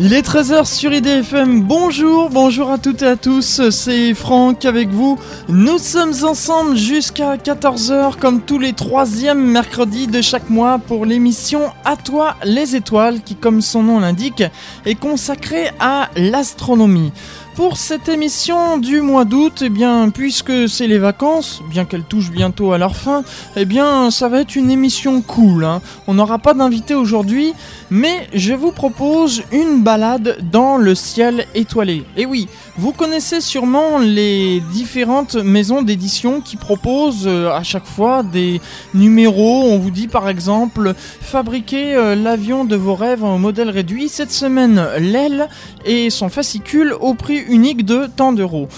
Il 0.00 0.12
est 0.12 0.24
13h 0.24 0.64
sur 0.64 0.92
IDFM, 0.92 1.62
bonjour, 1.62 2.30
bonjour 2.30 2.70
à 2.70 2.78
toutes 2.78 3.02
et 3.02 3.06
à 3.08 3.16
tous, 3.16 3.68
c'est 3.70 4.14
Franck 4.14 4.64
avec 4.64 4.90
vous. 4.90 5.18
Nous 5.48 5.78
sommes 5.78 6.14
ensemble 6.22 6.76
jusqu'à 6.76 7.36
14h 7.36 8.16
comme 8.16 8.40
tous 8.42 8.60
les 8.60 8.74
troisièmes 8.74 9.44
mercredis 9.44 10.06
de 10.06 10.22
chaque 10.22 10.50
mois 10.50 10.78
pour 10.78 11.04
l'émission 11.04 11.72
À 11.84 11.96
toi 11.96 12.36
les 12.44 12.76
étoiles 12.76 13.22
qui 13.22 13.34
comme 13.34 13.60
son 13.60 13.82
nom 13.82 13.98
l'indique 13.98 14.44
est 14.86 14.94
consacrée 14.94 15.72
à 15.80 16.10
l'astronomie 16.14 17.10
pour 17.58 17.76
cette 17.76 18.08
émission 18.08 18.78
du 18.78 19.00
mois 19.00 19.24
d'août, 19.24 19.62
eh 19.64 19.68
bien, 19.68 20.10
puisque 20.10 20.68
c'est 20.68 20.86
les 20.86 20.98
vacances, 20.98 21.60
bien 21.68 21.84
qu'elles 21.84 22.04
touchent 22.04 22.30
bientôt 22.30 22.70
à 22.70 22.78
leur 22.78 22.94
fin, 22.94 23.24
eh 23.56 23.64
bien, 23.64 24.12
ça 24.12 24.28
va 24.28 24.42
être 24.42 24.54
une 24.54 24.70
émission 24.70 25.22
cool. 25.22 25.64
Hein. 25.64 25.82
On 26.06 26.14
n'aura 26.14 26.38
pas 26.38 26.54
d'invité 26.54 26.94
aujourd'hui, 26.94 27.54
mais 27.90 28.28
je 28.32 28.54
vous 28.54 28.70
propose 28.70 29.42
une 29.50 29.82
balade 29.82 30.38
dans 30.52 30.76
le 30.76 30.94
ciel 30.94 31.46
étoilé. 31.56 32.04
Et 32.16 32.26
oui, 32.26 32.46
vous 32.76 32.92
connaissez 32.92 33.40
sûrement 33.40 33.98
les 33.98 34.60
différentes 34.72 35.34
maisons 35.34 35.82
d'édition 35.82 36.40
qui 36.40 36.56
proposent 36.56 37.26
euh, 37.26 37.50
à 37.50 37.64
chaque 37.64 37.86
fois 37.86 38.22
des 38.22 38.60
numéros. 38.94 39.64
On 39.64 39.78
vous 39.78 39.90
dit 39.90 40.06
par 40.06 40.28
exemple 40.28 40.94
fabriquer 40.96 41.96
euh, 41.96 42.14
l'avion 42.14 42.64
de 42.64 42.76
vos 42.76 42.94
rêves 42.94 43.24
en 43.24 43.36
modèle 43.36 43.70
réduit. 43.70 44.08
Cette 44.08 44.30
semaine, 44.30 44.80
l'aile 45.00 45.48
et 45.84 46.08
son 46.10 46.28
fascicule 46.28 46.94
au 47.00 47.14
prix 47.14 47.47
unique 47.48 47.84
de 47.84 48.06
tant 48.06 48.32
d'euros. 48.32 48.68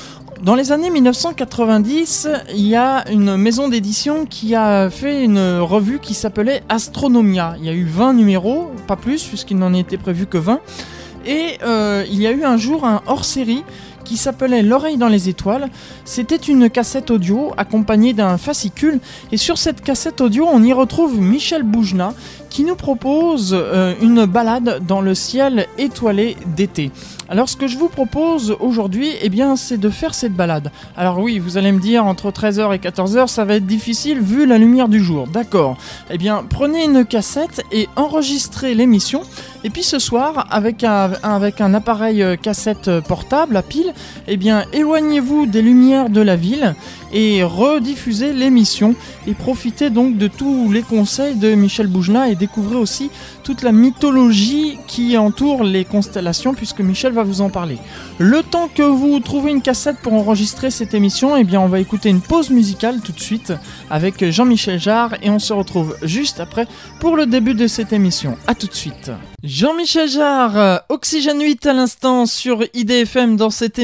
Dans 0.42 0.54
les 0.54 0.72
années 0.72 0.88
1990, 0.88 2.28
il 2.54 2.66
y 2.66 2.74
a 2.74 3.04
une 3.10 3.36
maison 3.36 3.68
d'édition 3.68 4.24
qui 4.24 4.54
a 4.54 4.88
fait 4.88 5.22
une 5.22 5.58
revue 5.58 5.98
qui 5.98 6.14
s'appelait 6.14 6.62
Astronomia. 6.70 7.56
Il 7.58 7.66
y 7.66 7.68
a 7.68 7.74
eu 7.74 7.84
20 7.84 8.14
numéros, 8.14 8.70
pas 8.86 8.96
plus, 8.96 9.22
puisqu'il 9.24 9.58
n'en 9.58 9.74
était 9.74 9.98
prévu 9.98 10.24
que 10.24 10.38
20. 10.38 10.60
Et 11.26 11.58
euh, 11.62 12.06
il 12.10 12.22
y 12.22 12.26
a 12.26 12.30
eu 12.30 12.44
un 12.44 12.56
jour 12.56 12.86
un 12.86 13.02
hors-série 13.06 13.64
qui 14.04 14.16
s'appelait 14.16 14.62
L'oreille 14.62 14.96
dans 14.96 15.08
les 15.08 15.28
étoiles. 15.28 15.68
C'était 16.04 16.36
une 16.36 16.70
cassette 16.70 17.10
audio 17.10 17.52
accompagnée 17.56 18.12
d'un 18.12 18.38
fascicule 18.38 19.00
et 19.32 19.36
sur 19.36 19.58
cette 19.58 19.82
cassette 19.82 20.20
audio 20.20 20.46
on 20.50 20.62
y 20.62 20.72
retrouve 20.72 21.20
Michel 21.20 21.62
Boujna 21.62 22.14
qui 22.50 22.64
nous 22.64 22.74
propose 22.74 23.52
euh, 23.52 23.94
une 24.02 24.26
balade 24.26 24.82
dans 24.86 25.00
le 25.00 25.14
ciel 25.14 25.66
étoilé 25.78 26.36
d'été. 26.56 26.90
Alors 27.28 27.48
ce 27.48 27.56
que 27.56 27.68
je 27.68 27.78
vous 27.78 27.88
propose 27.88 28.56
aujourd'hui, 28.58 29.12
eh 29.22 29.28
bien, 29.28 29.54
c'est 29.54 29.78
de 29.78 29.88
faire 29.88 30.14
cette 30.14 30.34
balade. 30.34 30.72
Alors 30.96 31.20
oui, 31.20 31.38
vous 31.38 31.56
allez 31.56 31.70
me 31.70 31.78
dire 31.78 32.04
entre 32.04 32.32
13h 32.32 32.74
et 32.74 32.78
14h, 32.78 33.28
ça 33.28 33.44
va 33.44 33.54
être 33.54 33.66
difficile 33.66 34.20
vu 34.20 34.46
la 34.46 34.58
lumière 34.58 34.88
du 34.88 34.98
jour. 35.00 35.28
D'accord. 35.28 35.78
Eh 36.10 36.18
bien, 36.18 36.44
prenez 36.48 36.84
une 36.84 37.04
cassette 37.04 37.62
et 37.70 37.88
enregistrez 37.94 38.74
l'émission. 38.74 39.22
Et 39.62 39.70
puis 39.70 39.84
ce 39.84 40.00
soir, 40.00 40.48
avec 40.50 40.82
un, 40.82 41.12
avec 41.22 41.60
un 41.60 41.72
appareil 41.72 42.20
euh, 42.20 42.34
cassette 42.34 42.90
portable 43.06 43.56
à 43.56 43.62
pile, 43.62 43.89
eh 44.28 44.36
bien, 44.36 44.64
éloignez-vous 44.72 45.46
des 45.46 45.62
lumières 45.62 46.10
de 46.10 46.20
la 46.20 46.36
ville 46.36 46.74
et 47.12 47.42
rediffusez 47.42 48.32
l'émission 48.32 48.94
et 49.26 49.34
profitez 49.34 49.90
donc 49.90 50.16
de 50.16 50.28
tous 50.28 50.70
les 50.70 50.82
conseils 50.82 51.34
de 51.34 51.54
Michel 51.54 51.88
Boujna 51.88 52.28
et 52.28 52.36
découvrez 52.36 52.76
aussi 52.76 53.10
toute 53.42 53.62
la 53.62 53.72
mythologie 53.72 54.78
qui 54.86 55.16
entoure 55.16 55.64
les 55.64 55.84
constellations 55.84 56.54
puisque 56.54 56.80
Michel 56.80 57.12
va 57.12 57.22
vous 57.22 57.40
en 57.40 57.50
parler. 57.50 57.78
Le 58.18 58.42
temps 58.42 58.68
que 58.72 58.82
vous 58.82 59.18
trouvez 59.20 59.50
une 59.50 59.62
cassette 59.62 59.96
pour 60.02 60.14
enregistrer 60.14 60.70
cette 60.70 60.94
émission, 60.94 61.36
eh 61.36 61.44
bien 61.44 61.60
on 61.60 61.68
va 61.68 61.80
écouter 61.80 62.10
une 62.10 62.20
pause 62.20 62.50
musicale 62.50 63.00
tout 63.02 63.12
de 63.12 63.20
suite 63.20 63.52
avec 63.90 64.30
Jean-Michel 64.30 64.78
Jarre 64.78 65.14
et 65.22 65.30
on 65.30 65.38
se 65.38 65.52
retrouve 65.52 65.96
juste 66.02 66.38
après 66.38 66.66
pour 67.00 67.16
le 67.16 67.26
début 67.26 67.54
de 67.54 67.66
cette 67.66 67.92
émission. 67.92 68.36
A 68.46 68.54
tout 68.54 68.68
de 68.68 68.74
suite. 68.74 69.10
Jean-Michel 69.42 70.08
Jarre, 70.08 70.82
Oxygène 70.90 71.40
8 71.40 71.66
à 71.66 71.72
l'instant 71.72 72.26
sur 72.26 72.62
IDFM 72.74 73.36
dans 73.36 73.50
cette 73.50 73.78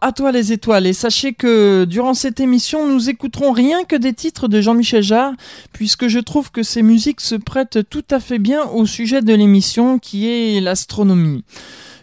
À 0.00 0.12
toi 0.12 0.30
les 0.30 0.52
étoiles 0.52 0.86
et 0.86 0.92
sachez 0.92 1.32
que 1.32 1.84
durant 1.84 2.12
cette 2.12 2.38
émission 2.38 2.86
nous 2.86 3.08
écouterons 3.08 3.52
rien 3.52 3.84
que 3.84 3.96
des 3.96 4.12
titres 4.12 4.46
de 4.46 4.60
Jean-Michel 4.60 5.02
Jarre, 5.02 5.32
puisque 5.72 6.08
je 6.08 6.18
trouve 6.18 6.50
que 6.50 6.62
ces 6.62 6.82
musiques 6.82 7.22
se 7.22 7.34
prêtent 7.34 7.78
tout 7.88 8.04
à 8.10 8.20
fait 8.20 8.38
bien 8.38 8.64
au 8.64 8.84
sujet 8.84 9.22
de 9.22 9.32
l'émission 9.32 9.98
qui 9.98 10.28
est 10.28 10.60
l'astronomie. 10.60 11.44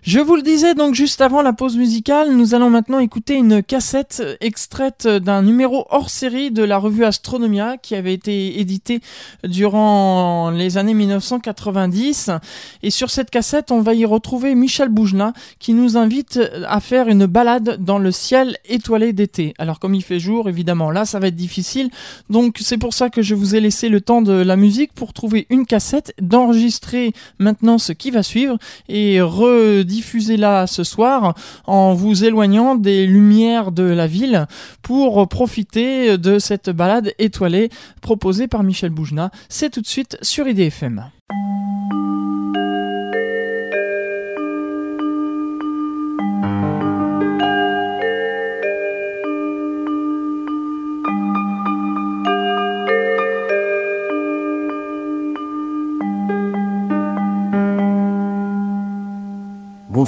Je 0.10 0.20
vous 0.20 0.36
le 0.36 0.42
disais 0.42 0.74
donc 0.74 0.96
juste 0.96 1.22
avant 1.22 1.44
la 1.44 1.54
pause 1.54 1.78
musicale, 1.78 2.36
nous 2.36 2.56
allons 2.56 2.72
maintenant 2.72 2.98
écouter 2.98 3.36
une 3.36 3.62
cassette 3.62 4.24
extraite 4.42 5.08
d'un 5.08 5.44
numéro 5.44 5.86
hors 5.92 6.10
série 6.10 6.50
de 6.50 6.64
la 6.64 6.80
revue 6.80 7.06
Astronomia 7.06 7.78
qui 7.78 7.94
avait 7.94 8.16
été 8.16 8.60
édité 8.60 9.02
durant 9.44 10.50
les 10.50 10.80
années 10.80 10.96
1990. 10.96 12.32
Et 12.82 12.90
sur 12.90 13.12
cette 13.12 13.30
cassette, 13.30 13.70
on 13.70 13.82
va 13.82 13.94
y 13.94 14.04
retrouver 14.04 14.56
Michel 14.56 14.90
Boujna 14.90 15.32
qui 15.60 15.76
nous 15.76 15.96
invite 15.96 16.40
à 16.68 16.80
faire 16.80 17.08
une 17.08 17.28
balade 17.28 17.78
dans 17.80 18.00
le 18.00 18.12
ciel 18.12 18.58
étoilé 18.66 19.14
d'été. 19.14 19.54
Alors 19.60 19.78
comme 19.78 19.94
il 19.94 20.04
fait 20.04 20.20
jour, 20.20 20.50
évidemment, 20.50 20.90
là 20.90 21.06
ça 21.06 21.20
va 21.20 21.28
être 21.28 21.36
difficile. 21.36 21.92
Donc 22.32 22.58
c'est 22.62 22.80
pour 22.80 22.96
ça 22.96 23.12
que 23.12 23.22
je 23.22 23.36
vous 23.36 23.54
ai 23.54 23.60
laissé 23.60 23.90
le 23.90 24.02
temps 24.02 24.24
de 24.24 24.34
la 24.34 24.56
musique 24.56 24.92
pour 24.92 25.14
trouver 25.14 25.46
une 25.52 25.68
cassette, 25.68 26.16
d'enregistrer 26.20 27.14
maintenant 27.38 27.78
ce 27.78 27.94
qui 27.94 28.10
va 28.10 28.24
suivre 28.24 28.58
et 28.88 29.22
redire 29.22 29.99
diffusez-la 30.00 30.66
ce 30.66 30.86
soir 30.86 31.34
en 31.66 31.94
vous 31.94 32.24
éloignant 32.24 32.76
des 32.76 33.06
lumières 33.06 33.74
de 33.74 33.84
la 33.84 34.08
ville 34.08 34.48
pour 34.82 35.28
profiter 35.28 36.18
de 36.18 36.40
cette 36.40 36.70
balade 36.70 37.12
étoilée 37.20 37.68
proposée 38.00 38.48
par 38.48 38.64
Michel 38.64 38.92
Boujna. 38.92 39.30
C'est 39.50 39.70
tout 39.70 39.82
de 39.82 39.88
suite 39.88 40.18
sur 40.22 40.48
IDFM. 40.48 41.04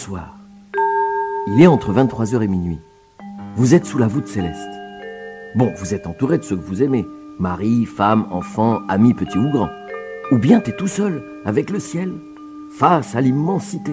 Bonsoir. 0.02 0.36
Il 1.46 1.62
est 1.62 1.68
entre 1.68 1.94
23h 1.94 2.42
et 2.42 2.48
minuit. 2.48 2.80
Vous 3.56 3.76
êtes 3.76 3.86
sous 3.86 4.00
la 4.00 4.08
voûte 4.08 4.28
céleste. 4.28 4.72
Bon, 5.54 5.72
vous 5.78 5.94
êtes 5.94 6.08
entouré 6.08 6.40
de 6.40 6.44
ceux 6.44 6.56
que 6.56 6.66
vous 6.66 6.82
aimez. 6.82 7.06
Mari, 7.38 7.86
femme, 7.86 8.26
enfant, 8.32 8.82
amis 8.88 9.14
petits 9.14 9.38
ou 9.38 9.52
grands. 9.52 9.70
Ou 10.32 10.40
bien 10.40 10.60
t'es 10.60 10.76
tout 10.76 10.88
seul, 10.88 11.24
avec 11.46 11.70
le 11.70 11.80
ciel, 11.80 12.14
face 12.80 13.16
à 13.16 13.22
l'immensité. 13.22 13.92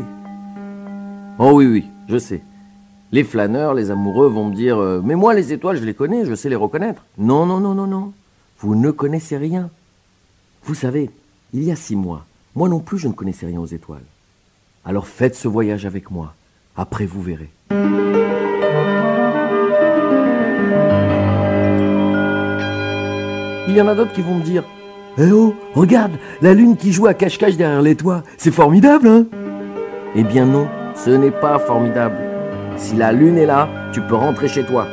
Oh 1.38 1.50
oui, 1.52 1.66
oui, 1.66 1.84
je 2.08 2.16
sais. 2.16 2.42
Les 3.12 3.22
flâneurs, 3.22 3.74
les 3.74 3.90
amoureux 3.90 4.28
vont 4.28 4.48
me 4.48 4.54
dire 4.54 4.78
euh, 4.78 5.02
Mais 5.04 5.14
moi, 5.14 5.34
les 5.34 5.52
étoiles, 5.52 5.76
je 5.76 5.84
les 5.84 5.92
connais, 5.92 6.24
je 6.24 6.34
sais 6.34 6.48
les 6.48 6.56
reconnaître. 6.56 7.04
Non, 7.18 7.44
non, 7.44 7.60
non, 7.60 7.74
non, 7.74 7.86
non. 7.86 8.14
Vous 8.60 8.76
ne 8.76 8.90
connaissez 8.92 9.36
rien. 9.36 9.68
Vous 10.64 10.74
savez, 10.74 11.10
il 11.52 11.64
y 11.64 11.70
a 11.70 11.76
six 11.76 11.96
mois, 11.96 12.24
moi 12.54 12.70
non 12.70 12.80
plus, 12.80 12.96
je 12.96 13.08
ne 13.08 13.12
connaissais 13.12 13.44
rien 13.44 13.60
aux 13.60 13.66
étoiles. 13.66 14.06
Alors 14.88 15.06
faites 15.06 15.34
ce 15.34 15.48
voyage 15.48 15.84
avec 15.84 16.10
moi. 16.10 16.32
Après, 16.74 17.04
vous 17.04 17.20
verrez. 17.20 17.50
Il 23.68 23.76
y 23.76 23.82
en 23.82 23.86
a 23.86 23.94
d'autres 23.94 24.14
qui 24.14 24.22
vont 24.22 24.36
me 24.36 24.42
dire 24.42 24.64
Eh 25.18 25.30
oh, 25.30 25.54
regarde, 25.74 26.12
la 26.40 26.54
lune 26.54 26.78
qui 26.78 26.90
joue 26.90 27.06
à 27.06 27.12
cache-cache 27.12 27.58
derrière 27.58 27.82
les 27.82 27.96
toits, 27.96 28.22
c'est 28.38 28.50
formidable, 28.50 29.08
hein? 29.08 29.26
Eh 30.14 30.22
bien 30.22 30.46
non, 30.46 30.66
ce 30.94 31.10
n'est 31.10 31.32
pas 31.32 31.58
formidable. 31.58 32.16
Si 32.78 32.96
la 32.96 33.12
lune 33.12 33.36
est 33.36 33.44
là, 33.44 33.68
tu 33.92 34.00
peux 34.00 34.14
rentrer 34.14 34.48
chez 34.48 34.64
toi. 34.64 34.86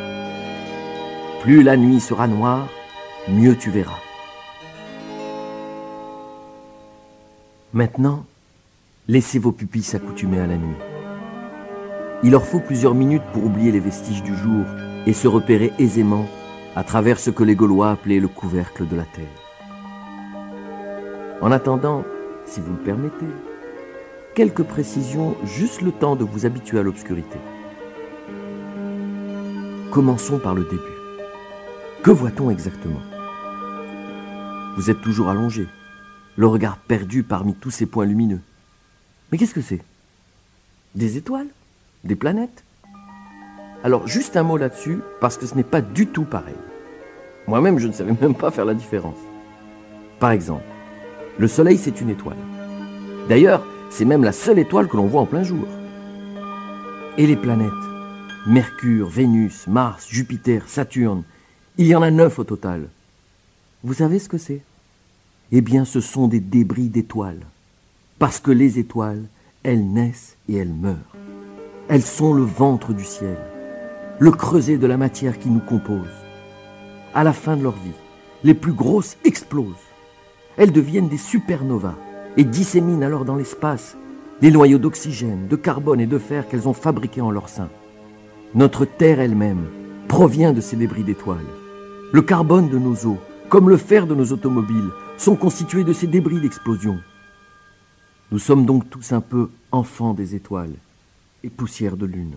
Plus 1.41 1.63
la 1.63 1.77
nuit 1.77 2.01
sera 2.01 2.27
noire, 2.27 2.67
mieux 3.29 3.55
tu 3.55 3.69
verras. 3.69 4.01
Maintenant, 7.71 8.25
Laissez 9.07 9.37
vos 9.37 9.51
pupilles 9.51 9.83
s'accoutumer 9.83 10.39
à 10.39 10.47
la 10.47 10.57
nuit. 10.57 10.75
Il 12.23 12.31
leur 12.31 12.43
faut 12.43 12.59
plusieurs 12.59 12.95
minutes 12.95 13.21
pour 13.33 13.45
oublier 13.45 13.71
les 13.71 13.79
vestiges 13.79 14.23
du 14.23 14.35
jour 14.35 14.65
et 15.05 15.13
se 15.13 15.27
repérer 15.27 15.71
aisément 15.77 16.25
à 16.75 16.83
travers 16.83 17.19
ce 17.19 17.29
que 17.29 17.43
les 17.43 17.53
Gaulois 17.53 17.91
appelaient 17.91 18.19
le 18.19 18.27
couvercle 18.27 18.87
de 18.87 18.95
la 18.95 19.03
terre. 19.03 19.25
En 21.39 21.51
attendant, 21.51 22.03
si 22.45 22.59
vous 22.61 22.71
le 22.71 22.79
permettez, 22.79 23.27
quelques 24.33 24.63
précisions, 24.63 25.35
juste 25.43 25.83
le 25.83 25.91
temps 25.91 26.15
de 26.15 26.23
vous 26.23 26.47
habituer 26.47 26.79
à 26.79 26.83
l'obscurité. 26.83 27.37
Commençons 29.91 30.39
par 30.39 30.55
le 30.55 30.63
début. 30.63 30.81
Que 32.01 32.09
voit-on 32.09 32.49
exactement? 32.49 33.01
Vous 34.77 34.89
êtes 34.89 35.01
toujours 35.01 35.29
allongé, 35.29 35.67
le 36.37 36.47
regard 36.47 36.77
perdu 36.77 37.21
parmi 37.21 37.53
tous 37.53 37.69
ces 37.69 37.85
points 37.85 38.05
lumineux. 38.05 38.41
Mais 39.31 39.37
qu'est-ce 39.37 39.53
que 39.53 39.61
c'est? 39.61 39.81
Des 40.93 41.17
étoiles? 41.17 41.47
Des 42.03 42.15
planètes? 42.15 42.63
Alors 43.83 44.07
juste 44.07 44.37
un 44.37 44.43
mot 44.43 44.57
là-dessus, 44.57 44.99
parce 45.19 45.37
que 45.37 45.45
ce 45.45 45.55
n'est 45.55 45.63
pas 45.63 45.81
du 45.81 46.07
tout 46.07 46.23
pareil. 46.23 46.55
Moi-même, 47.47 47.79
je 47.79 47.87
ne 47.87 47.93
savais 47.93 48.15
même 48.19 48.35
pas 48.35 48.51
faire 48.51 48.65
la 48.65 48.73
différence. 48.73 49.19
Par 50.19 50.31
exemple, 50.31 50.63
le 51.37 51.47
Soleil, 51.47 51.77
c'est 51.77 52.01
une 52.01 52.09
étoile. 52.09 52.37
D'ailleurs, 53.29 53.65
c'est 53.89 54.05
même 54.05 54.23
la 54.23 54.31
seule 54.31 54.59
étoile 54.59 54.87
que 54.87 54.97
l'on 54.97 55.07
voit 55.07 55.21
en 55.21 55.25
plein 55.25 55.43
jour. 55.43 55.67
Et 57.17 57.27
les 57.27 57.35
planètes? 57.35 57.71
Mercure, 58.47 59.09
Vénus, 59.09 59.67
Mars, 59.67 60.07
Jupiter, 60.09 60.67
Saturne, 60.67 61.23
il 61.77 61.87
y 61.87 61.95
en 61.95 62.01
a 62.01 62.11
neuf 62.11 62.39
au 62.39 62.43
total. 62.43 62.87
Vous 63.83 63.93
savez 63.93 64.19
ce 64.19 64.29
que 64.29 64.37
c'est? 64.37 64.61
Eh 65.51 65.61
bien, 65.61 65.85
ce 65.85 66.01
sont 66.01 66.27
des 66.27 66.39
débris 66.39 66.89
d'étoiles. 66.89 67.45
Parce 68.17 68.39
que 68.39 68.51
les 68.51 68.79
étoiles, 68.79 69.25
elles 69.63 69.85
naissent 69.85 70.37
et 70.47 70.55
elles 70.55 70.73
meurent. 70.73 70.95
Elles 71.89 72.01
sont 72.01 72.33
le 72.33 72.43
ventre 72.43 72.93
du 72.93 73.03
ciel, 73.03 73.37
le 74.19 74.31
creuset 74.31 74.77
de 74.77 74.87
la 74.87 74.95
matière 74.95 75.37
qui 75.37 75.49
nous 75.49 75.59
compose. 75.59 76.07
À 77.13 77.25
la 77.25 77.33
fin 77.33 77.57
de 77.57 77.63
leur 77.63 77.73
vie, 77.73 77.91
les 78.45 78.53
plus 78.53 78.71
grosses 78.71 79.17
explosent. 79.25 79.65
Elles 80.55 80.71
deviennent 80.71 81.09
des 81.09 81.17
supernovas 81.17 81.97
et 82.37 82.45
disséminent 82.45 83.05
alors 83.05 83.25
dans 83.25 83.35
l'espace 83.35 83.97
les 84.41 84.51
noyaux 84.51 84.77
d'oxygène, 84.77 85.47
de 85.49 85.55
carbone 85.57 85.99
et 85.99 86.07
de 86.07 86.17
fer 86.17 86.47
qu'elles 86.47 86.69
ont 86.69 86.73
fabriqués 86.73 87.21
en 87.21 87.31
leur 87.31 87.49
sein. 87.49 87.69
Notre 88.53 88.85
Terre 88.85 89.19
elle-même 89.19 89.65
provient 90.07 90.53
de 90.53 90.61
ces 90.61 90.77
débris 90.77 91.03
d'étoiles. 91.03 91.39
Le 92.13 92.21
carbone 92.21 92.69
de 92.69 92.77
nos 92.77 92.95
eaux, 93.05 93.19
comme 93.49 93.69
le 93.69 93.77
fer 93.77 94.07
de 94.07 94.15
nos 94.15 94.31
automobiles, 94.31 94.91
sont 95.17 95.35
constitués 95.35 95.83
de 95.83 95.91
ces 95.91 96.07
débris 96.07 96.39
d'explosion. 96.39 96.97
Nous 98.31 98.39
sommes 98.39 98.65
donc 98.65 98.89
tous 98.89 99.11
un 99.11 99.21
peu 99.21 99.49
enfants 99.71 100.13
des 100.13 100.35
étoiles 100.35 100.73
et 101.43 101.49
poussière 101.49 101.95
de 101.95 102.05
lune. 102.05 102.35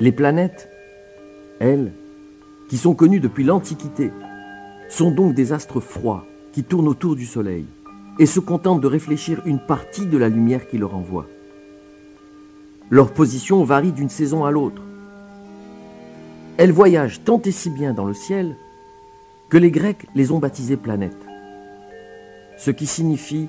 Les 0.00 0.12
planètes, 0.12 0.68
elles, 1.60 1.92
qui 2.68 2.76
sont 2.76 2.94
connues 2.94 3.20
depuis 3.20 3.44
l'Antiquité, 3.44 4.10
sont 4.88 5.10
donc 5.10 5.34
des 5.34 5.52
astres 5.52 5.80
froids 5.80 6.26
qui 6.52 6.64
tournent 6.64 6.88
autour 6.88 7.16
du 7.16 7.24
Soleil 7.24 7.64
et 8.18 8.26
se 8.26 8.40
contentent 8.40 8.80
de 8.80 8.86
réfléchir 8.86 9.40
une 9.46 9.60
partie 9.60 10.06
de 10.06 10.18
la 10.18 10.28
lumière 10.28 10.68
qui 10.68 10.76
leur 10.76 10.94
envoie. 10.94 11.26
Leur 12.90 13.12
position 13.12 13.64
varie 13.64 13.92
d'une 13.92 14.10
saison 14.10 14.44
à 14.44 14.50
l'autre. 14.50 14.82
Elles 16.58 16.72
voyagent 16.72 17.24
tant 17.24 17.40
et 17.40 17.52
si 17.52 17.70
bien 17.70 17.94
dans 17.94 18.04
le 18.04 18.12
ciel 18.12 18.56
que 19.52 19.58
les 19.58 19.70
Grecs 19.70 20.06
les 20.14 20.32
ont 20.32 20.38
baptisées 20.38 20.78
planètes, 20.78 21.26
ce 22.56 22.70
qui 22.70 22.86
signifie 22.86 23.48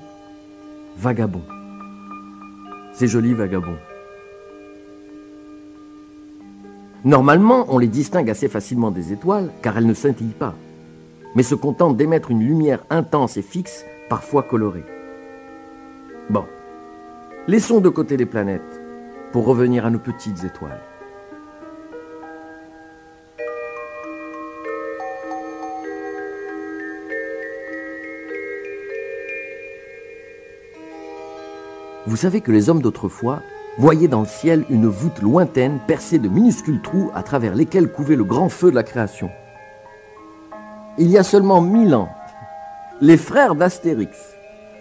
vagabond. 0.97 1.43
C'est 2.91 3.07
joli 3.07 3.33
vagabond. 3.33 3.77
Normalement, 7.05 7.67
on 7.69 7.77
les 7.77 7.87
distingue 7.87 8.29
assez 8.29 8.49
facilement 8.49 8.91
des 8.91 9.13
étoiles 9.13 9.49
car 9.61 9.77
elles 9.77 9.87
ne 9.87 9.93
scintillent 9.93 10.35
pas, 10.37 10.55
mais 11.35 11.43
se 11.43 11.55
contentent 11.55 11.95
d'émettre 11.95 12.31
une 12.31 12.43
lumière 12.43 12.83
intense 12.89 13.37
et 13.37 13.41
fixe, 13.41 13.85
parfois 14.09 14.43
colorée. 14.43 14.83
Bon, 16.29 16.43
laissons 17.47 17.79
de 17.79 17.87
côté 17.87 18.17
les 18.17 18.25
planètes 18.25 18.81
pour 19.31 19.45
revenir 19.45 19.85
à 19.85 19.89
nos 19.89 19.99
petites 19.99 20.43
étoiles. 20.43 20.81
Vous 32.05 32.17
savez 32.17 32.41
que 32.41 32.51
les 32.51 32.69
hommes 32.69 32.81
d'autrefois 32.81 33.41
voyaient 33.77 34.09
dans 34.09 34.21
le 34.21 34.27
ciel 34.27 34.65
une 34.69 34.87
voûte 34.87 35.21
lointaine 35.21 35.79
percée 35.87 36.19
de 36.19 36.27
minuscules 36.27 36.81
trous 36.81 37.11
à 37.15 37.23
travers 37.23 37.55
lesquels 37.55 37.91
couvait 37.91 38.17
le 38.17 38.25
grand 38.25 38.49
feu 38.49 38.69
de 38.71 38.75
la 38.75 38.83
création. 38.83 39.29
Il 40.97 41.09
y 41.09 41.17
a 41.17 41.23
seulement 41.23 41.61
mille 41.61 41.95
ans, 41.95 42.09
les 43.01 43.17
frères 43.17 43.55
d'Astérix 43.55 44.17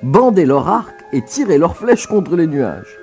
bandaient 0.02 0.46
leur 0.46 0.68
arc 0.68 1.04
et 1.12 1.22
tiraient 1.22 1.58
leurs 1.58 1.76
flèches 1.76 2.06
contre 2.06 2.36
les 2.36 2.46
nuages. 2.46 2.98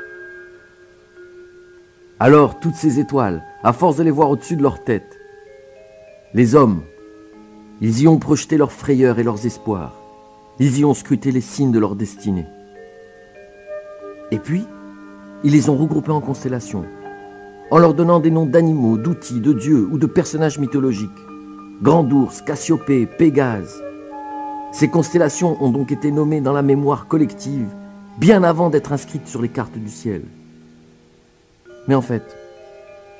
Alors 2.19 2.59
toutes 2.59 2.75
ces 2.75 2.99
étoiles, 2.99 3.43
à 3.63 3.71
force 3.71 3.95
de 3.95 4.03
les 4.03 4.11
voir 4.11 4.29
au-dessus 4.29 4.57
de 4.57 4.63
leur 4.63 4.83
tête, 4.83 5.17
les 6.33 6.55
hommes, 6.55 6.83
ils 7.81 8.01
y 8.01 8.07
ont 8.09 8.19
projeté 8.19 8.57
leurs 8.57 8.73
frayeurs 8.73 9.17
et 9.17 9.23
leurs 9.23 9.45
espoirs. 9.45 9.95
Ils 10.59 10.79
y 10.79 10.85
ont 10.85 10.93
scruté 10.93 11.31
les 11.31 11.41
signes 11.41 11.71
de 11.71 11.79
leur 11.79 11.95
destinée. 11.95 12.45
Et 14.31 14.39
puis, 14.39 14.65
ils 15.43 15.51
les 15.51 15.69
ont 15.69 15.77
regroupés 15.77 16.11
en 16.11 16.21
constellations, 16.21 16.85
en 17.71 17.77
leur 17.77 17.93
donnant 17.93 18.19
des 18.19 18.31
noms 18.31 18.45
d'animaux, 18.45 18.97
d'outils, 18.97 19.41
de 19.41 19.53
dieux 19.53 19.87
ou 19.91 19.97
de 19.97 20.05
personnages 20.05 20.59
mythologiques. 20.59 21.09
Grand 21.81 22.09
ours, 22.11 22.41
Cassiopée, 22.41 23.05
Pégase. 23.05 23.81
Ces 24.71 24.89
constellations 24.89 25.61
ont 25.63 25.71
donc 25.71 25.91
été 25.91 26.11
nommées 26.11 26.41
dans 26.41 26.53
la 26.53 26.61
mémoire 26.61 27.07
collective 27.07 27.67
bien 28.17 28.43
avant 28.43 28.69
d'être 28.69 28.91
inscrites 28.91 29.27
sur 29.27 29.41
les 29.41 29.49
cartes 29.49 29.77
du 29.77 29.89
ciel. 29.89 30.23
Mais 31.87 31.95
en 31.95 32.01
fait, 32.01 32.37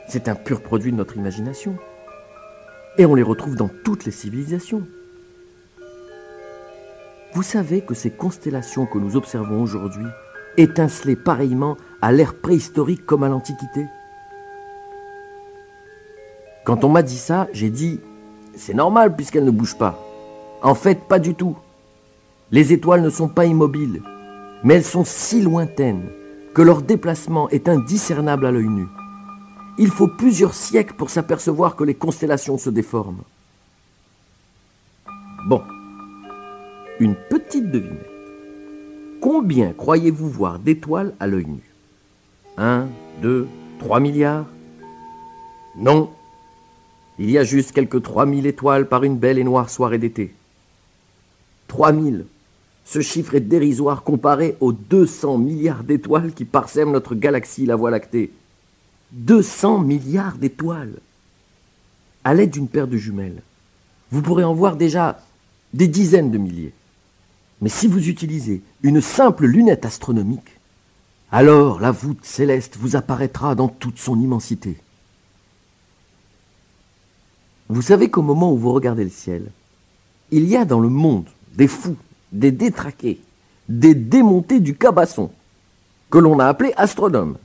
c'est 0.08 0.28
un 0.28 0.36
pur 0.36 0.62
produit 0.62 0.92
de 0.92 0.98
notre 0.98 1.18
imagination. 1.18 1.76
Et 2.98 3.06
on 3.06 3.16
les 3.16 3.24
retrouve 3.24 3.56
dans 3.56 3.70
toutes 3.84 4.06
les 4.06 4.12
civilisations. 4.12 4.84
Vous 7.34 7.44
savez 7.44 7.82
que 7.82 7.94
ces 7.94 8.10
constellations 8.10 8.86
que 8.86 8.98
nous 8.98 9.16
observons 9.16 9.62
aujourd'hui 9.62 10.06
étincelaient 10.60 11.16
pareillement 11.16 11.78
à 12.02 12.12
l'ère 12.12 12.36
préhistorique 12.36 13.06
comme 13.06 13.24
à 13.24 13.30
l'Antiquité 13.30 13.86
Quand 16.66 16.84
on 16.84 16.90
m'a 16.90 17.02
dit 17.02 17.18
ça, 17.18 17.48
j'ai 17.54 17.70
dit 17.70 18.00
c'est 18.56 18.74
normal 18.74 19.16
puisqu'elles 19.16 19.46
ne 19.46 19.52
bougent 19.52 19.78
pas. 19.78 19.98
En 20.62 20.76
fait, 20.76 21.08
pas 21.08 21.20
du 21.20 21.34
tout. 21.34 21.56
Les 22.52 22.74
étoiles 22.74 23.02
ne 23.02 23.10
sont 23.10 23.30
pas 23.30 23.46
immobiles, 23.46 24.02
mais 24.64 24.76
elles 24.76 24.84
sont 24.84 25.06
si 25.06 25.42
lointaines 25.42 26.10
que 26.54 26.62
leur 26.62 26.82
déplacement 26.82 27.48
est 27.50 27.70
indiscernable 27.70 28.46
à 28.46 28.52
l'œil 28.52 28.68
nu. 28.68 28.88
Il 29.78 29.90
faut 29.90 30.10
plusieurs 30.10 30.54
siècles 30.54 30.96
pour 30.96 31.10
s'apercevoir 31.10 31.78
que 31.78 31.86
les 31.86 31.94
constellations 31.96 32.58
se 32.58 32.70
déforment. 32.70 33.24
Bon, 35.48 35.64
une 37.00 37.16
petite 37.30 37.72
devinette. 37.72 38.19
Combien 39.22 39.74
croyez-vous 39.74 40.30
voir 40.30 40.60
d'étoiles 40.60 41.14
à 41.20 41.28
l'œil 41.28 41.48
nu? 41.48 41.62
Un, 42.58 42.88
deux, 43.22 43.48
trois 43.80 44.00
milliards? 44.00 44.48
Non, 45.78 46.10
il 47.20 47.30
y 47.30 47.38
a 47.38 47.44
juste 47.44 47.74
quelques 47.74 48.02
3000 48.02 48.48
étoiles 48.48 48.88
par 48.88 49.04
une 49.04 49.18
belle 49.18 49.38
et 49.38 49.44
noire 49.44 49.70
soirée 49.70 49.98
d'été. 49.98 50.34
3000 51.68 52.26
Ce 52.86 53.02
chiffre 53.02 53.36
est 53.36 53.42
dérisoire 53.42 54.04
comparé 54.04 54.56
aux 54.62 54.72
200 54.72 55.38
milliards 55.38 55.84
d'étoiles 55.84 56.34
qui 56.34 56.46
parsèment 56.46 56.92
notre 56.92 57.16
galaxie, 57.16 57.66
la 57.66 57.76
Voie 57.76 57.92
lactée. 57.92 58.32
200 59.12 59.80
milliards 59.80 60.38
d'étoiles 60.38 60.96
À 62.24 62.34
l'aide 62.34 62.52
d'une 62.52 62.70
paire 62.70 62.88
de 62.88 62.96
jumelles, 62.96 63.42
vous 64.12 64.22
pourrez 64.22 64.46
en 64.46 64.54
voir 64.54 64.78
déjà 64.78 65.20
des 65.74 65.88
dizaines 65.90 66.32
de 66.32 66.38
milliers. 66.38 66.74
Mais 67.62 67.70
si 67.70 67.88
vous 67.88 68.08
utilisez 68.08 68.62
une 68.84 69.02
simple 69.02 69.46
lunette 69.46 69.86
astronomique, 69.86 70.60
alors 71.32 71.80
la 71.80 71.92
voûte 71.92 72.24
céleste 72.24 72.78
vous 72.80 72.96
apparaîtra 72.96 73.56
dans 73.56 73.68
toute 73.68 74.00
son 74.00 74.20
immensité. 74.20 74.78
Vous 77.68 77.82
savez 77.82 78.10
qu'au 78.10 78.24
moment 78.24 78.52
où 78.52 78.58
vous 78.58 78.72
regardez 78.74 79.04
le 79.04 79.10
ciel, 79.10 79.52
il 80.32 80.46
y 80.48 80.56
a 80.56 80.66
dans 80.66 80.80
le 80.80 80.90
monde 80.90 81.28
des 81.56 81.68
fous, 81.68 81.98
des 82.32 82.52
détraqués, 82.52 83.20
des 83.68 83.94
démontés 83.94 84.60
du 84.60 84.76
cabasson, 84.76 85.32
que 86.10 86.18
l'on 86.18 86.40
a 86.40 86.46
appelés 86.46 86.74
astronomes, 86.78 87.38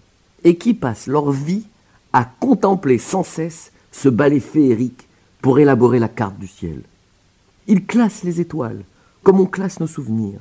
et 0.44 0.56
qui 0.56 0.74
passent 0.74 1.06
leur 1.06 1.30
vie 1.30 1.64
à 2.12 2.24
contempler 2.24 2.98
sans 2.98 3.22
cesse 3.22 3.72
ce 3.92 4.08
balai 4.08 4.40
féerique 4.40 5.08
pour 5.42 5.58
élaborer 5.58 5.98
la 5.98 6.08
carte 6.08 6.38
du 6.38 6.46
ciel. 6.46 6.82
Ils 7.66 7.84
classent 7.84 8.24
les 8.24 8.40
étoiles 8.40 8.82
comme 9.24 9.40
on 9.40 9.46
classe 9.46 9.80
nos 9.80 9.88
souvenirs. 9.88 10.40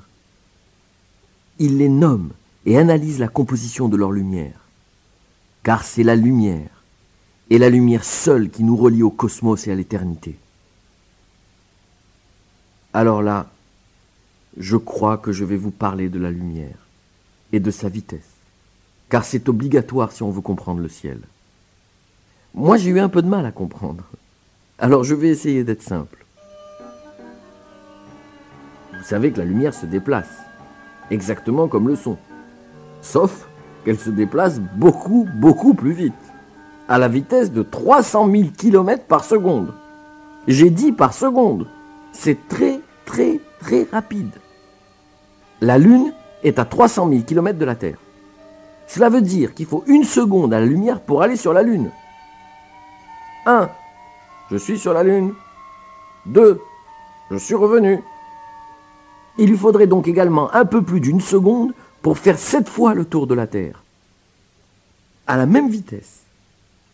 Ils 1.58 1.78
les 1.78 1.90
nomment 1.90 2.34
et 2.66 2.78
analysent 2.78 3.20
la 3.20 3.28
composition 3.28 3.88
de 3.90 3.98
leur 3.98 4.12
lumière. 4.12 4.60
Car 5.64 5.84
c'est 5.84 6.04
la 6.04 6.16
lumière 6.16 6.84
et 7.50 7.58
la 7.58 7.70
lumière 7.70 8.04
seule 8.04 8.50
qui 8.50 8.64
nous 8.64 8.76
relie 8.76 9.04
au 9.04 9.10
cosmos 9.10 9.66
et 9.68 9.72
à 9.72 9.76
l'éternité. 9.76 10.38
Alors 12.94 13.22
là, 13.22 13.50
je 14.58 14.78
crois 14.78 15.18
que 15.18 15.32
je 15.32 15.46
vais 15.46 15.58
vous 15.58 15.72
parler 15.72 16.10
de 16.10 16.20
la 16.20 16.30
lumière 16.30 16.78
et 17.52 17.60
de 17.60 17.72
sa 17.72 17.90
vitesse, 17.90 18.30
car 19.10 19.26
c'est 19.26 19.50
obligatoire 19.50 20.12
si 20.12 20.24
on 20.24 20.30
veut 20.30 20.42
comprendre 20.42 20.82
le 20.82 20.90
ciel. 20.90 21.20
Moi 22.54 22.78
j'ai 22.78 22.92
eu 22.92 23.00
un 23.00 23.10
peu 23.10 23.22
de 23.22 23.28
mal 23.28 23.46
à 23.46 23.52
comprendre, 23.52 24.04
alors 24.78 25.04
je 25.04 25.16
vais 25.16 25.30
essayer 25.30 25.64
d'être 25.64 25.82
simple. 25.82 26.23
Vous 29.04 29.10
savez 29.10 29.34
que 29.34 29.40
la 29.40 29.46
lumière 29.46 29.74
se 29.74 29.86
déplace, 29.86 30.30
exactement 31.12 31.68
comme 31.68 31.90
le 31.90 31.98
son, 31.98 32.18
sauf 33.02 33.50
qu'elle 33.84 34.00
se 34.00 34.10
déplace 34.10 34.62
beaucoup, 34.62 35.28
beaucoup 35.36 35.74
plus 35.74 35.92
vite 35.92 36.14
à 36.88 36.98
la 36.98 37.10
vitesse 37.10 37.52
de 37.52 37.64
300 37.64 38.32
000 38.32 38.44
km 38.58 39.04
par 39.04 39.26
seconde. 39.26 39.74
J'ai 40.48 40.70
dit 40.70 40.94
par 40.94 41.14
seconde. 41.14 41.68
C'est 42.14 42.48
très, 42.48 42.80
très, 43.04 43.42
très 43.60 43.86
rapide. 43.92 44.32
La 45.60 45.78
Lune 45.78 46.14
est 46.46 46.58
à 46.58 46.64
300 46.64 47.10
000 47.10 47.24
km 47.24 47.60
de 47.60 47.66
la 47.66 47.76
Terre. 47.76 47.98
Cela 48.88 49.10
veut 49.10 49.22
dire 49.22 49.54
qu'il 49.54 49.66
faut 49.66 49.84
une 49.86 50.06
seconde 50.06 50.54
à 50.54 50.62
la 50.62 50.66
lumière 50.66 51.02
pour 51.02 51.24
aller 51.24 51.36
sur 51.36 51.52
la 51.52 51.62
Lune. 51.62 51.92
1. 53.48 53.70
Je 54.50 54.56
suis 54.56 54.80
sur 54.80 54.94
la 54.94 55.04
Lune. 55.04 55.34
2. 56.26 56.62
Je 57.32 57.36
suis 57.36 57.56
revenu. 57.56 58.02
Il 59.38 59.50
lui 59.50 59.58
faudrait 59.58 59.88
donc 59.88 60.08
également 60.08 60.54
un 60.54 60.66
peu 60.66 60.82
plus 60.84 61.00
d'une 61.00 61.22
seconde 61.22 61.74
pour 62.02 62.18
faire 62.18 62.38
sept 62.38 62.70
fois 62.70 62.94
le 62.94 63.06
tour 63.06 63.28
de 63.28 63.34
la 63.34 63.48
Terre. 63.48 63.84
À 65.26 65.38
la 65.38 65.46
même 65.46 65.70
vitesse, 65.70 66.24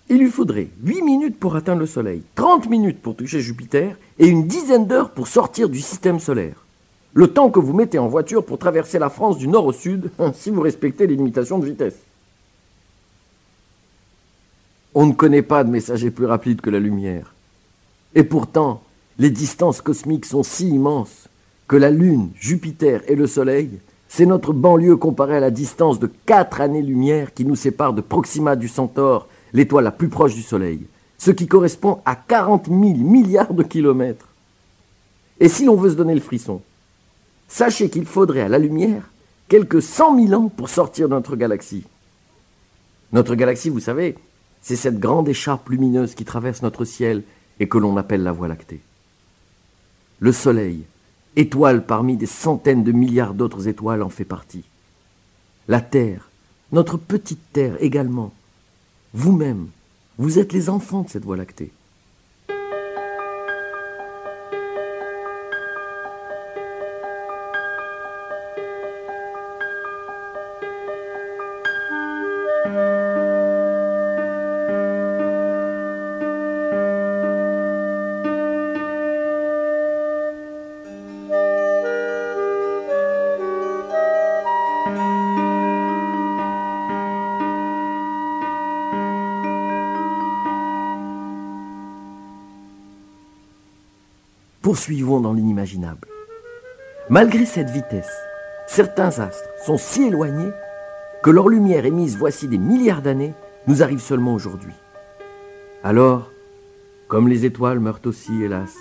il 0.10 0.17
lui 0.17 0.29
faudrait 0.29 0.69
8 0.84 1.01
minutes 1.01 1.39
pour 1.39 1.55
atteindre 1.55 1.81
le 1.81 1.86
Soleil, 1.86 2.24
30 2.36 2.69
minutes 2.69 3.01
pour 3.01 3.15
toucher 3.15 3.41
Jupiter 3.41 3.96
et 4.17 4.27
une 4.27 4.48
dizaine 4.48 4.88
d'heures 4.88 5.12
pour 5.12 5.27
sortir 5.27 5.69
du 5.69 5.81
système 5.81 6.19
solaire. 6.19 6.65
Le 7.13 7.27
temps 7.27 7.50
que 7.50 7.60
vous 7.60 7.74
mettez 7.74 8.00
en 8.00 8.08
voiture 8.08 8.46
pour 8.46 8.60
traverser 8.60 9.00
la 9.00 9.10
France 9.10 9.38
du 9.38 9.48
nord 9.48 9.65
au 9.65 9.74
sud, 9.74 10.12
si 10.34 10.50
vous 10.50 10.62
respectez 10.62 11.08
les 11.08 11.15
limitations 11.15 11.60
de 11.60 11.65
vitesse. 11.65 11.98
On 14.96 15.05
ne 15.05 15.13
connaît 15.13 15.43
pas 15.43 15.63
de 15.63 15.69
messager 15.69 16.12
plus 16.12 16.25
rapide 16.25 16.62
que 16.62 16.69
la 16.69 16.79
lumière. 16.79 17.34
Et 18.15 18.24
pourtant, 18.24 18.81
les 19.19 19.29
distances 19.29 19.81
cosmiques 19.81 20.25
sont 20.25 20.43
si 20.43 20.69
immenses 20.69 21.28
que 21.70 21.78
la 21.78 21.92
Lune, 21.92 22.32
Jupiter 22.38 23.02
et 23.08 23.16
le 23.16 23.28
Soleil, 23.28 23.70
c'est 24.08 24.26
notre 24.26 24.54
banlieue 24.54 24.98
comparée 24.98 25.38
à 25.38 25.40
la 25.40 25.52
distance 25.52 26.00
de 26.00 26.10
4 26.26 26.62
années-lumière 26.62 27.32
qui 27.34 27.46
nous 27.46 27.56
sépare 27.56 27.94
de 27.94 28.02
Proxima 28.02 28.56
du 28.56 28.68
Centaure, 28.68 29.28
l'étoile 29.54 29.84
la 29.84 29.92
plus 29.92 30.10
proche 30.10 30.34
du 30.34 30.42
Soleil, 30.42 30.88
ce 31.20 31.30
qui 31.30 31.48
correspond 31.48 32.02
à 32.06 32.16
40 32.16 32.66
000 32.66 32.80
milliards 32.80 33.54
de 33.54 33.62
kilomètres. 33.62 34.28
Et 35.40 35.48
si 35.48 35.64
l'on 35.64 35.76
veut 35.76 35.92
se 35.92 35.96
donner 35.96 36.16
le 36.16 36.22
frisson, 36.22 36.62
sachez 37.48 37.92
qu'il 37.92 38.08
faudrait 38.08 38.42
à 38.42 38.50
la 38.50 38.58
lumière 38.58 39.04
quelques 39.48 39.84
100 39.84 40.28
000 40.28 40.42
ans 40.42 40.50
pour 40.50 40.70
sortir 40.70 41.08
de 41.08 41.14
notre 41.14 41.36
galaxie. 41.36 41.84
Notre 43.14 43.36
galaxie, 43.36 43.70
vous 43.70 43.80
savez, 43.80 44.16
c'est 44.64 44.76
cette 44.76 45.00
grande 45.00 45.30
écharpe 45.30 45.70
lumineuse 45.70 46.16
qui 46.16 46.26
traverse 46.26 46.64
notre 46.64 46.84
ciel 46.84 47.22
et 47.60 47.70
que 47.70 47.78
l'on 47.78 47.96
appelle 47.96 48.24
la 48.24 48.32
Voie 48.32 48.48
lactée 48.48 48.82
le 50.20 50.34
Soleil, 50.34 50.84
étoile 51.39 51.86
parmi 51.86 52.17
des 52.17 52.25
centaines 52.25 52.84
de 52.84 52.91
milliards 52.91 53.34
d'autres 53.34 53.67
étoiles, 53.67 54.03
en 54.03 54.10
fait 54.10 54.25
partie. 54.25 54.65
La 55.67 55.81
Terre, 55.81 56.29
notre 56.72 56.98
petite 56.98 57.41
Terre 57.53 57.81
également. 57.81 58.34
Vous-même, 59.13 59.67
vous 60.17 60.38
êtes 60.38 60.51
les 60.53 60.69
enfants 60.69 61.03
de 61.03 61.10
cette 61.10 61.24
Voie 61.24 61.38
lactée. 61.38 61.72
Poursuivons 94.70 95.20
dans 95.20 95.34
l'inimaginable. 95.34 96.08
Malgré 97.10 97.48
cette 97.48 97.72
vitesse, 97.72 98.14
certains 98.68 99.20
astres 99.20 99.50
sont 99.66 99.80
si 99.80 100.04
éloignés 100.04 100.52
que 101.24 101.32
leur 101.32 101.50
lumière 101.50 101.88
émise 101.88 102.18
voici 102.18 102.48
des 102.48 102.60
milliards 102.60 103.02
d'années 103.02 103.34
nous 103.66 103.82
arrive 103.82 104.00
seulement 104.00 104.36
aujourd'hui. 104.36 104.76
Alors, 105.84 106.30
comme 107.08 107.28
les 107.28 107.46
étoiles 107.46 107.80
meurent 107.80 108.02
aussi, 108.06 108.44
hélas, 108.44 108.76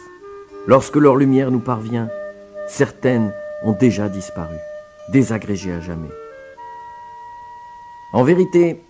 lorsque 0.67 0.97
leur 0.97 1.17
lumière 1.17 1.51
nous 1.51 1.59
parvient, 1.59 2.11
certaines 2.67 3.33
ont 3.65 3.73
déjà 3.73 4.11
disparu, 4.11 4.57
désagrégées 5.09 5.73
à 5.73 5.81
jamais. 5.81 6.13
En 8.13 8.25
vérité, 8.25 8.83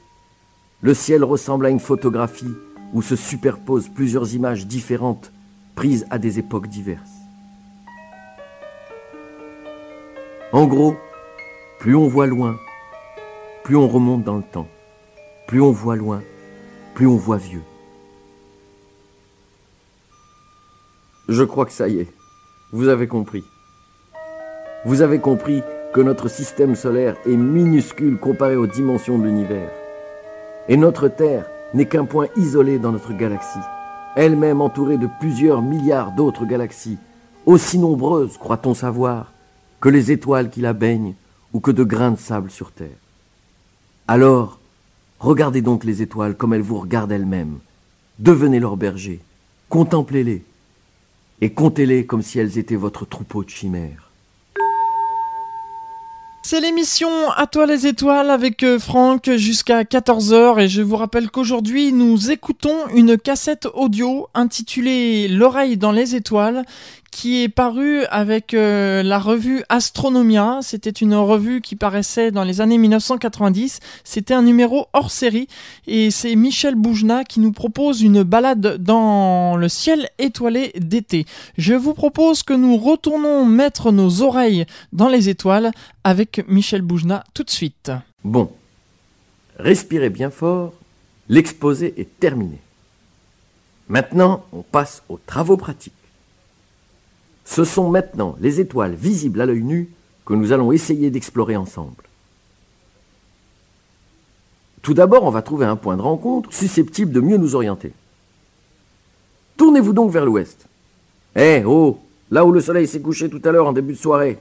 le 0.83 0.95
ciel 0.95 1.23
ressemble 1.23 1.67
à 1.67 1.71
une 1.71 1.79
photographie 1.79 2.57
où 2.93 3.03
se 3.03 3.15
superposent 3.15 3.89
plusieurs 3.89 4.35
images 4.35 4.67
différentes 4.67 5.31
prises 5.79 6.09
à 6.11 6.19
des 6.19 6.41
époques 6.41 6.67
diverses. 6.67 7.21
En 10.51 10.67
gros, 10.67 10.97
plus 11.79 11.95
on 11.95 12.09
voit 12.09 12.27
loin, 12.27 12.57
plus 13.63 13.77
on 13.77 13.87
remonte 13.87 14.25
dans 14.25 14.39
le 14.39 14.43
temps. 14.43 14.67
Plus 15.47 15.63
on 15.63 15.71
voit 15.71 15.95
loin, 15.95 16.21
plus 16.97 17.07
on 17.07 17.15
voit 17.15 17.37
vieux. 17.37 17.63
Je 21.29 21.45
crois 21.45 21.65
que 21.65 21.71
ça 21.71 21.87
y 21.87 22.01
est, 22.01 22.13
vous 22.73 22.89
avez 22.89 23.07
compris. 23.07 23.45
Vous 24.85 25.01
avez 25.01 25.21
compris 25.21 25.63
que 25.95 26.01
notre 26.01 26.27
système 26.27 26.75
solaire 26.75 27.17
est 27.25 27.37
minuscule 27.37 28.19
comparé 28.19 28.57
aux 28.57 28.67
dimensions 28.67 29.17
de 29.17 29.27
l'univers. 29.27 29.71
Et 30.69 30.77
notre 30.77 31.07
Terre 31.07 31.49
n'est 31.73 31.87
qu'un 31.87 32.05
point 32.05 32.27
isolé 32.37 32.81
dans 32.81 32.91
notre 32.91 33.13
galaxie 33.13 33.61
elle-même 34.19 34.61
entourée 34.61 34.99
de 34.99 35.09
plusieurs 35.21 35.63
milliards 35.63 36.11
d'autres 36.11 36.45
galaxies, 36.45 36.99
aussi 37.47 37.79
nombreuses, 37.79 38.37
croit-on 38.37 38.75
savoir, 38.75 39.33
que 39.81 39.89
les 39.89 40.11
étoiles 40.11 40.51
qui 40.51 40.61
la 40.61 40.73
baignent 40.73 41.15
ou 41.53 41.61
que 41.61 41.71
de 41.71 41.85
grains 41.85 42.11
de 42.11 42.19
sable 42.19 42.51
sur 42.51 42.73
Terre. 42.73 42.99
Alors, 44.09 44.59
regardez 45.21 45.63
donc 45.63 45.85
les 45.85 46.03
étoiles 46.03 46.35
comme 46.37 46.53
elles 46.53 46.63
vous 46.63 46.81
regardent 46.81 47.13
elles-mêmes. 47.13 47.61
Devenez 48.19 48.59
leurs 48.59 48.77
bergers, 48.77 49.21
contemplez-les, 49.69 50.43
et 51.41 51.53
comptez-les 51.53 52.05
comme 52.05 52.23
si 52.23 52.41
elles 52.41 52.59
étaient 52.59 52.75
votre 52.75 53.07
troupeau 53.07 53.45
de 53.45 53.51
chimères. 53.51 54.08
C'est 56.43 56.61
l'émission 56.61 57.31
À 57.37 57.47
toi 57.47 57.67
les 57.67 57.87
étoiles 57.87 58.31
avec 58.31 58.63
euh, 58.63 58.79
Franck 58.79 59.31
jusqu'à 59.37 59.83
14h 59.83 60.61
et 60.61 60.69
je 60.69 60.81
vous 60.81 60.97
rappelle 60.97 61.31
qu'aujourd'hui 61.31 61.93
nous 61.93 62.31
écoutons 62.31 62.89
une 62.95 63.19
cassette 63.19 63.69
audio 63.75 64.29
intitulée 64.35 65.29
L'oreille 65.29 65.77
dans 65.77 65.93
les 65.93 66.15
étoiles 66.15 66.65
qui 67.19 67.43
est 67.43 67.49
paru 67.49 68.05
avec 68.11 68.55
euh, 68.55 69.03
la 69.03 69.19
revue 69.19 69.65
Astronomia. 69.69 70.61
C'était 70.63 70.89
une 70.89 71.17
revue 71.17 71.61
qui 71.61 71.75
paraissait 71.75 72.31
dans 72.31 72.45
les 72.45 72.61
années 72.61 72.79
1990. 72.79 73.81
C'était 74.05 74.35
un 74.35 74.43
numéro 74.43 74.87
hors 74.93 75.11
série 75.11 75.49
et 75.89 76.13
c'est 76.13 76.37
Michel 76.37 76.77
Boujna 76.77 77.25
qui 77.25 77.41
nous 77.41 77.51
propose 77.51 78.03
une 78.03 78.23
balade 78.23 78.77
dans 78.77 79.57
le 79.57 79.69
ciel 79.69 80.09
étoilé 80.21 80.71
d'été. 80.77 81.27
Je 81.57 81.75
vous 81.75 81.93
propose 81.93 82.45
que 82.45 82.53
nous 82.53 82.77
retournons 82.77 83.45
mettre 83.45 83.91
nos 83.91 84.23
oreilles 84.23 84.65
dans 84.93 85.09
les 85.09 85.29
étoiles 85.29 85.73
avec 86.05 86.45
Michel 86.47 86.83
Boujna 86.83 87.25
tout 87.35 87.43
de 87.43 87.51
suite. 87.51 87.91
Bon, 88.23 88.53
respirez 89.59 90.11
bien 90.11 90.31
fort. 90.31 90.73
L'exposé 91.29 91.95
est 91.97 92.21
terminé. 92.21 92.59
Maintenant, 93.89 94.45
on 94.53 94.63
passe 94.63 95.03
aux 95.09 95.19
travaux 95.27 95.57
pratiques. 95.57 95.95
Ce 97.49 97.65
sont 97.65 97.89
maintenant 97.89 98.37
les 98.41 98.61
étoiles 98.61 98.95
visibles 98.95 99.41
à 99.41 99.47
l'œil 99.47 99.63
nu 99.63 99.89
que 100.27 100.35
nous 100.35 100.53
allons 100.53 100.71
essayer 100.71 101.11
d'explorer 101.11 101.57
ensemble. 101.57 102.05
Tout 104.83 104.93
d'abord, 104.93 105.25
on 105.25 105.31
va 105.31 105.41
trouver 105.41 105.65
un 105.65 105.75
point 105.75 105.97
de 105.97 106.03
rencontre 106.03 106.53
susceptible 106.53 107.11
de 107.11 107.21
mieux 107.21 107.39
nous 107.39 107.55
orienter. 107.55 107.95
Tournez-vous 109.57 109.95
donc 109.95 110.11
vers 110.11 110.27
l'ouest. 110.27 110.69
Eh, 111.35 111.65
oh, 111.65 111.99
là 112.31 112.45
où 112.45 112.53
le 112.53 112.61
soleil 112.61 112.87
s'est 112.87 113.01
couché 113.01 113.31
tout 113.31 113.41
à 113.43 113.51
l'heure 113.51 113.67
en 113.67 113.73
début 113.73 113.95
de 113.95 113.99
soirée. 113.99 114.39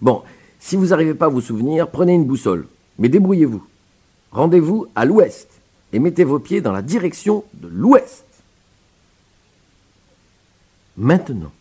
Bon, 0.00 0.22
si 0.58 0.76
vous 0.76 0.86
n'arrivez 0.86 1.14
pas 1.14 1.26
à 1.26 1.28
vous 1.28 1.42
souvenir, 1.42 1.90
prenez 1.90 2.14
une 2.14 2.24
boussole, 2.24 2.66
mais 2.98 3.10
débrouillez-vous. 3.10 3.62
Rendez-vous 4.32 4.86
à 4.94 5.04
l'ouest 5.04 5.50
et 5.92 5.98
mettez 5.98 6.24
vos 6.24 6.38
pieds 6.38 6.62
dans 6.62 6.72
la 6.72 6.82
direction 6.82 7.44
de 7.52 7.68
l'ouest. 7.68 8.24
Maintenant, 10.96 11.52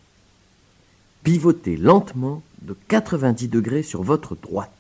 pivotez 1.26 1.76
lentement 1.76 2.44
de 2.62 2.78
90 2.88 3.50
degrés 3.50 3.84
sur 3.84 4.04
votre 4.04 4.36
droite. 4.36 4.72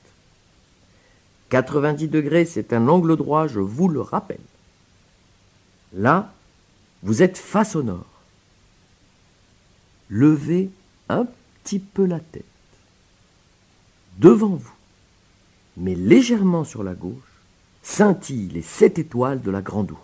90 1.50 2.08
degrés, 2.08 2.46
c'est 2.46 2.72
un 2.72 2.88
angle 2.88 3.18
droit, 3.18 3.48
je 3.48 3.60
vous 3.60 3.90
le 3.90 4.00
rappelle. 4.00 4.38
Là, 5.94 6.32
vous 7.02 7.24
êtes 7.24 7.38
face 7.38 7.76
au 7.76 7.82
nord. 7.82 8.06
Levez 10.10 10.70
un 11.10 11.26
petit 11.64 11.80
peu 11.80 12.06
la 12.06 12.20
tête. 12.20 12.46
Devant 14.20 14.56
vous, 14.56 14.74
mais 15.78 15.96
légèrement 15.96 16.64
sur 16.64 16.84
la 16.84 16.94
gauche, 16.94 17.42
scintillent 17.82 18.50
les 18.50 18.62
sept 18.62 19.00
étoiles 19.00 19.42
de 19.42 19.50
la 19.50 19.62
Grande 19.62 19.92
Ourse. 19.92 20.02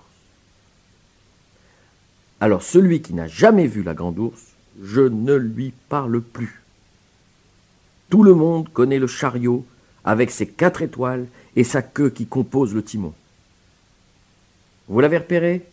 Alors 2.40 2.64
celui 2.64 3.04
qui 3.04 3.14
n'a 3.14 3.28
jamais 3.28 3.68
vu 3.68 3.84
la 3.84 3.94
Grande 3.94 4.18
Ourse 4.18 4.51
je 4.82 5.02
ne 5.02 5.36
lui 5.36 5.74
parle 5.90 6.22
plus. 6.22 6.62
Tout 8.10 8.24
le 8.24 8.36
monde 8.36 8.72
connaît 8.72 9.00
le 9.00 9.08
chariot 9.08 9.66
avec 10.04 10.32
ses 10.32 10.48
quatre 10.48 10.82
étoiles 10.82 11.28
et 11.56 11.64
sa 11.64 11.82
queue 11.82 12.10
qui 12.10 12.26
compose 12.26 12.74
le 12.74 12.84
timon. 12.84 13.14
Vous 14.88 15.00
l'avez 15.00 15.20
repéré? 15.20 15.66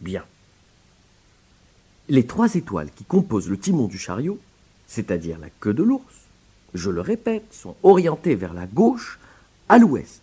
Bien. 0.00 0.24
Les 2.08 2.26
trois 2.26 2.54
étoiles 2.54 2.90
qui 2.90 3.04
composent 3.04 3.48
le 3.48 3.58
timon 3.58 3.86
du 3.86 3.98
chariot, 3.98 4.40
c'est-à-dire 4.86 5.38
la 5.38 5.50
queue 5.60 5.74
de 5.74 5.82
l'ours, 5.82 6.14
je 6.74 6.90
le 6.90 7.00
répète, 7.00 7.54
sont 7.54 7.76
orientées 7.82 8.34
vers 8.34 8.54
la 8.54 8.66
gauche, 8.66 9.18
à 9.68 9.78
l'ouest, 9.78 10.22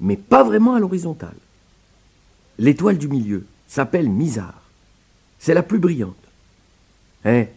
mais 0.00 0.16
pas 0.16 0.42
vraiment 0.42 0.74
à 0.74 0.80
l'horizontale. 0.80 1.36
L'étoile 2.58 2.98
du 2.98 3.08
milieu 3.08 3.46
s'appelle 3.68 4.08
Mizar. 4.08 4.63
C'est 5.44 5.52
la 5.52 5.62
plus 5.62 5.78
brillante. 5.78 6.16
Eh, 7.26 7.48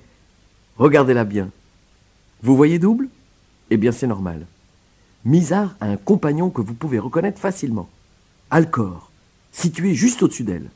regardez-la 0.77 1.23
bien. 1.23 1.51
Vous 2.43 2.57
voyez 2.57 2.79
double? 2.79 3.07
Eh 3.69 3.77
bien, 3.77 3.93
c'est 3.93 4.07
normal. 4.07 4.45
Mizar 5.23 5.73
a 5.79 5.85
un 5.85 5.95
compagnon 5.95 6.49
que 6.49 6.59
vous 6.59 6.73
pouvez 6.73 6.99
reconnaître 6.99 7.39
facilement. 7.39 7.87
Alcor, 8.49 9.09
situé 9.53 9.93
juste 9.93 10.21
au-dessus 10.21 10.43
d'elle. 10.43 10.69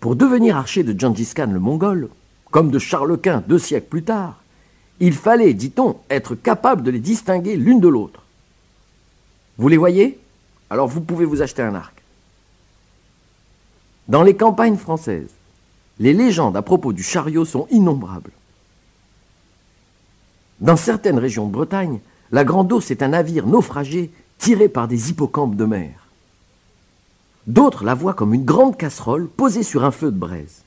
Pour 0.00 0.14
devenir 0.14 0.58
archer 0.58 0.82
de 0.82 0.92
Gengis 0.92 1.32
Khan 1.34 1.50
le 1.50 1.60
Mongol, 1.60 2.10
comme 2.50 2.70
de 2.70 2.78
Charles 2.78 3.18
Quint 3.18 3.42
deux 3.48 3.58
siècles 3.58 3.88
plus 3.88 4.04
tard, 4.04 4.42
il 5.00 5.14
fallait, 5.14 5.54
dit-on, 5.54 5.96
être 6.10 6.34
capable 6.34 6.82
de 6.82 6.90
les 6.90 7.00
distinguer 7.00 7.56
l'une 7.56 7.80
de 7.80 7.88
l'autre. 7.88 8.22
Vous 9.56 9.68
les 9.68 9.78
voyez? 9.78 10.20
Alors 10.68 10.88
vous 10.88 11.00
pouvez 11.00 11.24
vous 11.24 11.40
acheter 11.40 11.62
un 11.62 11.74
arc. 11.74 11.97
Dans 14.08 14.22
les 14.22 14.34
campagnes 14.34 14.78
françaises, 14.78 15.34
les 15.98 16.14
légendes 16.14 16.56
à 16.56 16.62
propos 16.62 16.94
du 16.94 17.02
chariot 17.02 17.44
sont 17.44 17.66
innombrables. 17.70 18.30
Dans 20.60 20.76
certaines 20.76 21.18
régions 21.18 21.46
de 21.46 21.52
Bretagne, 21.52 22.00
la 22.32 22.44
Grande 22.44 22.72
Ourse 22.72 22.90
est 22.90 23.02
un 23.02 23.08
navire 23.08 23.46
naufragé 23.46 24.10
tiré 24.38 24.68
par 24.68 24.88
des 24.88 25.10
hippocampes 25.10 25.56
de 25.56 25.64
mer. 25.66 26.08
D'autres 27.46 27.84
la 27.84 27.94
voient 27.94 28.14
comme 28.14 28.32
une 28.32 28.44
grande 28.44 28.78
casserole 28.78 29.28
posée 29.28 29.62
sur 29.62 29.84
un 29.84 29.90
feu 29.90 30.10
de 30.10 30.18
braise. 30.18 30.62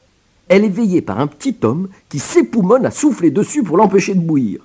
Elle 0.47 0.65
est 0.65 0.69
veillée 0.69 1.01
par 1.01 1.19
un 1.19 1.27
petit 1.27 1.55
homme 1.63 1.89
qui 2.09 2.19
s'époumonne 2.19 2.85
à 2.85 2.91
souffler 2.91 3.31
dessus 3.31 3.63
pour 3.63 3.77
l'empêcher 3.77 4.13
de 4.13 4.19
bouillir. 4.19 4.61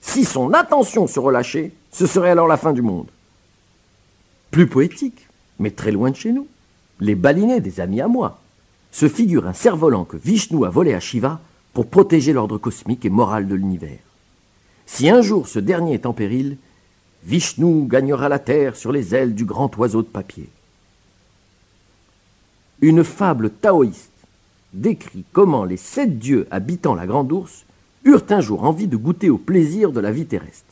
Si 0.00 0.24
son 0.24 0.52
attention 0.52 1.06
se 1.06 1.20
relâchait, 1.20 1.72
ce 1.90 2.06
serait 2.06 2.30
alors 2.30 2.46
la 2.46 2.56
fin 2.56 2.72
du 2.72 2.82
monde. 2.82 3.08
Plus 4.50 4.66
poétique, 4.66 5.28
mais 5.58 5.70
très 5.70 5.90
loin 5.90 6.10
de 6.10 6.16
chez 6.16 6.32
nous, 6.32 6.46
les 7.00 7.14
balinais 7.14 7.60
des 7.60 7.80
amis 7.80 8.00
à 8.00 8.08
moi 8.08 8.40
se 8.92 9.08
figurent 9.08 9.48
un 9.48 9.52
cerf-volant 9.52 10.04
que 10.04 10.16
Vishnu 10.16 10.64
a 10.64 10.70
volé 10.70 10.94
à 10.94 11.00
Shiva 11.00 11.40
pour 11.72 11.86
protéger 11.86 12.32
l'ordre 12.32 12.58
cosmique 12.58 13.04
et 13.04 13.10
moral 13.10 13.48
de 13.48 13.54
l'univers. 13.54 13.98
Si 14.86 15.08
un 15.08 15.20
jour 15.20 15.48
ce 15.48 15.58
dernier 15.58 15.94
est 15.94 16.06
en 16.06 16.12
péril, 16.12 16.56
Vishnu 17.24 17.86
gagnera 17.88 18.28
la 18.28 18.38
terre 18.38 18.76
sur 18.76 18.92
les 18.92 19.14
ailes 19.14 19.34
du 19.34 19.44
grand 19.44 19.76
oiseau 19.76 20.02
de 20.02 20.08
papier. 20.08 20.48
Une 22.80 23.02
fable 23.02 23.50
taoïste 23.50 24.10
décrit 24.72 25.24
comment 25.32 25.64
les 25.64 25.76
sept 25.76 26.18
dieux 26.18 26.46
habitant 26.50 26.94
la 26.94 27.06
grande 27.06 27.32
ours 27.32 27.64
eurent 28.04 28.26
un 28.30 28.40
jour 28.40 28.64
envie 28.64 28.88
de 28.88 28.96
goûter 28.96 29.30
au 29.30 29.38
plaisir 29.38 29.90
de 29.90 30.00
la 30.00 30.12
vie 30.12 30.26
terrestre. 30.26 30.66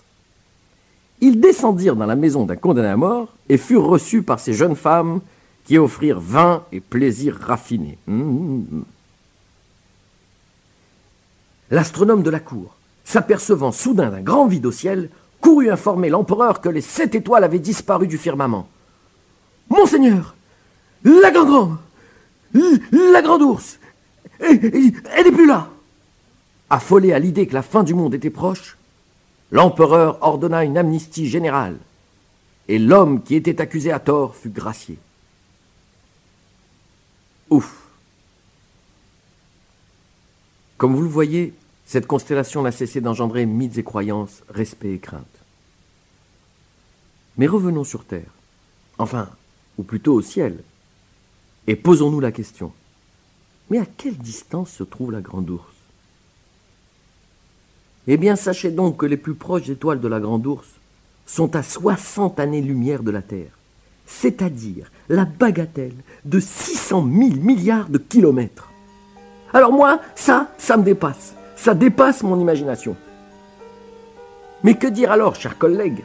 Ils 1.21 1.41
descendirent 1.41 1.97
dans 1.97 2.07
la 2.07 2.17
maison 2.17 2.45
d'un 2.45 2.57
condamné 2.57 2.89
à 2.89 2.97
mort 2.97 3.29
et 3.49 3.57
furent 3.57 3.87
reçus 3.87 4.23
par 4.23 4.41
ces 4.41 4.53
jeunes 4.53 4.77
femmes 4.77 5.21
qui 5.65 5.79
offrirent 5.79 6.21
vin 6.21 6.65
et 6.73 6.81
plaisirs 6.81 7.39
raffinés. 7.41 7.99
Hum. 8.09 8.85
L'astronome 11.71 12.23
de 12.23 12.31
la 12.31 12.41
cour, 12.41 12.77
s'apercevant 13.05 13.73
soudain 13.73 14.11
d'un 14.11 14.21
grand 14.21 14.47
vide 14.47 14.67
au 14.67 14.73
ciel, 14.73 15.09
courut 15.41 15.71
informer 15.71 16.09
l'empereur 16.09 16.61
que 16.61 16.69
les 16.69 16.81
sept 16.81 17.15
étoiles 17.15 17.45
avaient 17.45 17.59
disparu 17.59 18.07
du 18.07 18.19
firmament. 18.19 18.69
Monseigneur, 19.71 20.35
la 21.05 21.31
grande 21.31 21.77
la 22.55 23.23
grande 23.23 23.43
ours, 23.43 23.79
elle 24.41 24.61
n'est 24.61 25.33
plus 25.33 25.47
là. 25.47 25.69
Affolé 26.69 27.13
à 27.13 27.19
l'idée 27.19 27.47
que 27.47 27.55
la 27.55 27.63
fin 27.63 27.83
du 27.83 27.95
monde 27.95 28.15
était 28.15 28.31
proche, 28.31 28.77
l'empereur 29.51 30.19
ordonna 30.21 30.65
une 30.65 30.79
amnistie 30.79 31.29
générale, 31.29 31.77
et 32.69 32.79
l'homme 32.79 33.23
qui 33.23 33.35
était 33.35 33.61
accusé 33.61 33.93
à 33.93 33.99
tort 33.99 34.37
fut 34.37 34.51
gracié. 34.51 34.99
Ouf. 37.53 37.87
Comme 40.79 40.95
vous 40.95 41.03
le 41.03 41.09
voyez, 41.09 41.53
cette 41.85 42.07
constellation 42.07 42.63
n'a 42.63 42.73
cessé 42.73 43.03
d'engendrer 43.03 43.45
mythes 43.45 43.77
et 43.77 43.85
croyances, 43.85 44.43
respect 44.49 44.95
et 44.95 44.99
crainte. 44.99 45.27
Mais 47.37 47.47
revenons 47.47 47.85
sur 47.85 48.07
Terre, 48.07 48.31
enfin, 48.97 49.29
ou 49.77 49.83
plutôt 49.83 50.15
au 50.15 50.23
ciel, 50.23 50.65
et 51.67 51.77
posons-nous 51.77 52.21
la 52.21 52.33
question. 52.33 52.73
Mais 53.69 53.77
à 53.79 53.85
quelle 53.85 54.17
distance 54.17 54.71
se 54.71 54.83
trouve 54.83 55.13
la 55.13 55.21
Grande 55.21 55.51
Ourse? 55.51 55.77
Eh 58.07 58.17
bien, 58.17 58.35
sachez 58.35 58.71
donc 58.71 58.97
que 58.97 59.07
les 59.07 59.19
plus 59.19 59.35
proches 59.35 59.69
étoiles 59.69 60.01
de 60.01 60.09
la 60.09 60.21
Grande 60.21 60.47
Ourse 60.47 60.71
sont 61.27 61.55
à 61.55 61.63
60 61.63 62.41
années-lumière 62.41 63.03
de 63.03 63.11
la 63.11 63.21
Terre, 63.21 63.53
c'est-à-dire 64.21 64.91
la 65.09 65.25
bagatelle 65.25 65.97
de 66.25 66.39
600 66.39 67.09
000 67.11 67.31
milliards 67.41 67.89
de 67.89 67.99
kilomètres. 67.99 68.71
Alors 69.53 69.73
moi, 69.73 70.01
ça, 70.15 70.49
ça 70.59 70.77
me 70.77 70.83
dépasse. 70.83 71.35
Ça 71.57 71.75
dépasse 71.75 72.23
mon 72.23 72.39
imagination. 72.39 72.95
Mais 74.63 74.75
que 74.75 74.87
dire 74.87 75.11
alors, 75.11 75.35
chers 75.35 75.59
collègues, 75.59 76.05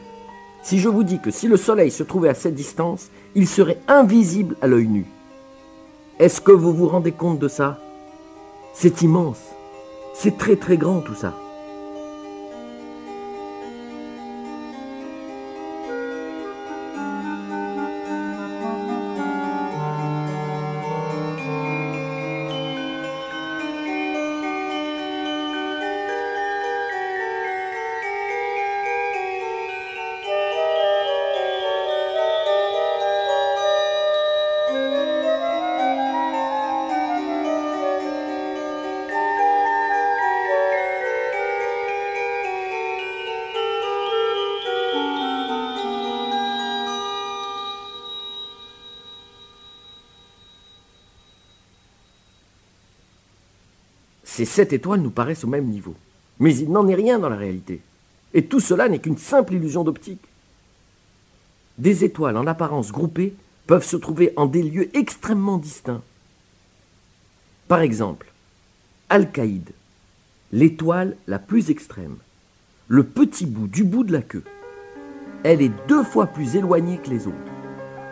si 0.64 0.80
je 0.80 0.90
vous 0.90 1.04
dis 1.04 1.20
que 1.20 1.32
si 1.32 1.48
le 1.48 1.58
Soleil 1.58 1.92
se 1.92 2.04
trouvait 2.04 2.30
à 2.30 2.34
cette 2.34 2.56
distance, 2.56 3.10
il 3.36 3.48
serait 3.48 3.80
invisible 3.88 4.56
à 4.62 4.68
l'œil 4.68 4.88
nu? 4.88 5.06
Est-ce 6.18 6.42
que 6.42 6.52
vous 6.52 6.74
vous 6.74 6.88
rendez 6.88 7.12
compte 7.12 7.40
de 7.40 7.48
ça? 7.48 7.80
C'est 8.74 9.02
immense. 9.02 9.42
C'est 10.16 10.38
très 10.38 10.56
très 10.56 10.78
grand 10.78 11.02
tout 11.02 11.16
ça. 11.16 11.34
Ces 54.38 54.46
sept 54.46 54.72
étoiles 54.72 55.02
nous 55.02 55.10
paraissent 55.10 55.46
au 55.46 55.48
même 55.48 55.66
niveau. 55.66 55.96
Mais 56.40 56.56
il 56.56 56.70
n'en 56.70 56.88
est 56.88 56.94
rien 56.94 57.18
dans 57.18 57.28
la 57.28 57.38
réalité. 57.38 57.82
Et 58.36 58.46
tout 58.46 58.60
cela 58.60 58.88
n'est 58.88 59.00
qu'une 59.00 59.18
simple 59.18 59.56
illusion 59.56 59.84
d'optique. 59.84 60.22
Des 61.80 62.04
étoiles 62.04 62.38
en 62.38 62.46
apparence 62.46 62.92
groupées 62.92 63.34
peuvent 63.66 63.84
se 63.84 63.98
trouver 63.98 64.34
en 64.36 64.46
des 64.46 64.62
lieux 64.62 64.96
extrêmement 64.96 65.58
distincts. 65.58 66.04
Par 67.68 67.82
exemple, 67.82 68.32
Alcaïde, 69.10 69.72
l'étoile 70.52 71.18
la 71.26 71.40
plus 71.40 71.72
extrême, 71.72 72.18
le 72.90 73.04
petit 73.04 73.48
bout 73.48 73.66
du 73.66 73.84
bout 73.84 74.04
de 74.04 74.14
la 74.14 74.22
queue. 74.22 74.44
Elle 75.46 75.64
est 75.64 75.88
deux 75.88 76.04
fois 76.04 76.28
plus 76.28 76.56
éloignée 76.56 77.00
que 77.00 77.10
les 77.10 77.26
autres, 77.26 77.36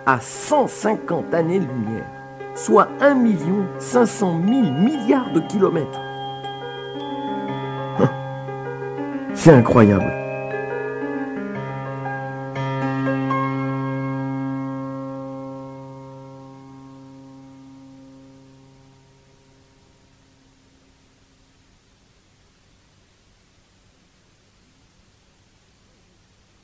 à 0.07 0.19
150 0.19 1.35
années-lumière, 1.35 2.09
soit 2.55 2.89
1 2.99 3.15
500 3.77 4.41
000 4.43 4.61
milliards 4.71 5.31
de 5.31 5.41
kilomètres. 5.41 6.14
C'est 9.45 9.51
incroyable. 9.51 10.11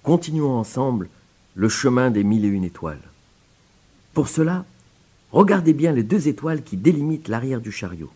Continuons 0.01 0.49
ensemble 0.57 1.07
le 1.53 1.69
chemin 1.69 2.09
des 2.09 2.23
mille 2.23 2.45
et 2.45 2.47
une 2.47 2.63
étoiles. 2.63 2.97
Pour 4.15 4.27
cela, 4.27 4.65
regardez 5.31 5.73
bien 5.73 5.91
les 5.91 6.01
deux 6.01 6.27
étoiles 6.27 6.63
qui 6.63 6.77
délimitent 6.77 7.27
l'arrière 7.27 7.61
du 7.61 7.71
chariot. 7.71 8.09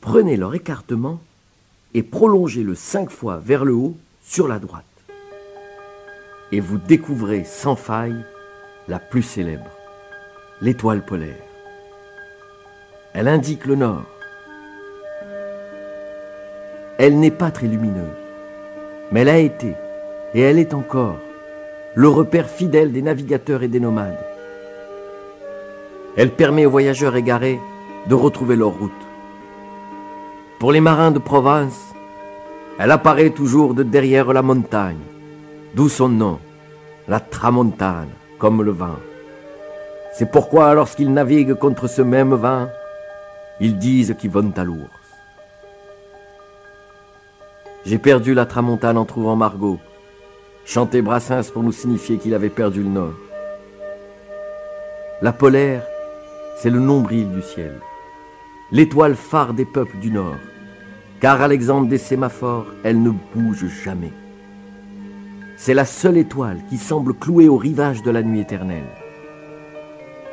prenez 0.00 0.38
leur 0.38 0.54
écartement 0.54 1.20
et 1.94 2.02
prolongez-le 2.02 2.74
cinq 2.74 3.10
fois 3.10 3.40
vers 3.42 3.64
le 3.64 3.74
haut 3.74 3.96
sur 4.22 4.48
la 4.48 4.58
droite. 4.58 4.84
Et 6.52 6.60
vous 6.60 6.78
découvrez 6.78 7.44
sans 7.44 7.76
faille 7.76 8.24
la 8.88 8.98
plus 8.98 9.22
célèbre, 9.22 9.70
l'étoile 10.60 11.04
polaire. 11.04 11.36
Elle 13.14 13.28
indique 13.28 13.66
le 13.66 13.74
nord. 13.74 14.04
Elle 16.98 17.18
n'est 17.18 17.30
pas 17.30 17.50
très 17.50 17.66
lumineuse, 17.66 18.04
mais 19.12 19.20
elle 19.20 19.28
a 19.28 19.38
été, 19.38 19.74
et 20.34 20.40
elle 20.40 20.58
est 20.58 20.74
encore, 20.74 21.18
le 21.94 22.08
repère 22.08 22.48
fidèle 22.48 22.92
des 22.92 23.02
navigateurs 23.02 23.62
et 23.62 23.68
des 23.68 23.80
nomades. 23.80 24.18
Elle 26.16 26.32
permet 26.32 26.66
aux 26.66 26.70
voyageurs 26.70 27.16
égarés 27.16 27.58
de 28.08 28.14
retrouver 28.14 28.56
leur 28.56 28.76
route. 28.76 29.07
Pour 30.58 30.72
les 30.72 30.80
marins 30.80 31.12
de 31.12 31.20
Provence, 31.20 31.94
elle 32.80 32.90
apparaît 32.90 33.30
toujours 33.30 33.74
de 33.74 33.84
derrière 33.84 34.32
la 34.32 34.42
montagne, 34.42 34.98
d'où 35.74 35.88
son 35.88 36.08
nom, 36.08 36.40
la 37.06 37.20
tramontane, 37.20 38.08
comme 38.40 38.64
le 38.64 38.72
vent. 38.72 38.98
C'est 40.14 40.32
pourquoi 40.32 40.74
lorsqu'ils 40.74 41.12
naviguent 41.12 41.54
contre 41.54 41.86
ce 41.86 42.02
même 42.02 42.34
vent, 42.34 42.66
ils 43.60 43.78
disent 43.78 44.16
qu'ils 44.18 44.30
vont 44.30 44.52
à 44.56 44.64
l'ours. 44.64 44.90
J'ai 47.84 47.98
perdu 47.98 48.34
la 48.34 48.44
tramontane 48.44 48.98
en 48.98 49.04
trouvant 49.04 49.36
Margot, 49.36 49.78
chantait 50.64 51.02
Brassens 51.02 51.52
pour 51.52 51.62
nous 51.62 51.70
signifier 51.70 52.18
qu'il 52.18 52.34
avait 52.34 52.48
perdu 52.48 52.82
le 52.82 52.88
nord. 52.88 53.14
La 55.22 55.32
polaire, 55.32 55.84
c'est 56.56 56.70
le 56.70 56.80
nombril 56.80 57.30
du 57.30 57.42
ciel, 57.42 57.74
l'étoile 58.70 59.16
phare 59.16 59.54
des 59.54 59.64
peuples 59.64 59.98
du 59.98 60.10
nord, 60.10 60.36
car 61.20 61.40
à 61.40 61.48
l'exemple 61.48 61.88
des 61.88 61.98
sémaphores, 61.98 62.66
elle 62.84 63.02
ne 63.02 63.10
bouge 63.34 63.66
jamais. 63.82 64.12
C'est 65.56 65.74
la 65.74 65.86
seule 65.86 66.18
étoile 66.18 66.60
qui 66.68 66.76
semble 66.76 67.14
clouée 67.14 67.48
au 67.48 67.56
rivage 67.56 68.02
de 68.02 68.10
la 68.10 68.22
nuit 68.22 68.40
éternelle. 68.40 68.88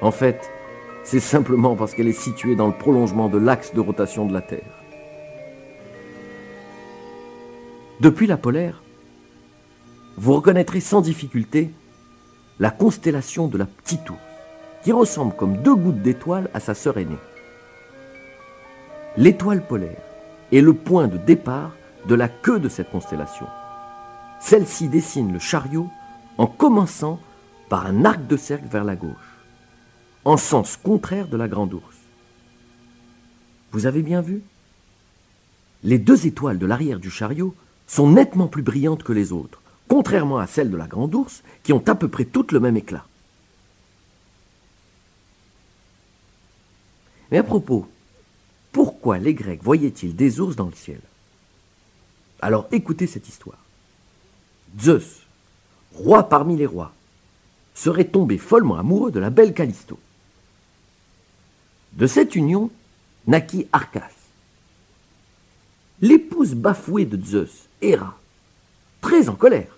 En 0.02 0.12
fait, 0.12 0.52
c'est 1.04 1.21
simplement 1.21 1.76
parce 1.76 1.93
qu'elle 1.93 2.08
est 2.08 2.13
située 2.13 2.56
dans 2.56 2.67
le 2.67 2.78
prolongement 2.78 3.30
de 3.30 3.38
l'axe 3.38 3.74
de 3.74 3.80
rotation 3.80 4.26
de 4.26 4.34
la 4.34 4.41
Terre. 4.41 4.84
Depuis 8.02 8.28
la 8.28 8.38
polaire, 8.38 8.84
vous 10.17 10.34
reconnaîtrez 10.34 10.82
sans 10.82 11.02
difficulté 11.02 11.71
la 12.60 12.69
constellation 12.69 13.48
de 13.48 13.58
la 13.58 13.65
Petite 13.65 14.10
Ours, 14.10 14.19
qui 14.84 14.91
ressemble 14.91 15.36
comme 15.36 15.58
deux 15.58 15.76
gouttes 15.76 16.02
d'étoile 16.02 16.50
à 16.54 16.60
sa 16.60 16.74
sœur 16.74 16.98
aînée. 16.98 17.17
L'étoile 19.17 19.65
polaire 19.65 20.01
est 20.51 20.62
le 20.62 20.73
point 20.73 21.08
de 21.08 21.17
départ 21.17 21.71
de 22.06 22.15
la 22.15 22.28
queue 22.28 22.60
de 22.60 22.67
cette 22.67 22.91
constellation. 22.91 23.47
Celle-ci 24.41 24.89
dessine 24.89 25.32
le 25.32 25.39
chariot 25.39 25.89
en 26.38 26.47
commençant 26.47 27.19
par 27.69 27.86
un 27.86 28.04
arc 28.04 28.28
de 28.28 28.36
cercle 28.36 28.67
vers 28.67 28.84
la 28.84 28.97
gauche, 28.97 29.10
en 30.25 30.36
sens 30.36 30.75
contraire 30.75 31.30
de 31.30 31.38
la 31.38 31.47
grande 31.47 31.73
ours. 31.73 31.95
Vous 33.71 33.86
avez 33.86 34.01
bien 34.01 34.21
vu? 34.21 34.43
Les 35.84 35.97
deux 35.97 36.28
étoiles 36.28 36.60
de 36.60 36.65
l'arrière 36.65 36.99
du 36.99 37.10
chariot 37.10 37.56
sont 37.88 38.10
nettement 38.10 38.47
plus 38.47 38.63
brillantes 38.63 39.04
que 39.04 39.13
les 39.13 39.32
autres, 39.32 39.62
contrairement 39.88 40.39
à 40.39 40.47
celles 40.47 40.71
de 40.71 40.78
la 40.78 40.88
grande 40.88 41.15
ours, 41.15 41.41
qui 41.63 41.71
ont 41.71 41.84
à 41.88 41.95
peu 41.95 42.10
près 42.10 42.25
toutes 42.25 42.51
le 42.51 42.60
même 42.60 42.78
éclat. 42.78 43.06
Mais 47.32 47.38
à 47.38 47.43
propos, 47.43 47.88
pourquoi 48.76 49.20
les 49.20 49.34
Grecs 49.34 49.64
voyaient-ils 49.64 50.14
des 50.14 50.42
ours 50.42 50.58
dans 50.58 50.66
le 50.66 50.74
ciel? 50.74 51.00
Alors 52.42 52.68
écoutez 52.74 53.08
cette 53.08 53.30
histoire. 53.30 53.58
Zeus, 54.78 55.22
roi 55.94 56.28
parmi 56.28 56.58
les 56.58 56.66
rois, 56.66 56.92
serait 57.74 58.04
tombé 58.04 58.38
follement 58.38 58.78
amoureux 58.78 59.12
de 59.12 59.20
la 59.22 59.30
belle 59.30 59.54
Callisto. 59.54 59.98
De 61.94 62.06
cette 62.06 62.36
union 62.36 62.70
naquit 63.28 63.66
Arcas. 63.72 64.12
L'épouse 66.02 66.54
bafouée 66.54 67.06
de 67.06 67.26
Zeus, 67.26 67.70
Héra, 67.82 68.18
très 69.00 69.30
en 69.30 69.36
colère, 69.36 69.78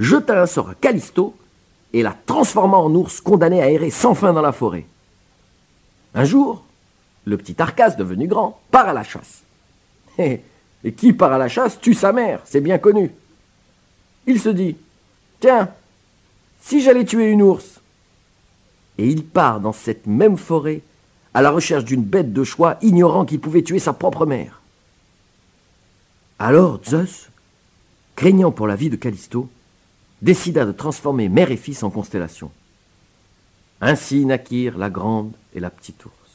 jeta 0.00 0.42
un 0.42 0.46
sort 0.46 0.70
à 0.70 0.74
Callisto 0.74 1.36
et 1.92 2.02
la 2.02 2.16
transforma 2.26 2.76
en 2.76 2.92
ours 2.92 3.20
condamné 3.20 3.62
à 3.62 3.70
errer 3.70 3.90
sans 3.90 4.16
fin 4.16 4.32
dans 4.32 4.42
la 4.42 4.50
forêt. 4.50 4.84
Un 6.12 6.24
jour, 6.24 6.64
le 7.26 7.36
petit 7.36 7.60
Arcas, 7.60 7.90
devenu 7.90 8.26
grand, 8.26 8.60
part 8.70 8.88
à 8.88 8.94
la 8.94 9.04
chasse. 9.04 9.42
Et, 10.18 10.40
et 10.82 10.92
qui 10.92 11.12
part 11.12 11.32
à 11.32 11.38
la 11.38 11.48
chasse 11.48 11.78
tue 11.78 11.92
sa 11.92 12.12
mère, 12.12 12.40
c'est 12.44 12.60
bien 12.60 12.78
connu. 12.78 13.10
Il 14.26 14.40
se 14.40 14.48
dit 14.48 14.76
Tiens, 15.40 15.68
si 16.60 16.80
j'allais 16.80 17.04
tuer 17.04 17.30
une 17.30 17.42
ours 17.42 17.80
Et 18.96 19.08
il 19.08 19.24
part 19.24 19.60
dans 19.60 19.72
cette 19.72 20.06
même 20.06 20.36
forêt 20.36 20.80
à 21.34 21.42
la 21.42 21.50
recherche 21.50 21.84
d'une 21.84 22.02
bête 22.02 22.32
de 22.32 22.44
choix, 22.44 22.78
ignorant 22.80 23.26
qu'il 23.26 23.40
pouvait 23.40 23.62
tuer 23.62 23.78
sa 23.78 23.92
propre 23.92 24.24
mère. 24.24 24.62
Alors 26.38 26.80
Zeus, 26.82 27.28
craignant 28.14 28.52
pour 28.52 28.66
la 28.66 28.74
vie 28.74 28.88
de 28.88 28.96
Callisto, 28.96 29.50
décida 30.22 30.64
de 30.64 30.72
transformer 30.72 31.28
mère 31.28 31.50
et 31.50 31.58
fils 31.58 31.82
en 31.82 31.90
constellations. 31.90 32.50
Ainsi 33.82 34.24
naquirent 34.24 34.78
la 34.78 34.88
grande 34.88 35.32
et 35.54 35.60
la 35.60 35.68
petite 35.68 36.04
ours. 36.06 36.25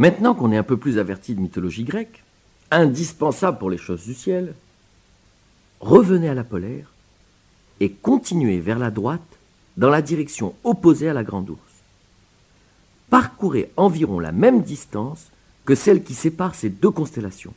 Maintenant 0.00 0.34
qu'on 0.34 0.50
est 0.50 0.56
un 0.56 0.62
peu 0.62 0.78
plus 0.78 0.96
averti 0.96 1.34
de 1.34 1.42
mythologie 1.42 1.84
grecque, 1.84 2.24
indispensable 2.70 3.58
pour 3.58 3.68
les 3.68 3.76
choses 3.76 4.02
du 4.02 4.14
ciel, 4.14 4.54
revenez 5.78 6.30
à 6.30 6.32
la 6.32 6.42
polaire 6.42 6.90
et 7.80 7.90
continuez 7.92 8.60
vers 8.60 8.78
la 8.78 8.90
droite 8.90 9.20
dans 9.76 9.90
la 9.90 10.00
direction 10.00 10.54
opposée 10.64 11.10
à 11.10 11.12
la 11.12 11.22
grande 11.22 11.50
ours. 11.50 11.60
Parcourez 13.10 13.70
environ 13.76 14.20
la 14.20 14.32
même 14.32 14.62
distance 14.62 15.26
que 15.66 15.74
celle 15.74 16.02
qui 16.02 16.14
sépare 16.14 16.54
ces 16.54 16.70
deux 16.70 16.90
constellations. 16.90 17.52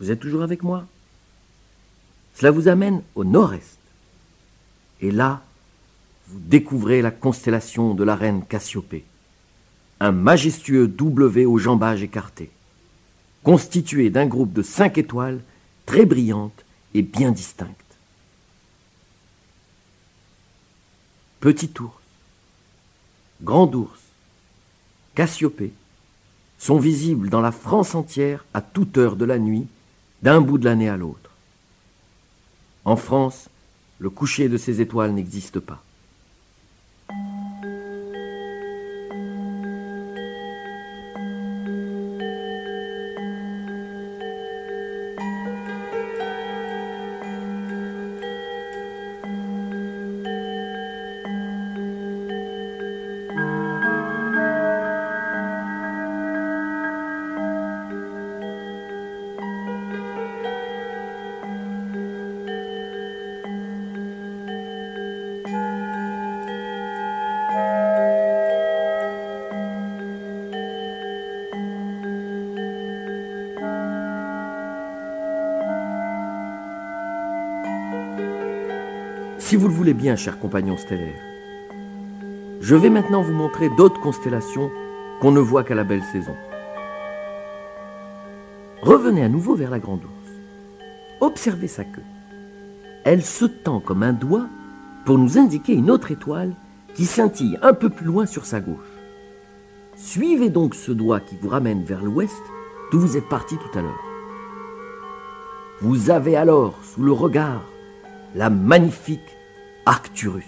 Vous 0.00 0.10
êtes 0.10 0.20
toujours 0.20 0.42
avec 0.42 0.62
moi? 0.62 0.86
Cela 2.32 2.52
vous 2.52 2.68
amène 2.68 3.02
au 3.14 3.24
nord-est. 3.24 3.76
Et 5.02 5.10
là, 5.10 5.42
vous 6.28 6.38
découvrez 6.40 7.02
la 7.02 7.10
constellation 7.10 7.92
de 7.92 8.02
la 8.02 8.16
reine 8.16 8.46
Cassiopée, 8.48 9.04
un 10.00 10.12
majestueux 10.12 10.86
W 10.86 11.46
au 11.46 11.58
jambage 11.58 12.02
écarté, 12.02 12.50
constitué 13.42 14.10
d'un 14.10 14.26
groupe 14.26 14.52
de 14.52 14.62
cinq 14.62 14.98
étoiles 14.98 15.40
très 15.86 16.04
brillantes 16.04 16.64
et 16.94 17.02
bien 17.02 17.32
distinctes. 17.32 17.74
Petit 21.40 21.70
ours, 21.80 21.92
grand 23.42 23.74
ours, 23.74 24.00
Cassiopée 25.14 25.72
sont 26.58 26.78
visibles 26.78 27.28
dans 27.28 27.40
la 27.40 27.52
France 27.52 27.94
entière 27.94 28.44
à 28.54 28.60
toute 28.60 28.98
heure 28.98 29.16
de 29.16 29.24
la 29.24 29.38
nuit, 29.38 29.66
d'un 30.22 30.40
bout 30.40 30.58
de 30.58 30.64
l'année 30.64 30.88
à 30.88 30.96
l'autre. 30.96 31.30
En 32.84 32.96
France, 32.96 33.48
le 33.98 34.10
coucher 34.10 34.48
de 34.48 34.56
ces 34.56 34.80
étoiles 34.80 35.12
n'existe 35.12 35.60
pas. 35.60 35.82
Si 79.48 79.56
vous 79.56 79.68
le 79.68 79.72
voulez 79.72 79.94
bien, 79.94 80.14
chers 80.14 80.38
compagnons 80.38 80.76
stellaires, 80.76 81.22
je 82.60 82.74
vais 82.76 82.90
maintenant 82.90 83.22
vous 83.22 83.32
montrer 83.32 83.70
d'autres 83.78 83.98
constellations 83.98 84.70
qu'on 85.22 85.30
ne 85.30 85.40
voit 85.40 85.64
qu'à 85.64 85.74
la 85.74 85.84
belle 85.84 86.02
saison. 86.02 86.34
Revenez 88.82 89.24
à 89.24 89.30
nouveau 89.30 89.54
vers 89.54 89.70
la 89.70 89.78
grande 89.78 90.04
ours. 90.04 90.32
Observez 91.22 91.66
sa 91.66 91.84
queue. 91.84 92.04
Elle 93.06 93.24
se 93.24 93.46
tend 93.46 93.80
comme 93.80 94.02
un 94.02 94.12
doigt 94.12 94.48
pour 95.06 95.16
nous 95.16 95.38
indiquer 95.38 95.72
une 95.72 95.90
autre 95.90 96.10
étoile 96.10 96.52
qui 96.94 97.06
scintille 97.06 97.58
un 97.62 97.72
peu 97.72 97.88
plus 97.88 98.04
loin 98.04 98.26
sur 98.26 98.44
sa 98.44 98.60
gauche. 98.60 98.76
Suivez 99.96 100.50
donc 100.50 100.74
ce 100.74 100.92
doigt 100.92 101.20
qui 101.20 101.36
vous 101.40 101.48
ramène 101.48 101.84
vers 101.84 102.04
l'ouest 102.04 102.42
d'où 102.92 103.00
vous 103.00 103.16
êtes 103.16 103.30
parti 103.30 103.56
tout 103.56 103.78
à 103.78 103.80
l'heure. 103.80 104.04
Vous 105.80 106.10
avez 106.10 106.36
alors 106.36 106.74
sous 106.82 107.02
le 107.02 107.12
regard 107.12 107.62
la 108.34 108.50
magnifique 108.50 109.37
Arcturus 109.88 110.44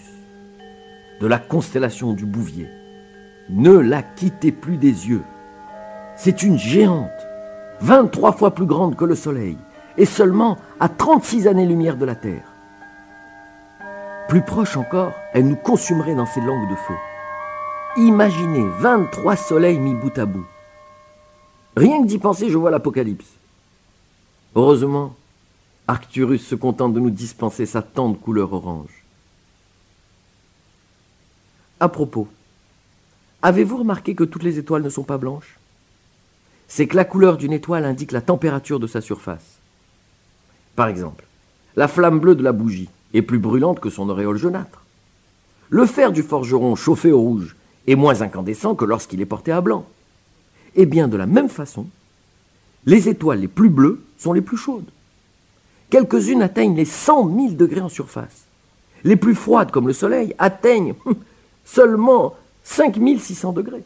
de 1.19 1.27
la 1.27 1.39
constellation 1.39 2.13
du 2.13 2.27
Bouvier. 2.27 2.69
Ne 3.49 3.73
la 3.73 4.03
quittez 4.03 4.53
plus 4.53 4.77
des 4.77 5.09
yeux. 5.09 5.23
C'est 6.15 6.43
une 6.43 6.59
géante, 6.59 7.09
23 7.81 8.33
fois 8.33 8.51
plus 8.51 8.67
grande 8.67 8.97
que 8.97 9.07
le 9.07 9.15
Soleil, 9.15 9.57
et 9.97 10.05
seulement 10.05 10.59
à 10.79 10.91
36 10.91 11.49
années-lumière 11.49 11.97
de 11.97 12.05
la 12.05 12.17
Terre. 12.17 12.53
Plus 14.29 14.43
proche 14.43 14.77
encore, 14.77 15.15
elle 15.33 15.49
nous 15.49 15.57
consumerait 15.57 16.15
dans 16.15 16.27
ses 16.27 16.43
langues 16.43 16.69
de 16.69 16.77
feu. 16.77 16.97
Imaginez 17.97 18.69
23 18.81 19.37
soleils 19.37 19.79
mis 19.79 19.95
bout 19.95 20.19
à 20.19 20.27
bout. 20.27 20.47
Rien 21.79 22.03
que 22.03 22.09
d'y 22.09 22.19
penser, 22.19 22.51
je 22.51 22.59
vois 22.59 22.71
l'apocalypse. 22.71 23.33
Heureusement, 24.55 25.15
Arcturus 25.89 26.47
se 26.47 26.57
contente 26.57 26.93
de 26.93 27.01
nous 27.01 27.09
dispenser 27.09 27.65
sa 27.65 27.81
tendre 27.81 28.21
couleur 28.21 28.53
orange. 28.53 29.00
À 31.83 31.89
propos, 31.89 32.29
avez-vous 33.41 33.79
remarqué 33.79 34.15
que 34.15 34.25
toutes 34.25 34.43
les 34.43 34.59
étoiles 34.59 34.83
ne 34.83 34.91
sont 34.91 35.03
pas 35.03 35.17
blanches? 35.17 35.59
C'est 36.69 36.87
que 36.87 36.95
la 36.95 37.07
couleur 37.07 37.39
d'une 37.39 37.55
étoile 37.55 37.87
indique 37.87 38.13
la 38.13 38.21
température 38.21 38.79
de 38.79 38.87
sa 38.87 39.01
surface. 39.01 39.59
Par 40.77 40.89
exemple, 40.89 41.25
la 41.77 41.89
flamme 41.89 42.21
bleue 42.21 42.35
de 42.35 42.43
la 42.43 42.53
bougie 42.53 42.91
est 43.15 43.23
plus 43.23 43.39
brûlante 43.39 43.81
que 43.81 43.89
son 43.89 44.11
auréole 44.11 44.37
jaunâtre. 44.37 44.83
Le 45.71 45.87
fer 45.87 46.13
du 46.13 46.23
forgeron 46.23 46.77
chauffé 46.77 47.13
au 47.13 47.21
rouge 47.23 47.57
est 47.87 47.97
moins 47.97 48.21
incandescent 48.21 48.75
que 48.75 48.85
lorsqu'il 48.85 49.23
est 49.23 49.27
porté 49.27 49.51
à 49.51 49.63
blanc. 49.63 49.87
Et 50.77 50.85
bien 50.85 51.09
de 51.09 51.17
la 51.17 51.27
même 51.27 51.49
façon, 51.49 51.87
les 52.85 53.09
étoiles 53.09 53.41
les 53.41 53.49
plus 53.49 53.71
bleues 53.71 54.03
sont 54.19 54.35
les 54.35 54.43
plus 54.43 54.59
chaudes. 54.59 54.91
Quelques-unes 55.89 56.43
atteignent 56.43 56.77
les 56.77 56.85
100 56.85 57.35
000 57.35 57.49
degrés 57.53 57.81
en 57.81 57.89
surface. 57.89 58.45
Les 59.03 59.17
plus 59.17 59.35
froides, 59.35 59.71
comme 59.71 59.87
le 59.87 59.95
Soleil, 59.95 60.35
atteignent 60.39 60.95
seulement 61.65 62.35
5600 62.65 63.53
degrés. 63.53 63.85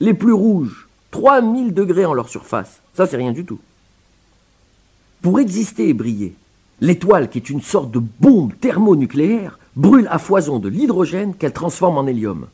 Les 0.00 0.14
plus 0.14 0.32
rouges, 0.32 0.88
3000 1.10 1.74
degrés 1.74 2.04
en 2.04 2.14
leur 2.14 2.28
surface. 2.28 2.80
Ça, 2.94 3.06
c'est 3.06 3.16
rien 3.16 3.32
du 3.32 3.44
tout. 3.44 3.58
Pour 5.22 5.40
exister 5.40 5.88
et 5.88 5.94
briller, 5.94 6.34
l'étoile, 6.80 7.28
qui 7.28 7.38
est 7.38 7.50
une 7.50 7.62
sorte 7.62 7.90
de 7.90 7.98
bombe 8.20 8.52
thermonucléaire, 8.60 9.58
brûle 9.74 10.08
à 10.10 10.18
foison 10.18 10.58
de 10.58 10.68
l'hydrogène 10.68 11.34
qu'elle 11.34 11.52
transforme 11.52 11.98
en 11.98 12.06
hélium. 12.06 12.46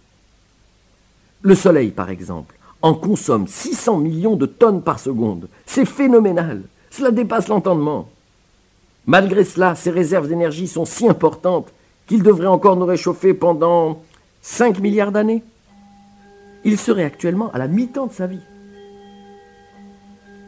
Le 1.43 1.55
Soleil, 1.55 1.91
par 1.91 2.11
exemple, 2.11 2.55
en 2.81 2.95
consomme 2.95 3.47
600 3.47 3.99
millions 3.99 4.37
de 4.37 4.47
tonnes 4.47 4.83
par 4.83 4.99
seconde. 4.99 5.49
C'est 5.67 5.85
phénoménal. 5.85 6.63
Cela 6.91 7.11
dépasse 7.11 7.49
l'entendement. 7.49 8.09
Malgré 9.07 9.45
cela, 9.45 9.75
ses 9.75 9.91
réserves 9.91 10.29
d'énergie 10.29 10.69
sont 10.69 10.85
si 10.85 11.09
importantes 11.09 11.73
qu'il 12.07 12.23
devrait 12.23 12.47
encore 12.47 12.77
nous 12.77 12.87
réchauffer 12.87 13.35
pendant 13.35 14.03
5 14.47 14.81
milliards 14.81 15.11
d'années. 15.11 15.43
Il 16.65 16.79
serait 16.79 17.05
actuellement 17.05 17.51
à 17.53 17.59
la 17.59 17.67
mi-temps 17.67 18.09
de 18.09 18.13
sa 18.13 18.27
vie. 18.27 18.43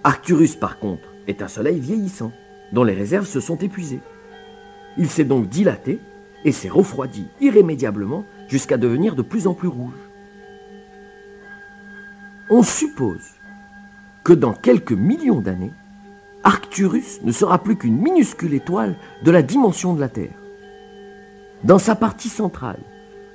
Arcturus, 0.04 0.54
par 0.54 0.78
contre, 0.78 1.09
est 1.26 1.40
un 1.40 1.48
soleil 1.48 1.80
vieillissant, 1.80 2.30
dont 2.72 2.85
les 2.85 2.92
réserves 2.92 3.26
se 3.26 3.40
sont 3.40 3.56
épuisées. 3.56 4.02
Il 4.98 5.09
s'est 5.09 5.24
donc 5.24 5.48
dilaté 5.48 5.98
et 6.44 6.52
s'est 6.52 6.68
refroidi 6.68 7.26
irrémédiablement 7.40 8.26
jusqu'à 8.48 8.76
devenir 8.76 9.16
de 9.16 9.22
plus 9.22 9.46
en 9.46 9.54
plus 9.54 9.68
rouge. 9.68 9.94
On 12.50 12.62
suppose 12.62 13.32
que 14.24 14.35
dans 14.35 14.52
quelques 14.52 14.92
millions 14.92 15.40
d'années, 15.40 15.72
Arcturus 16.44 17.22
ne 17.22 17.32
sera 17.32 17.62
plus 17.62 17.76
qu'une 17.76 17.96
minuscule 17.96 18.52
étoile 18.52 18.98
de 19.24 19.30
la 19.30 19.40
dimension 19.40 19.94
de 19.94 20.00
la 20.00 20.11
Terre. 20.11 20.37
Dans 21.64 21.78
sa 21.78 21.94
partie 21.94 22.28
centrale, 22.28 22.80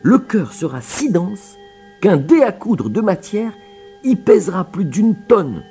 le 0.03 0.17
cœur 0.17 0.53
sera 0.53 0.81
si 0.81 1.11
dense 1.11 1.57
qu'un 2.01 2.17
dé 2.17 2.41
à 2.41 2.51
coudre 2.51 2.89
de 2.89 3.01
matière 3.01 3.53
y 4.03 4.15
pèsera 4.15 4.63
plus 4.63 4.85
d'une 4.85 5.15
tonne, 5.15 5.63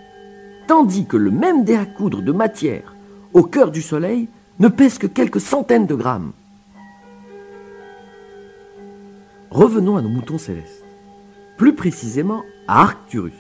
tandis 0.69 1.07
que 1.07 1.17
le 1.17 1.31
même 1.31 1.65
dé 1.65 1.75
à 1.75 1.85
coudre 1.85 2.23
de 2.23 2.33
matière 2.33 2.95
au 3.33 3.43
cœur 3.43 3.71
du 3.71 3.83
Soleil 3.83 4.29
ne 4.61 4.69
pèse 4.69 4.99
que 4.99 5.07
quelques 5.07 5.41
centaines 5.41 5.87
de 5.87 5.95
grammes. 5.95 6.33
Revenons 9.51 9.97
à 9.97 10.03
nos 10.03 10.09
moutons 10.09 10.39
célestes, 10.39 10.85
plus 11.57 11.75
précisément 11.75 12.43
à 12.69 12.83
Arcturus. 12.83 13.33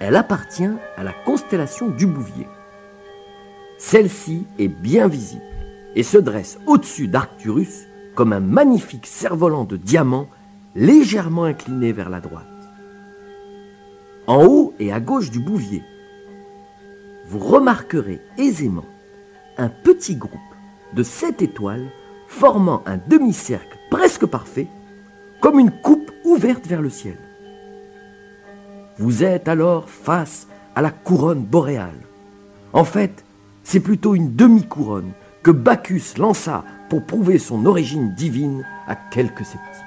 Elle 0.00 0.16
appartient 0.16 0.68
à 0.96 1.04
la 1.04 1.12
constellation 1.12 1.88
du 1.88 2.06
Bouvier. 2.06 2.48
Celle-ci 3.78 4.44
est 4.58 4.68
bien 4.68 5.06
visible 5.06 5.42
et 5.94 6.02
se 6.02 6.18
dresse 6.18 6.58
au-dessus 6.66 7.06
d'Arcturus 7.06 7.86
comme 8.16 8.32
un 8.32 8.40
magnifique 8.40 9.06
cerf-volant 9.06 9.64
de 9.64 9.76
diamant 9.76 10.26
légèrement 10.74 11.44
incliné 11.44 11.92
vers 11.92 12.08
la 12.08 12.20
droite. 12.20 12.44
En 14.26 14.44
haut 14.44 14.74
et 14.80 14.92
à 14.92 14.98
gauche 14.98 15.30
du 15.30 15.38
bouvier, 15.38 15.84
vous 17.28 17.38
remarquerez 17.38 18.20
aisément 18.38 18.86
un 19.58 19.68
petit 19.68 20.16
groupe 20.16 20.32
de 20.94 21.02
sept 21.02 21.42
étoiles 21.42 21.88
formant 22.26 22.82
un 22.86 22.96
demi-cercle 22.96 23.78
presque 23.90 24.26
parfait, 24.26 24.66
comme 25.40 25.60
une 25.60 25.70
coupe 25.70 26.10
ouverte 26.24 26.66
vers 26.66 26.82
le 26.82 26.90
ciel. 26.90 27.18
Vous 28.98 29.22
êtes 29.24 29.46
alors 29.46 29.88
face 29.88 30.48
à 30.74 30.80
la 30.80 30.90
couronne 30.90 31.44
boréale. 31.44 32.00
En 32.72 32.84
fait, 32.84 33.24
c'est 33.62 33.80
plutôt 33.80 34.14
une 34.14 34.34
demi-couronne 34.34 35.12
que 35.46 35.52
Bacchus 35.52 36.18
lança 36.18 36.64
pour 36.88 37.06
prouver 37.06 37.38
son 37.38 37.66
origine 37.66 38.12
divine 38.14 38.66
à 38.88 38.96
quelques 38.96 39.44
sceptiques. 39.44 39.86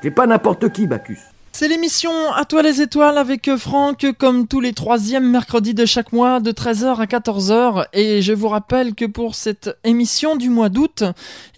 C'est 0.00 0.12
pas 0.12 0.28
n'importe 0.28 0.68
qui, 0.68 0.86
Bacchus. 0.86 1.31
C'est 1.54 1.68
l'émission 1.68 2.32
À 2.32 2.46
toi 2.46 2.62
les 2.62 2.80
étoiles 2.80 3.18
avec 3.18 3.46
euh, 3.46 3.58
Franck 3.58 4.06
comme 4.16 4.48
tous 4.48 4.60
les 4.60 4.72
troisièmes 4.72 5.30
mercredis 5.30 5.74
de 5.74 5.84
chaque 5.84 6.10
mois 6.10 6.40
de 6.40 6.50
13h 6.50 6.98
à 6.98 7.04
14h 7.04 7.88
et 7.92 8.22
je 8.22 8.32
vous 8.32 8.48
rappelle 8.48 8.94
que 8.94 9.04
pour 9.04 9.34
cette 9.34 9.76
émission 9.84 10.34
du 10.34 10.48
mois 10.48 10.70
d'août, 10.70 11.04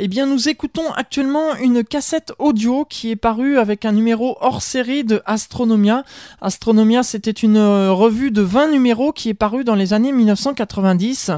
eh 0.01 0.09
bien 0.09 0.27
nous 0.27 0.49
écoutons 0.49 0.91
actuellement 0.97 1.55
une 1.63 1.85
cassette 1.85 2.33
audio 2.41 2.85
qui 2.85 3.13
est 3.13 3.17
parue 3.17 3.57
avec 3.57 3.85
un 3.85 3.93
numéro 3.93 4.37
hors 4.41 4.63
série 4.63 5.05
de 5.05 5.23
Astronomia. 5.27 6.03
Astronomia 6.41 7.05
c'était 7.05 7.31
une 7.31 7.57
euh, 7.57 7.93
revue 7.93 8.33
de 8.33 8.43
20 8.43 8.73
numéros 8.73 9.13
qui 9.13 9.29
est 9.29 9.35
parue 9.35 9.63
dans 9.63 9.77
les 9.77 9.93
années 9.93 10.13
1990 10.13 11.31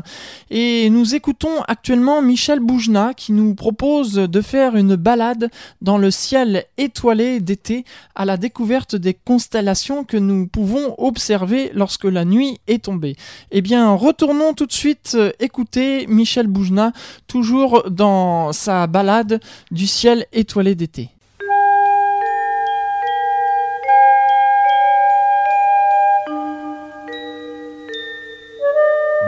et 0.51 0.89
nous 0.89 1.15
écoutons 1.15 1.61
actuellement 1.69 2.23
Michel 2.23 2.61
Boujna 2.61 3.13
qui 3.13 3.33
nous 3.33 3.55
propose 3.55 4.15
de 4.15 4.41
faire 4.41 4.77
une 4.77 4.97
balade 4.97 5.51
dans 5.83 5.99
le 5.99 6.11
ciel 6.11 6.65
étoilé 6.79 7.41
d'été 7.41 7.85
à 8.15 8.25
la 8.25 8.39
découverte 8.47 8.95
des 8.95 9.13
constellations 9.13 10.05
que 10.05 10.17
nous 10.17 10.47
pouvons 10.47 10.95
observer 10.99 11.73
lorsque 11.75 12.05
la 12.05 12.25
nuit 12.25 12.61
est 12.69 12.85
tombée. 12.85 13.17
Eh 13.51 13.61
bien, 13.61 13.93
retournons 13.93 14.55
tout 14.55 14.67
de 14.67 14.73
suite 14.73 15.17
euh, 15.17 15.33
écouter 15.41 16.07
Michel 16.07 16.47
Boujna, 16.47 16.93
toujours 17.27 17.91
dans 17.91 18.53
sa 18.53 18.87
balade 18.87 19.41
du 19.73 19.89
ciel 19.89 20.27
étoilé 20.33 20.77
d'été. 20.77 21.11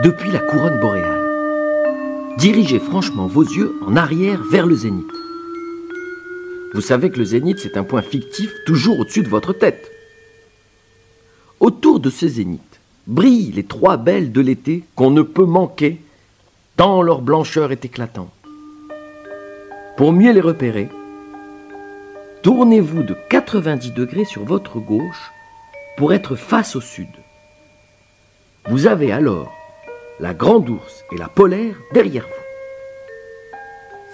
Depuis 0.04 0.31
la 0.31 0.38
couronne 0.38 0.78
boréale, 0.78 2.37
dirigez 2.38 2.78
franchement 2.78 3.26
vos 3.26 3.42
yeux 3.42 3.74
en 3.85 3.96
arrière 3.96 4.40
vers 4.52 4.64
le 4.64 4.76
zénith. 4.76 5.11
Vous 6.74 6.81
savez 6.81 7.11
que 7.11 7.18
le 7.18 7.24
zénith, 7.24 7.59
c'est 7.59 7.76
un 7.76 7.85
point 7.85 8.02
fictif 8.02 8.52
toujours 8.66 9.00
au-dessus 9.00 9.22
de 9.22 9.28
votre 9.28 9.52
tête. 9.52 9.90
Autour 11.61 11.98
de 11.98 12.11
ce 12.11 12.28
zénith 12.28 12.81
brillent 13.07 13.52
les 13.52 13.64
trois 13.64 13.96
belles 13.96 14.33
de 14.33 14.40
l'été 14.40 14.85
qu'on 14.94 15.11
ne 15.11 15.22
peut 15.22 15.46
manquer, 15.46 16.00
tant 16.76 17.00
leur 17.00 17.22
blancheur 17.22 17.72
est 17.72 17.85
éclatante. 17.85 18.33
Pour 19.96 20.12
mieux 20.12 20.33
les 20.33 20.42
repérer, 20.42 20.88
tournez-vous 22.42 23.02
de 23.02 23.16
90 23.31 23.92
degrés 23.92 24.26
sur 24.26 24.44
votre 24.44 24.78
gauche 24.78 25.33
pour 25.96 26.12
être 26.12 26.37
face 26.37 26.76
au 26.76 26.81
sud. 26.81 27.09
Vous 28.68 28.87
avez 28.87 29.11
alors 29.11 29.52
la 30.20 30.35
grande 30.35 30.68
ours 30.68 31.04
et 31.12 31.16
la 31.16 31.28
polaire 31.28 31.76
derrière 31.92 32.24
vous. 32.24 33.59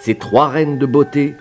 Ces 0.00 0.14
trois 0.14 0.48
reines 0.48 0.78
de 0.78 0.86
beauté 0.86 1.34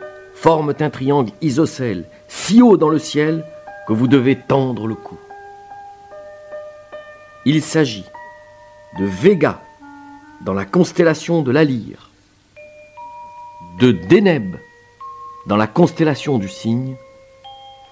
forment 0.43 0.75
un 0.81 0.89
triangle 0.89 1.31
isocèle 1.41 2.03
si 2.27 2.61
haut 2.61 2.75
dans 2.75 2.89
le 2.89 2.99
ciel 2.99 3.45
que 3.87 3.93
vous 3.93 4.09
devez 4.09 4.35
tendre 4.37 4.87
le 4.87 4.95
cou. 4.95 5.17
Il 7.45 7.61
s'agit 7.61 8.03
de 8.99 9.05
Vega 9.05 9.61
dans 10.41 10.53
la 10.53 10.65
constellation 10.65 11.43
de 11.43 11.51
la 11.51 11.63
lyre, 11.63 12.11
de 13.79 13.93
Deneb 13.93 14.57
dans 15.47 15.55
la 15.55 15.67
constellation 15.67 16.37
du 16.39 16.49
cygne 16.49 16.97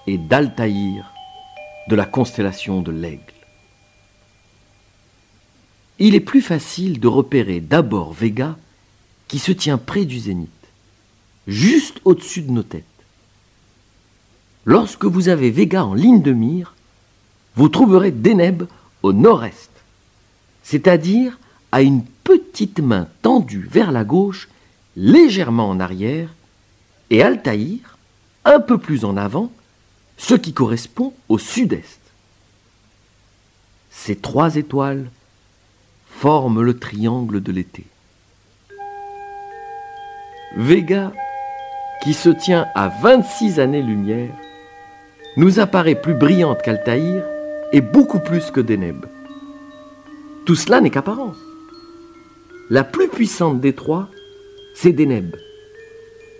et 0.06 0.18
d'Altaïr 0.18 1.10
de 1.88 1.96
la 1.96 2.04
constellation 2.04 2.82
de 2.82 2.92
l'aigle. 2.92 3.32
Il 5.98 6.14
est 6.14 6.20
plus 6.20 6.42
facile 6.42 7.00
de 7.00 7.08
repérer 7.08 7.60
d'abord 7.60 8.12
Vega 8.12 8.58
qui 9.26 9.38
se 9.38 9.52
tient 9.52 9.78
près 9.78 10.04
du 10.04 10.18
zénith, 10.18 10.50
juste 11.46 12.00
au-dessus 12.04 12.42
de 12.42 12.50
nos 12.50 12.62
têtes. 12.62 12.84
Lorsque 14.64 15.04
vous 15.04 15.28
avez 15.28 15.50
Vega 15.50 15.84
en 15.84 15.94
ligne 15.94 16.22
de 16.22 16.32
mire, 16.32 16.74
vous 17.56 17.68
trouverez 17.68 18.10
Deneb 18.10 18.64
au 19.02 19.12
nord-est, 19.12 19.70
c'est-à-dire 20.62 21.38
à 21.72 21.82
une 21.82 22.04
petite 22.24 22.80
main 22.80 23.08
tendue 23.22 23.68
vers 23.70 23.92
la 23.92 24.04
gauche, 24.04 24.48
légèrement 24.96 25.68
en 25.68 25.80
arrière, 25.80 26.28
et 27.10 27.22
Altaïr 27.22 27.98
un 28.44 28.60
peu 28.60 28.78
plus 28.78 29.04
en 29.04 29.16
avant, 29.16 29.50
ce 30.16 30.34
qui 30.34 30.52
correspond 30.52 31.12
au 31.28 31.38
sud-est. 31.38 32.00
Ces 33.90 34.16
trois 34.16 34.56
étoiles 34.56 35.10
forment 36.08 36.62
le 36.62 36.78
triangle 36.78 37.42
de 37.42 37.52
l'été. 37.52 37.84
Vega, 40.56 41.12
qui 42.02 42.14
se 42.14 42.30
tient 42.30 42.66
à 42.74 42.88
26 42.88 43.60
années-lumière, 43.60 44.34
nous 45.36 45.60
apparaît 45.60 45.94
plus 45.94 46.14
brillante 46.14 46.60
qu'Altaïr 46.60 47.22
et 47.72 47.80
beaucoup 47.80 48.18
plus 48.18 48.50
que 48.50 48.60
Deneb. 48.60 49.06
Tout 50.44 50.56
cela 50.56 50.80
n'est 50.80 50.90
qu'apparence. 50.90 51.36
La 52.70 52.82
plus 52.82 53.06
puissante 53.06 53.60
des 53.60 53.72
trois, 53.72 54.08
c'est 54.74 54.92
Deneb. 54.92 55.36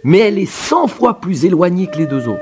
Mais 0.02 0.18
elle 0.18 0.38
est 0.38 0.50
100 0.50 0.88
fois 0.88 1.20
plus 1.20 1.44
éloignée 1.44 1.86
que 1.86 1.98
les 1.98 2.06
deux 2.06 2.28
autres. 2.28 2.40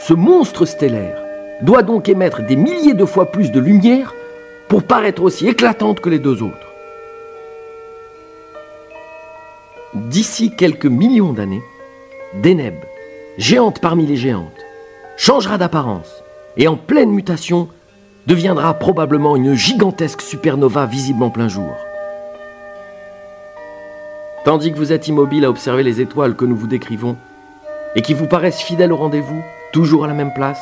Ce 0.00 0.12
monstre 0.12 0.64
stellaire 0.64 1.22
doit 1.62 1.84
donc 1.84 2.08
émettre 2.08 2.44
des 2.44 2.56
milliers 2.56 2.94
de 2.94 3.04
fois 3.04 3.30
plus 3.30 3.52
de 3.52 3.60
lumière 3.60 4.12
pour 4.68 4.82
paraître 4.82 5.22
aussi 5.22 5.46
éclatante 5.46 6.00
que 6.00 6.10
les 6.10 6.18
deux 6.18 6.42
autres. 6.42 6.66
D'ici 9.94 10.50
quelques 10.56 10.86
millions 10.86 11.32
d'années, 11.32 11.62
Deneb, 12.34 12.74
géante 13.38 13.80
parmi 13.80 14.04
les 14.04 14.16
géantes, 14.16 14.52
changera 15.16 15.56
d'apparence 15.56 16.22
et 16.58 16.68
en 16.68 16.76
pleine 16.76 17.10
mutation 17.10 17.68
deviendra 18.26 18.74
probablement 18.74 19.34
une 19.34 19.54
gigantesque 19.54 20.20
supernova 20.20 20.84
visible 20.84 21.22
en 21.22 21.30
plein 21.30 21.48
jour. 21.48 21.72
Tandis 24.44 24.72
que 24.72 24.76
vous 24.76 24.92
êtes 24.92 25.08
immobile 25.08 25.46
à 25.46 25.50
observer 25.50 25.82
les 25.82 26.02
étoiles 26.02 26.36
que 26.36 26.44
nous 26.44 26.56
vous 26.56 26.66
décrivons 26.66 27.16
et 27.94 28.02
qui 28.02 28.12
vous 28.12 28.26
paraissent 28.26 28.60
fidèles 28.60 28.92
au 28.92 28.96
rendez-vous, 28.96 29.42
toujours 29.72 30.04
à 30.04 30.08
la 30.08 30.14
même 30.14 30.34
place, 30.34 30.60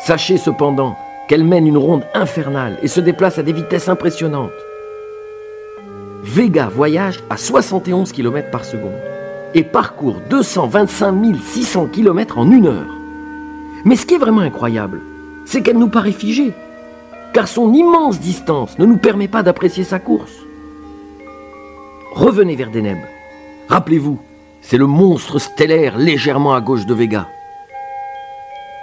sachez 0.00 0.38
cependant 0.38 0.98
qu'elles 1.28 1.44
mènent 1.44 1.68
une 1.68 1.78
ronde 1.78 2.04
infernale 2.14 2.78
et 2.82 2.88
se 2.88 3.00
déplacent 3.00 3.38
à 3.38 3.44
des 3.44 3.52
vitesses 3.52 3.88
impressionnantes. 3.88 4.50
Vega 6.24 6.66
voyage 6.66 7.22
à 7.30 7.36
71 7.36 8.10
km 8.10 8.50
par 8.50 8.64
seconde 8.64 9.13
et 9.54 9.62
parcourt 9.62 10.16
225 10.30 11.36
600 11.42 11.86
km 11.86 12.38
en 12.38 12.50
une 12.50 12.66
heure. 12.66 12.94
Mais 13.84 13.96
ce 13.96 14.06
qui 14.06 14.14
est 14.14 14.18
vraiment 14.18 14.40
incroyable, 14.40 15.00
c'est 15.46 15.62
qu'elle 15.62 15.78
nous 15.78 15.88
paraît 15.88 16.12
figée 16.12 16.52
car 17.34 17.48
son 17.48 17.74
immense 17.74 18.20
distance 18.20 18.78
ne 18.78 18.86
nous 18.86 18.96
permet 18.96 19.28
pas 19.28 19.42
d'apprécier 19.42 19.82
sa 19.82 19.98
course. 19.98 20.32
Revenez 22.14 22.54
vers 22.54 22.70
Deneb. 22.70 22.98
Rappelez-vous, 23.68 24.20
c'est 24.62 24.78
le 24.78 24.86
monstre 24.86 25.40
stellaire 25.40 25.98
légèrement 25.98 26.54
à 26.54 26.60
gauche 26.60 26.86
de 26.86 26.94
Vega. 26.94 27.28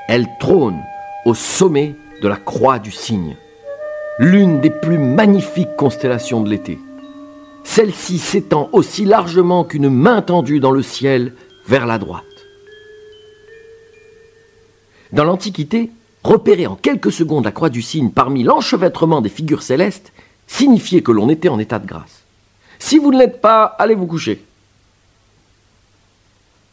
Elle 0.09 0.27
trône 0.39 0.81
au 1.25 1.33
sommet 1.33 1.95
de 2.21 2.27
la 2.27 2.35
croix 2.35 2.77
du 2.77 2.91
cygne, 2.91 3.37
l'une 4.19 4.59
des 4.59 4.69
plus 4.69 4.97
magnifiques 4.97 5.77
constellations 5.77 6.41
de 6.41 6.49
l'été. 6.49 6.77
Celle-ci 7.63 8.17
s'étend 8.17 8.69
aussi 8.71 9.05
largement 9.05 9.63
qu'une 9.63 9.89
main 9.89 10.21
tendue 10.21 10.59
dans 10.59 10.71
le 10.71 10.81
ciel 10.81 11.33
vers 11.67 11.85
la 11.85 11.97
droite. 11.97 12.25
Dans 15.13 15.23
l'Antiquité, 15.23 15.91
repérer 16.23 16.67
en 16.67 16.75
quelques 16.75 17.11
secondes 17.11 17.45
la 17.45 17.51
croix 17.51 17.69
du 17.69 17.81
cygne 17.81 18.11
parmi 18.11 18.43
l'enchevêtrement 18.43 19.21
des 19.21 19.29
figures 19.29 19.63
célestes 19.63 20.11
signifiait 20.47 21.01
que 21.01 21.11
l'on 21.11 21.29
était 21.29 21.49
en 21.49 21.59
état 21.59 21.79
de 21.79 21.87
grâce. 21.87 22.23
Si 22.79 22.97
vous 22.97 23.11
ne 23.11 23.19
l'êtes 23.19 23.41
pas, 23.41 23.63
allez 23.63 23.95
vous 23.95 24.07
coucher. 24.07 24.43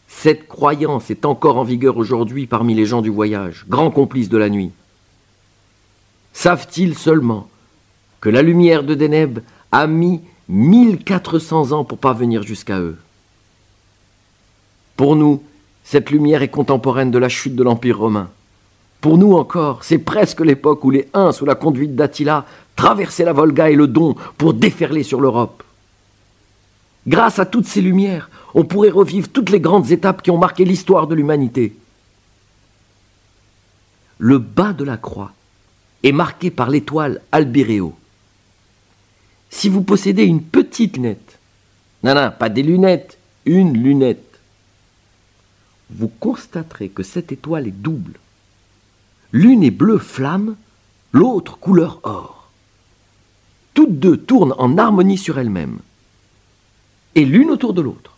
Cette 0.08 0.48
croyance 0.48 1.10
est 1.10 1.24
encore 1.24 1.58
en 1.58 1.64
vigueur 1.64 1.96
aujourd'hui 1.96 2.46
parmi 2.46 2.74
les 2.74 2.86
gens 2.86 3.02
du 3.02 3.10
voyage, 3.10 3.66
grands 3.68 3.90
complices 3.90 4.28
de 4.28 4.38
la 4.38 4.48
nuit. 4.48 4.72
Savent-ils 6.32 6.96
seulement 6.96 7.48
que 8.20 8.28
la 8.28 8.42
lumière 8.42 8.82
de 8.82 8.94
Deneb 8.94 9.40
a 9.70 9.86
mis 9.86 10.20
1400 10.48 11.72
ans 11.72 11.84
pour 11.84 11.98
parvenir 11.98 12.42
jusqu'à 12.42 12.80
eux 12.80 12.96
Pour 14.96 15.14
nous, 15.14 15.42
cette 15.84 16.10
lumière 16.10 16.42
est 16.42 16.48
contemporaine 16.48 17.10
de 17.10 17.18
la 17.18 17.28
chute 17.28 17.54
de 17.54 17.62
l'Empire 17.62 17.98
romain. 17.98 18.30
Pour 19.00 19.18
nous 19.18 19.34
encore, 19.34 19.84
c'est 19.84 19.98
presque 19.98 20.40
l'époque 20.40 20.84
où 20.84 20.90
les 20.90 21.08
Huns, 21.14 21.32
sous 21.32 21.44
la 21.44 21.54
conduite 21.54 21.94
d'Attila, 21.94 22.46
traversaient 22.76 23.24
la 23.24 23.32
Volga 23.32 23.70
et 23.70 23.74
le 23.74 23.86
Don 23.86 24.16
pour 24.36 24.54
déferler 24.54 25.02
sur 25.02 25.20
l'Europe. 25.20 25.62
Grâce 27.06 27.38
à 27.38 27.46
toutes 27.46 27.66
ces 27.66 27.80
lumières, 27.80 28.28
on 28.54 28.64
pourrait 28.64 28.90
revivre 28.90 29.28
toutes 29.28 29.50
les 29.50 29.60
grandes 29.60 29.90
étapes 29.90 30.22
qui 30.22 30.30
ont 30.30 30.38
marqué 30.38 30.64
l'histoire 30.64 31.06
de 31.06 31.14
l'humanité. 31.14 31.76
Le 34.18 34.38
bas 34.38 34.72
de 34.72 34.84
la 34.84 34.96
croix 34.96 35.32
est 36.02 36.12
marqué 36.12 36.50
par 36.50 36.70
l'étoile 36.70 37.20
Albireo. 37.32 37.94
Si 39.50 39.68
vous 39.68 39.82
possédez 39.82 40.24
une 40.24 40.42
petite 40.42 40.96
lunette, 40.96 41.38
non, 42.02 42.14
non, 42.14 42.30
pas 42.38 42.48
des 42.48 42.62
lunettes, 42.62 43.18
une 43.44 43.76
lunette, 43.76 44.38
vous 45.90 46.08
constaterez 46.08 46.88
que 46.88 47.02
cette 47.02 47.32
étoile 47.32 47.66
est 47.66 47.70
double. 47.70 48.14
L'une 49.32 49.62
est 49.62 49.70
bleue 49.70 49.98
flamme, 49.98 50.56
l'autre 51.12 51.58
couleur 51.58 52.00
or. 52.02 52.50
Toutes 53.74 53.98
deux 53.98 54.16
tournent 54.16 54.54
en 54.58 54.76
harmonie 54.76 55.18
sur 55.18 55.38
elles-mêmes, 55.38 55.78
et 57.14 57.24
l'une 57.24 57.50
autour 57.50 57.74
de 57.74 57.82
l'autre. 57.82 58.16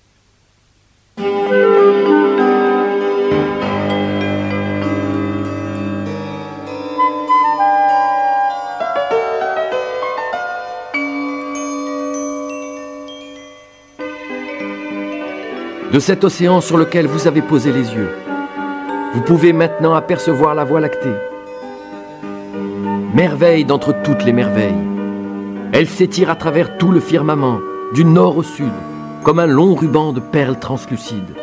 De 15.93 15.99
cet 15.99 16.23
océan 16.23 16.61
sur 16.61 16.77
lequel 16.77 17.09
vous 17.09 17.27
avez 17.27 17.43
posé 17.43 17.73
les 17.73 17.93
yeux, 17.95 18.11
vous 19.13 19.23
pouvez 19.23 19.53
maintenant 19.53 19.93
apercevoir 19.93 20.55
la 20.55 20.63
Voie 20.63 20.79
lactée. 20.79 21.17
Merveille 23.13 23.65
d'entre 23.65 23.93
toutes 24.05 24.25
les 24.25 24.33
merveilles. 24.33 24.79
Elle 25.73 25.89
s'étire 25.89 26.31
à 26.31 26.37
travers 26.37 26.79
tout 26.79 26.93
le 26.93 27.01
firmament, 27.01 27.59
du 27.93 28.05
nord 28.05 28.37
au 28.37 28.45
sud, 28.45 28.71
comme 29.25 29.41
un 29.41 29.49
long 29.49 29.75
ruban 29.75 30.13
de 30.13 30.21
perles 30.21 30.61
translucides. 30.61 31.35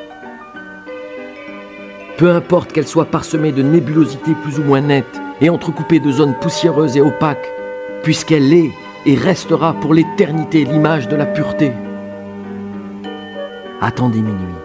Peu 2.17 2.31
importe 2.31 2.71
qu'elle 2.71 2.87
soit 2.87 3.11
parsemée 3.11 3.51
de 3.51 3.63
nébulosités 3.63 4.33
plus 4.43 4.59
ou 4.59 4.63
moins 4.63 4.81
nettes 4.81 5.19
et 5.41 5.49
entrecoupée 5.49 5.99
de 5.99 6.11
zones 6.11 6.35
poussiéreuses 6.35 6.95
et 6.95 7.01
opaques, 7.01 7.51
puisqu'elle 8.01 8.53
est 8.53 8.71
et 9.05 9.15
restera 9.15 9.73
pour 9.73 9.93
l'éternité 9.93 10.63
l'image 10.63 11.09
de 11.09 11.17
la 11.17 11.25
pureté. 11.25 11.73
Attendez 13.79 14.21
minuit, 14.21 14.55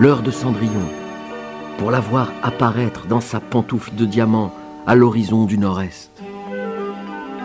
l'heure 0.00 0.20
de 0.20 0.32
Cendrillon, 0.32 0.88
pour 1.78 1.92
la 1.92 2.00
voir 2.00 2.32
apparaître 2.42 3.06
dans 3.06 3.20
sa 3.20 3.38
pantoufle 3.38 3.94
de 3.94 4.04
diamant 4.04 4.52
à 4.88 4.96
l'horizon 4.96 5.44
du 5.44 5.56
nord-est. 5.56 6.10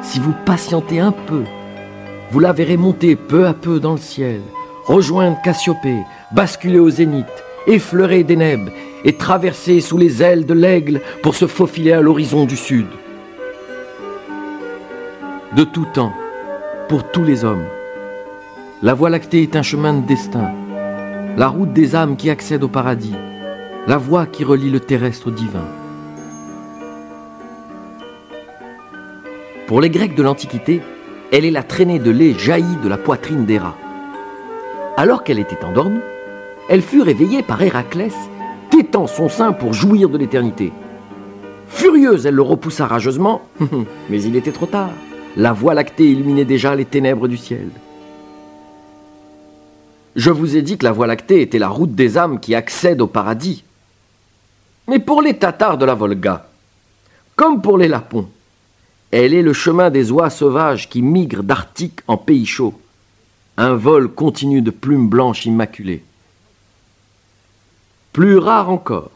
Si 0.01 0.19
vous 0.19 0.33
patientez 0.47 0.99
un 0.99 1.11
peu, 1.11 1.43
vous 2.31 2.39
la 2.39 2.53
verrez 2.53 2.75
monter 2.75 3.15
peu 3.15 3.45
à 3.45 3.53
peu 3.53 3.79
dans 3.79 3.91
le 3.91 3.99
ciel, 3.99 4.41
rejoindre 4.85 5.39
Cassiopée, 5.43 6.01
basculer 6.31 6.79
au 6.79 6.89
zénith, 6.89 7.27
effleurer 7.67 8.23
Deneb 8.23 8.69
et 9.05 9.15
traverser 9.15 9.81
sous 9.81 9.99
les 9.99 10.23
ailes 10.23 10.47
de 10.47 10.55
l'aigle 10.55 11.01
pour 11.21 11.35
se 11.35 11.45
faufiler 11.45 11.91
à 11.91 12.01
l'horizon 12.01 12.45
du 12.45 12.57
sud. 12.57 12.87
De 15.55 15.63
tout 15.65 15.85
temps, 15.93 16.13
pour 16.87 17.11
tous 17.11 17.23
les 17.23 17.45
hommes, 17.45 17.67
la 18.81 18.95
Voie 18.95 19.11
lactée 19.11 19.43
est 19.43 19.55
un 19.55 19.61
chemin 19.61 19.93
de 19.93 20.07
destin, 20.07 20.51
la 21.39 21.47
route 21.47 21.71
des 21.71 21.95
âmes 21.95 22.17
qui 22.17 22.29
accèdent 22.29 22.65
au 22.65 22.67
paradis, 22.67 23.15
la 23.87 23.95
voie 23.95 24.25
qui 24.25 24.43
relie 24.43 24.69
le 24.69 24.81
terrestre 24.81 25.27
au 25.27 25.31
divin. 25.31 25.63
Pour 29.65 29.79
les 29.79 29.89
Grecs 29.89 30.15
de 30.15 30.21
l'Antiquité, 30.21 30.81
elle 31.31 31.45
est 31.45 31.51
la 31.51 31.63
traînée 31.63 31.97
de 31.99 32.11
lait 32.11 32.37
jaillie 32.37 32.75
de 32.83 32.89
la 32.89 32.97
poitrine 32.97 33.45
d'Héra. 33.45 33.77
Alors 34.97 35.23
qu'elle 35.23 35.39
était 35.39 35.63
endormie, 35.63 36.01
elle 36.67 36.81
fut 36.81 37.01
réveillée 37.01 37.41
par 37.41 37.61
Héraclès, 37.61 38.13
tétant 38.69 39.07
son 39.07 39.29
sein 39.29 39.53
pour 39.53 39.71
jouir 39.71 40.09
de 40.09 40.17
l'éternité. 40.17 40.73
Furieuse, 41.69 42.25
elle 42.25 42.35
le 42.35 42.41
repoussa 42.41 42.85
rageusement, 42.85 43.43
mais 44.09 44.21
il 44.21 44.35
était 44.35 44.51
trop 44.51 44.65
tard. 44.65 44.91
La 45.37 45.53
voie 45.53 45.73
lactée 45.73 46.11
illuminait 46.11 46.43
déjà 46.43 46.75
les 46.75 46.83
ténèbres 46.83 47.29
du 47.29 47.37
ciel. 47.37 47.69
Je 50.19 50.31
vous 50.31 50.57
ai 50.57 50.61
dit 50.61 50.77
que 50.77 50.83
la 50.83 50.91
voie 50.91 51.07
lactée 51.07 51.41
était 51.41 51.59
la 51.59 51.69
route 51.69 51.95
des 51.95 52.17
âmes 52.17 52.41
qui 52.41 52.53
accède 52.53 52.99
au 52.99 53.07
paradis. 53.07 53.63
Mais 54.89 54.99
pour 54.99 55.21
les 55.21 55.37
Tatars 55.37 55.77
de 55.77 55.85
la 55.85 55.95
Volga, 55.95 56.49
comme 57.37 57.61
pour 57.61 57.77
les 57.77 57.87
Lapons, 57.87 58.27
elle 59.11 59.33
est 59.33 59.41
le 59.41 59.53
chemin 59.53 59.89
des 59.89 60.11
oies 60.11 60.29
sauvages 60.29 60.89
qui 60.89 61.01
migrent 61.01 61.41
d'Arctique 61.41 62.01
en 62.05 62.17
pays 62.17 62.45
chaud. 62.45 62.77
Un 63.55 63.75
vol 63.75 64.09
continu 64.09 64.61
de 64.61 64.71
plumes 64.71 65.07
blanches 65.07 65.45
immaculées. 65.45 66.03
Plus 68.11 68.39
rare 68.39 68.69
encore, 68.69 69.11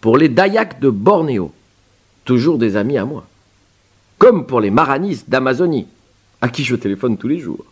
pour 0.00 0.16
les 0.16 0.30
Dayaks 0.30 0.80
de 0.80 0.88
Bornéo, 0.88 1.52
toujours 2.24 2.56
des 2.56 2.76
amis 2.76 2.96
à 2.96 3.04
moi, 3.04 3.26
comme 4.16 4.46
pour 4.46 4.62
les 4.62 4.70
Maranis 4.70 5.24
d'Amazonie, 5.28 5.88
à 6.40 6.48
qui 6.48 6.64
je 6.64 6.74
téléphone 6.74 7.18
tous 7.18 7.28
les 7.28 7.38
jours. 7.38 7.66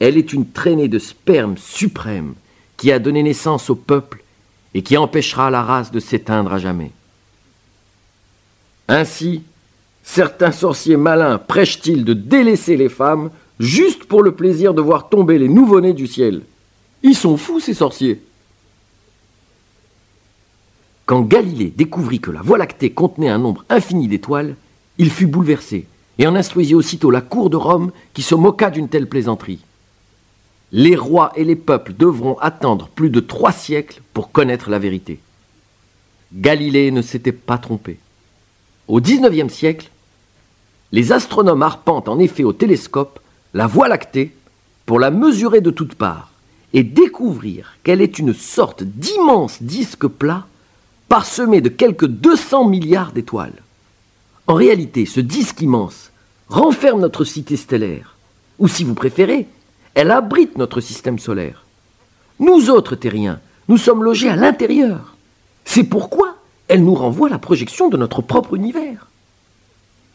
Elle 0.00 0.16
est 0.16 0.32
une 0.32 0.50
traînée 0.50 0.88
de 0.88 0.98
sperme 0.98 1.56
suprême 1.56 2.34
qui 2.76 2.90
a 2.92 2.98
donné 2.98 3.22
naissance 3.22 3.70
au 3.70 3.74
peuple 3.74 4.22
et 4.74 4.82
qui 4.82 4.96
empêchera 4.96 5.50
la 5.50 5.62
race 5.62 5.92
de 5.92 6.00
s'éteindre 6.00 6.52
à 6.52 6.58
jamais. 6.58 6.90
Ainsi, 8.88 9.42
certains 10.02 10.52
sorciers 10.52 10.96
malins 10.96 11.38
prêchent-ils 11.38 12.04
de 12.04 12.12
délaisser 12.12 12.76
les 12.76 12.88
femmes 12.88 13.30
juste 13.60 14.04
pour 14.04 14.22
le 14.22 14.32
plaisir 14.32 14.74
de 14.74 14.82
voir 14.82 15.08
tomber 15.08 15.38
les 15.38 15.48
nouveau-nés 15.48 15.92
du 15.92 16.06
ciel. 16.06 16.42
Ils 17.02 17.14
sont 17.14 17.36
fous, 17.36 17.60
ces 17.60 17.74
sorciers. 17.74 18.20
Quand 21.06 21.20
Galilée 21.20 21.72
découvrit 21.74 22.20
que 22.20 22.30
la 22.30 22.40
Voie 22.42 22.58
lactée 22.58 22.90
contenait 22.90 23.28
un 23.28 23.38
nombre 23.38 23.64
infini 23.68 24.08
d'étoiles, 24.08 24.56
il 24.98 25.10
fut 25.10 25.26
bouleversé 25.26 25.86
et 26.18 26.26
en 26.26 26.34
instruisit 26.34 26.74
aussitôt 26.74 27.10
la 27.10 27.20
cour 27.20 27.50
de 27.50 27.56
Rome 27.56 27.92
qui 28.14 28.22
se 28.22 28.34
moqua 28.34 28.70
d'une 28.70 28.88
telle 28.88 29.08
plaisanterie. 29.08 29.60
Les 30.76 30.96
rois 30.96 31.30
et 31.36 31.44
les 31.44 31.54
peuples 31.54 31.94
devront 31.96 32.36
attendre 32.40 32.88
plus 32.88 33.08
de 33.08 33.20
trois 33.20 33.52
siècles 33.52 34.02
pour 34.12 34.32
connaître 34.32 34.70
la 34.70 34.80
vérité. 34.80 35.20
Galilée 36.32 36.90
ne 36.90 37.00
s'était 37.00 37.30
pas 37.30 37.58
trompé. 37.58 38.00
Au 38.88 39.00
XIXe 39.00 39.54
siècle, 39.54 39.88
les 40.90 41.12
astronomes 41.12 41.62
arpentent 41.62 42.08
en 42.08 42.18
effet 42.18 42.42
au 42.42 42.52
télescope 42.52 43.20
la 43.54 43.68
Voie 43.68 43.86
lactée 43.86 44.34
pour 44.84 44.98
la 44.98 45.12
mesurer 45.12 45.60
de 45.60 45.70
toutes 45.70 45.94
parts 45.94 46.32
et 46.72 46.82
découvrir 46.82 47.76
qu'elle 47.84 48.00
est 48.00 48.18
une 48.18 48.34
sorte 48.34 48.82
d'immense 48.82 49.62
disque 49.62 50.08
plat 50.08 50.44
parsemé 51.08 51.60
de 51.60 51.68
quelques 51.68 52.08
200 52.08 52.68
milliards 52.68 53.12
d'étoiles. 53.12 53.62
En 54.48 54.54
réalité, 54.54 55.06
ce 55.06 55.20
disque 55.20 55.60
immense 55.60 56.10
renferme 56.48 57.00
notre 57.00 57.22
cité 57.22 57.56
stellaire, 57.56 58.16
ou 58.58 58.66
si 58.66 58.82
vous 58.82 58.94
préférez, 58.94 59.46
elle 59.94 60.10
abrite 60.10 60.58
notre 60.58 60.80
système 60.80 61.18
solaire. 61.18 61.64
Nous 62.40 62.70
autres 62.70 62.96
terriens, 62.96 63.40
nous 63.68 63.78
sommes 63.78 64.02
logés 64.02 64.28
à 64.28 64.36
l'intérieur. 64.36 65.14
C'est 65.64 65.84
pourquoi 65.84 66.36
elle 66.68 66.84
nous 66.84 66.94
renvoie 66.94 67.28
la 67.28 67.38
projection 67.38 67.88
de 67.88 67.96
notre 67.96 68.22
propre 68.22 68.54
univers. 68.54 69.06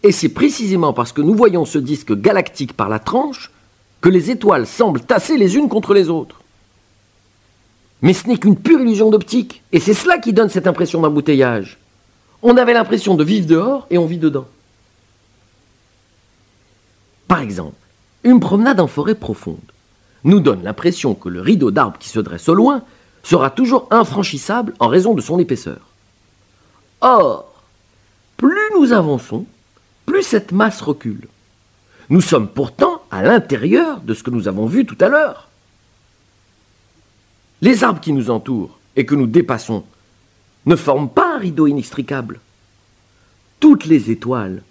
Et 0.03 0.11
c'est 0.11 0.29
précisément 0.29 0.93
parce 0.93 1.11
que 1.11 1.21
nous 1.21 1.33
voyons 1.33 1.65
ce 1.65 1.77
disque 1.77 2.13
galactique 2.13 2.73
par 2.73 2.89
la 2.89 2.99
tranche 2.99 3.51
que 4.01 4.09
les 4.09 4.31
étoiles 4.31 4.65
semblent 4.65 5.01
tasser 5.01 5.37
les 5.37 5.57
unes 5.57 5.69
contre 5.69 5.93
les 5.93 6.09
autres. 6.09 6.41
Mais 8.01 8.13
ce 8.13 8.27
n'est 8.27 8.37
qu'une 8.37 8.55
pure 8.55 8.79
illusion 8.79 9.09
d'optique, 9.09 9.61
et 9.73 9.79
c'est 9.81 9.93
cela 9.93 10.19
qui 10.19 10.31
donne 10.31 10.49
cette 10.49 10.67
impression 10.67 11.01
d'embouteillage. 11.01 11.77
On 12.41 12.55
avait 12.55 12.73
l'impression 12.73 13.15
de 13.15 13.25
vivre 13.25 13.45
dehors 13.45 13.87
et 13.89 13.97
on 13.97 14.05
vit 14.05 14.17
dedans. 14.17 14.47
Par 17.27 17.41
exemple, 17.41 17.75
une 18.23 18.39
promenade 18.39 18.79
en 18.79 18.87
forêt 18.87 19.15
profonde 19.15 19.57
nous 20.23 20.39
donne 20.39 20.63
l'impression 20.63 21.13
que 21.15 21.29
le 21.29 21.41
rideau 21.41 21.71
d'arbres 21.71 21.97
qui 21.97 22.09
se 22.09 22.19
dresse 22.19 22.49
au 22.49 22.53
loin 22.53 22.83
sera 23.23 23.49
toujours 23.49 23.87
infranchissable 23.91 24.73
en 24.79 24.87
raison 24.87 25.13
de 25.13 25.21
son 25.21 25.39
épaisseur. 25.39 25.79
Or, 27.01 27.63
plus 28.37 28.71
nous 28.75 28.91
avançons, 28.91 29.45
plus 30.05 30.23
cette 30.23 30.51
masse 30.51 30.81
recule. 30.81 31.27
Nous 32.09 32.21
sommes 32.21 32.47
pourtant 32.47 33.01
à 33.11 33.21
l'intérieur 33.21 34.01
de 34.01 34.13
ce 34.13 34.23
que 34.23 34.31
nous 34.31 34.47
avons 34.47 34.65
vu 34.65 34.85
tout 34.85 34.97
à 34.99 35.07
l'heure. 35.07 35.47
Les 37.61 37.83
arbres 37.83 38.01
qui 38.01 38.13
nous 38.13 38.29
entourent 38.29 38.79
et 38.95 39.05
que 39.05 39.15
nous 39.15 39.27
dépassons 39.27 39.83
ne 40.65 40.75
forment 40.75 41.09
pas 41.09 41.35
un 41.35 41.39
rideau 41.39 41.67
inextricable. 41.67 42.39
Toutes 43.59 43.85
les 43.85 44.11
étoiles 44.11 44.63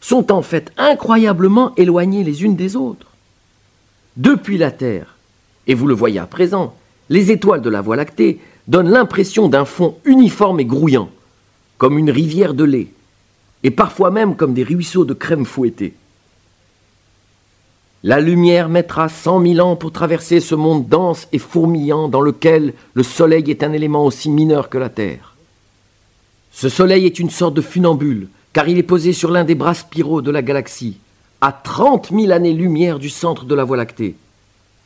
sont 0.00 0.32
en 0.32 0.42
fait 0.42 0.72
incroyablement 0.76 1.74
éloignées 1.76 2.24
les 2.24 2.44
unes 2.44 2.56
des 2.56 2.76
autres. 2.76 3.06
Depuis 4.16 4.58
la 4.58 4.70
Terre, 4.70 5.16
et 5.66 5.74
vous 5.74 5.86
le 5.86 5.94
voyez 5.94 6.18
à 6.18 6.26
présent, 6.26 6.74
les 7.08 7.30
étoiles 7.30 7.62
de 7.62 7.70
la 7.70 7.80
Voie 7.80 7.96
lactée 7.96 8.40
donnent 8.66 8.90
l'impression 8.90 9.48
d'un 9.48 9.64
fond 9.64 9.96
uniforme 10.04 10.60
et 10.60 10.64
grouillant, 10.64 11.10
comme 11.78 11.98
une 11.98 12.10
rivière 12.10 12.54
de 12.54 12.64
lait, 12.64 12.88
et 13.62 13.70
parfois 13.70 14.10
même 14.10 14.36
comme 14.36 14.54
des 14.54 14.64
ruisseaux 14.64 15.04
de 15.04 15.14
crème 15.14 15.44
fouettée. 15.44 15.94
La 18.04 18.20
lumière 18.20 18.68
mettra 18.68 19.08
cent 19.08 19.40
mille 19.40 19.60
ans 19.60 19.74
pour 19.74 19.90
traverser 19.90 20.38
ce 20.38 20.54
monde 20.54 20.86
dense 20.88 21.26
et 21.32 21.38
fourmillant 21.38 22.08
dans 22.08 22.20
lequel 22.20 22.74
le 22.94 23.02
Soleil 23.02 23.50
est 23.50 23.64
un 23.64 23.72
élément 23.72 24.04
aussi 24.04 24.30
mineur 24.30 24.68
que 24.68 24.78
la 24.78 24.88
Terre. 24.88 25.34
Ce 26.52 26.68
Soleil 26.68 27.06
est 27.06 27.18
une 27.18 27.30
sorte 27.30 27.54
de 27.54 27.60
funambule, 27.60 28.28
car 28.58 28.68
il 28.68 28.76
est 28.76 28.82
posé 28.82 29.12
sur 29.12 29.30
l'un 29.30 29.44
des 29.44 29.54
bras 29.54 29.72
spiraux 29.72 30.20
de 30.20 30.32
la 30.32 30.42
galaxie, 30.42 30.98
à 31.40 31.52
trente 31.52 32.10
mille 32.10 32.32
années-lumière 32.32 32.98
du 32.98 33.08
centre 33.08 33.44
de 33.44 33.54
la 33.54 33.62
Voie 33.62 33.76
lactée. 33.76 34.16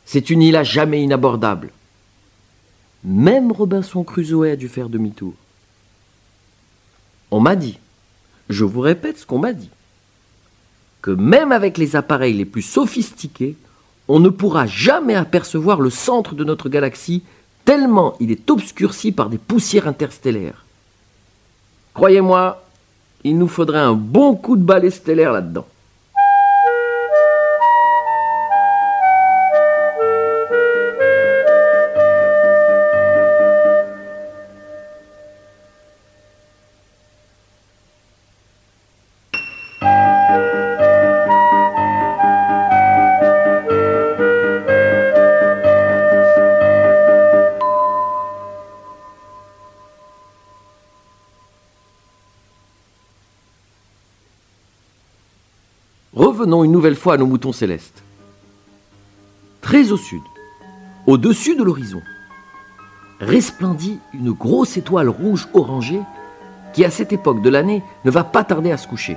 C'est 0.05 0.29
une 0.29 0.43
île 0.43 0.57
à 0.57 0.63
jamais 0.63 1.01
inabordable. 1.01 1.71
Même 3.03 3.51
Robinson 3.51 4.03
Crusoe 4.03 4.51
a 4.51 4.55
dû 4.55 4.67
faire 4.67 4.89
demi-tour. 4.89 5.33
On 7.31 7.39
m'a 7.39 7.55
dit, 7.55 7.79
je 8.47 8.63
vous 8.63 8.79
répète 8.79 9.17
ce 9.17 9.25
qu'on 9.25 9.39
m'a 9.39 9.53
dit, 9.53 9.71
que 11.01 11.09
même 11.09 11.51
avec 11.51 11.79
les 11.79 11.95
appareils 11.95 12.35
les 12.35 12.45
plus 12.45 12.61
sophistiqués, 12.61 13.55
on 14.07 14.19
ne 14.19 14.29
pourra 14.29 14.67
jamais 14.67 15.15
apercevoir 15.15 15.81
le 15.81 15.89
centre 15.89 16.35
de 16.35 16.43
notre 16.43 16.69
galaxie 16.69 17.23
tellement 17.65 18.17
il 18.19 18.29
est 18.29 18.51
obscurci 18.51 19.11
par 19.11 19.31
des 19.31 19.39
poussières 19.39 19.87
interstellaires. 19.87 20.63
Croyez-moi, 21.95 22.62
il 23.23 23.37
nous 23.37 23.47
faudrait 23.47 23.79
un 23.79 23.93
bon 23.93 24.35
coup 24.35 24.55
de 24.55 24.63
balai 24.63 24.89
stellaire 24.89 25.31
là-dedans. 25.31 25.65
Revenons 56.43 56.65
une 56.65 56.73
nouvelle 56.73 56.97
fois 56.97 57.13
à 57.13 57.17
nos 57.17 57.25
moutons 57.25 57.53
célestes. 57.53 58.03
Très 59.61 59.93
au 59.93 59.97
sud, 59.97 60.21
au-dessus 61.07 61.55
de 61.55 61.63
l'horizon, 61.63 62.01
resplendit 63.21 64.01
une 64.13 64.33
grosse 64.33 64.75
étoile 64.75 65.07
rouge 65.07 65.47
orangée 65.53 66.01
qui, 66.73 66.83
à 66.83 66.91
cette 66.91 67.13
époque 67.13 67.41
de 67.41 67.49
l'année, 67.49 67.81
ne 68.03 68.11
va 68.11 68.25
pas 68.25 68.43
tarder 68.43 68.73
à 68.73 68.77
se 68.77 68.89
coucher. 68.89 69.15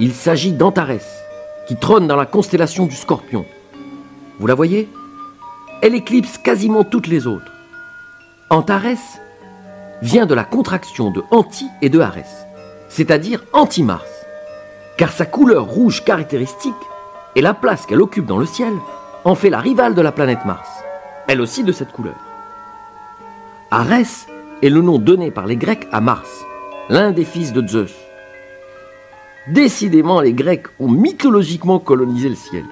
Il 0.00 0.14
s'agit 0.14 0.50
d'Antares, 0.50 0.98
qui 1.68 1.76
trône 1.76 2.08
dans 2.08 2.16
la 2.16 2.26
constellation 2.26 2.86
du 2.86 2.96
Scorpion. 2.96 3.46
Vous 4.40 4.48
la 4.48 4.56
voyez? 4.56 4.88
Elle 5.80 5.94
éclipse 5.94 6.38
quasiment 6.38 6.82
toutes 6.82 7.06
les 7.06 7.28
autres. 7.28 7.52
Antares 8.50 9.20
vient 10.02 10.26
de 10.26 10.34
la 10.34 10.42
contraction 10.42 11.12
de 11.12 11.22
Anti 11.30 11.68
et 11.82 11.88
de 11.88 12.00
Arès, 12.00 12.46
c'est-à-dire 12.88 13.44
anti-Mars 13.52 14.17
car 14.98 15.12
sa 15.12 15.24
couleur 15.24 15.64
rouge 15.64 16.04
caractéristique 16.04 16.74
et 17.36 17.40
la 17.40 17.54
place 17.54 17.86
qu'elle 17.86 18.02
occupe 18.02 18.26
dans 18.26 18.36
le 18.36 18.46
ciel 18.46 18.72
en 19.24 19.34
fait 19.34 19.48
la 19.48 19.60
rivale 19.60 19.94
de 19.94 20.02
la 20.02 20.12
planète 20.12 20.44
Mars. 20.44 20.68
elle 21.28 21.40
aussi 21.40 21.62
de 21.62 21.72
cette 21.72 21.92
couleur. 21.92 22.16
Arès 23.70 24.26
est 24.62 24.70
le 24.70 24.82
nom 24.82 24.98
donné 24.98 25.30
par 25.30 25.46
les 25.46 25.56
Grecs 25.56 25.86
à 25.92 26.00
Mars, 26.00 26.44
l'un 26.88 27.12
des 27.12 27.24
fils 27.24 27.52
de 27.52 27.66
Zeus. 27.66 27.94
Décidément, 29.48 30.20
les 30.20 30.32
Grecs 30.32 30.66
ont 30.80 30.90
mythologiquement 30.90 31.78
colonisé 31.78 32.28
le 32.28 32.34
ciel. 32.34 32.64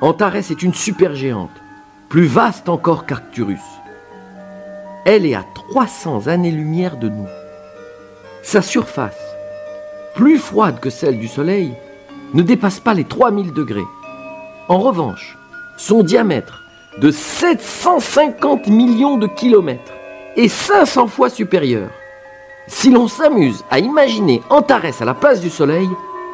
Antares 0.00 0.36
est 0.36 0.62
une 0.62 0.74
supergéante, 0.74 1.62
plus 2.08 2.26
vaste 2.26 2.68
encore 2.68 3.04
qu'Arcturus. 3.04 3.60
Elle 5.04 5.26
est 5.26 5.34
à 5.34 5.44
300 5.54 6.28
années-lumière 6.28 6.96
de 6.96 7.08
nous. 7.08 7.28
Sa 8.42 8.62
surface, 8.62 9.25
plus 10.16 10.38
froide 10.38 10.80
que 10.80 10.90
celle 10.90 11.18
du 11.18 11.28
Soleil, 11.28 11.74
ne 12.34 12.42
dépasse 12.42 12.80
pas 12.80 12.94
les 12.94 13.04
3000 13.04 13.52
degrés. 13.52 13.86
En 14.68 14.78
revanche, 14.78 15.36
son 15.76 16.02
diamètre, 16.02 16.62
de 16.98 17.10
750 17.10 18.66
millions 18.68 19.18
de 19.18 19.26
kilomètres, 19.26 19.92
est 20.36 20.48
500 20.48 21.06
fois 21.06 21.28
supérieur. 21.28 21.90
Si 22.66 22.90
l'on 22.90 23.06
s'amuse 23.06 23.62
à 23.70 23.78
imaginer 23.78 24.42
Antares 24.50 25.00
à 25.00 25.04
la 25.04 25.14
place 25.14 25.40
du 25.40 25.50
Soleil, 25.50 25.88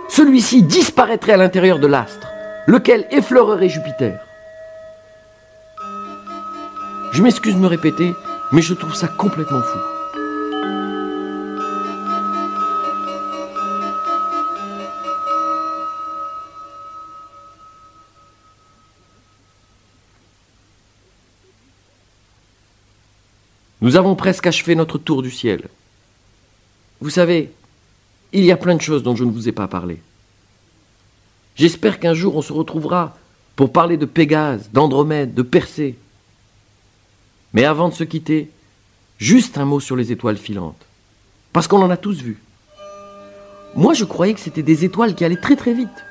celui-ci 0.08 0.62
disparaîtrait 0.62 1.32
à 1.32 1.36
l'intérieur 1.36 1.78
de 1.78 1.88
l'astre, 1.88 2.28
lequel 2.66 3.06
effleurerait 3.10 3.68
Jupiter. 3.68 4.20
Je 7.12 7.22
m'excuse 7.22 7.54
de 7.54 7.60
me 7.60 7.66
répéter, 7.66 8.12
mais 8.52 8.62
je 8.62 8.74
trouve 8.74 8.94
ça 8.94 9.08
complètement 9.08 9.60
fou. 9.60 9.91
Nous 23.82 23.96
avons 23.96 24.14
presque 24.14 24.46
achevé 24.46 24.76
notre 24.76 24.96
tour 24.96 25.22
du 25.22 25.32
ciel. 25.32 25.62
Vous 27.00 27.10
savez, 27.10 27.50
il 28.32 28.44
y 28.44 28.52
a 28.52 28.56
plein 28.56 28.76
de 28.76 28.80
choses 28.80 29.02
dont 29.02 29.16
je 29.16 29.24
ne 29.24 29.32
vous 29.32 29.48
ai 29.48 29.52
pas 29.52 29.66
parlé. 29.66 30.00
J'espère 31.56 31.98
qu'un 31.98 32.14
jour 32.14 32.36
on 32.36 32.42
se 32.42 32.52
retrouvera 32.52 33.16
pour 33.56 33.72
parler 33.72 33.96
de 33.96 34.06
Pégase, 34.06 34.70
d'Andromède, 34.72 35.34
de 35.34 35.42
Persée. 35.42 35.98
Mais 37.54 37.64
avant 37.64 37.88
de 37.88 37.94
se 37.94 38.04
quitter, 38.04 38.50
juste 39.18 39.58
un 39.58 39.64
mot 39.64 39.80
sur 39.80 39.96
les 39.96 40.12
étoiles 40.12 40.38
filantes. 40.38 40.86
Parce 41.52 41.66
qu'on 41.66 41.82
en 41.82 41.90
a 41.90 41.96
tous 41.96 42.22
vu. 42.22 42.38
Moi, 43.74 43.94
je 43.94 44.04
croyais 44.04 44.34
que 44.34 44.40
c'était 44.40 44.62
des 44.62 44.84
étoiles 44.84 45.16
qui 45.16 45.24
allaient 45.24 45.34
très 45.34 45.56
très 45.56 45.74
vite. 45.74 46.04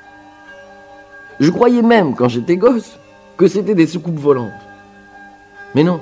Je 1.39 1.49
croyais 1.49 1.81
même, 1.81 2.15
quand 2.15 2.27
j'étais 2.27 2.57
gosse, 2.57 2.97
que 3.37 3.47
c'était 3.47 3.75
des 3.75 3.87
soucoupes 3.87 4.19
volantes. 4.19 4.51
Mais 5.73 5.83
non, 5.83 6.01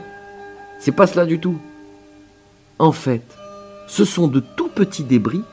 c'est 0.80 0.92
pas 0.92 1.08
cela 1.08 1.26
du 1.26 1.40
tout. 1.40 1.58
En 2.80 2.92
fait, 2.92 3.24
ce 3.88 4.06
sont 4.06 4.28
de 4.28 4.40
tout 4.40 4.70
petits 4.70 5.04
débris, 5.04 5.44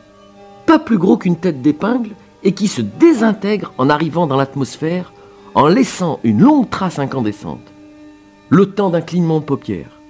pas 0.66 0.79
plus 0.79 0.99
gros 0.99 1.16
qu'une 1.16 1.37
tête 1.37 1.62
d'épingle, 1.62 2.11
et 2.45 2.53
qui 2.53 2.68
se 2.68 2.81
désintègrent 2.81 3.72
en 3.77 3.91
arrivant 3.91 4.27
dans 4.27 4.37
l'atmosphère 4.37 5.12
en 5.55 5.66
laissant 5.66 6.20
une 6.22 6.41
longue 6.41 6.70
trace 6.70 6.99
incandescente. 6.99 7.72
Le 8.51 8.70
temps 8.70 8.91
d'un 8.91 9.01
clignement 9.01 9.41
de 9.41 9.45
paupières. 9.45 10.01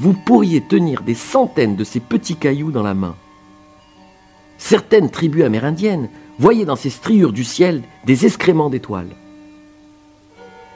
Vous 0.00 0.14
pourriez 0.14 0.60
tenir 0.60 1.02
des 1.02 1.14
centaines 1.14 1.76
de 1.76 1.84
ces 1.84 2.00
petits 2.00 2.34
cailloux 2.34 2.72
dans 2.72 2.82
la 2.82 2.94
main. 2.94 3.14
Certaines 4.58 5.10
tribus 5.10 5.44
amérindiennes 5.44 6.08
voyaient 6.38 6.64
dans 6.64 6.76
ces 6.76 6.90
striures 6.90 7.32
du 7.32 7.44
ciel 7.44 7.82
des 8.04 8.26
excréments 8.26 8.70
d'étoiles. 8.70 9.14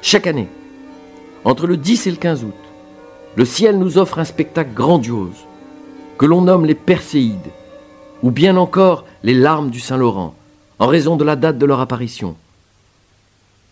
Chaque 0.02 0.26
année, 0.28 0.48
entre 1.44 1.66
le 1.66 1.76
10 1.76 2.06
et 2.06 2.10
le 2.10 2.16
15 2.16 2.44
août, 2.44 2.54
le 3.36 3.44
ciel 3.44 3.78
nous 3.78 3.98
offre 3.98 4.18
un 4.18 4.24
spectacle 4.24 4.72
grandiose, 4.72 5.44
que 6.18 6.24
l'on 6.24 6.40
nomme 6.40 6.64
les 6.64 6.74
Perséides, 6.74 7.52
ou 8.22 8.30
bien 8.30 8.56
encore 8.56 9.04
les 9.22 9.34
larmes 9.34 9.70
du 9.70 9.78
Saint-Laurent, 9.78 10.34
en 10.78 10.86
raison 10.86 11.16
de 11.16 11.24
la 11.24 11.36
date 11.36 11.58
de 11.58 11.66
leur 11.66 11.80
apparition. 11.80 12.34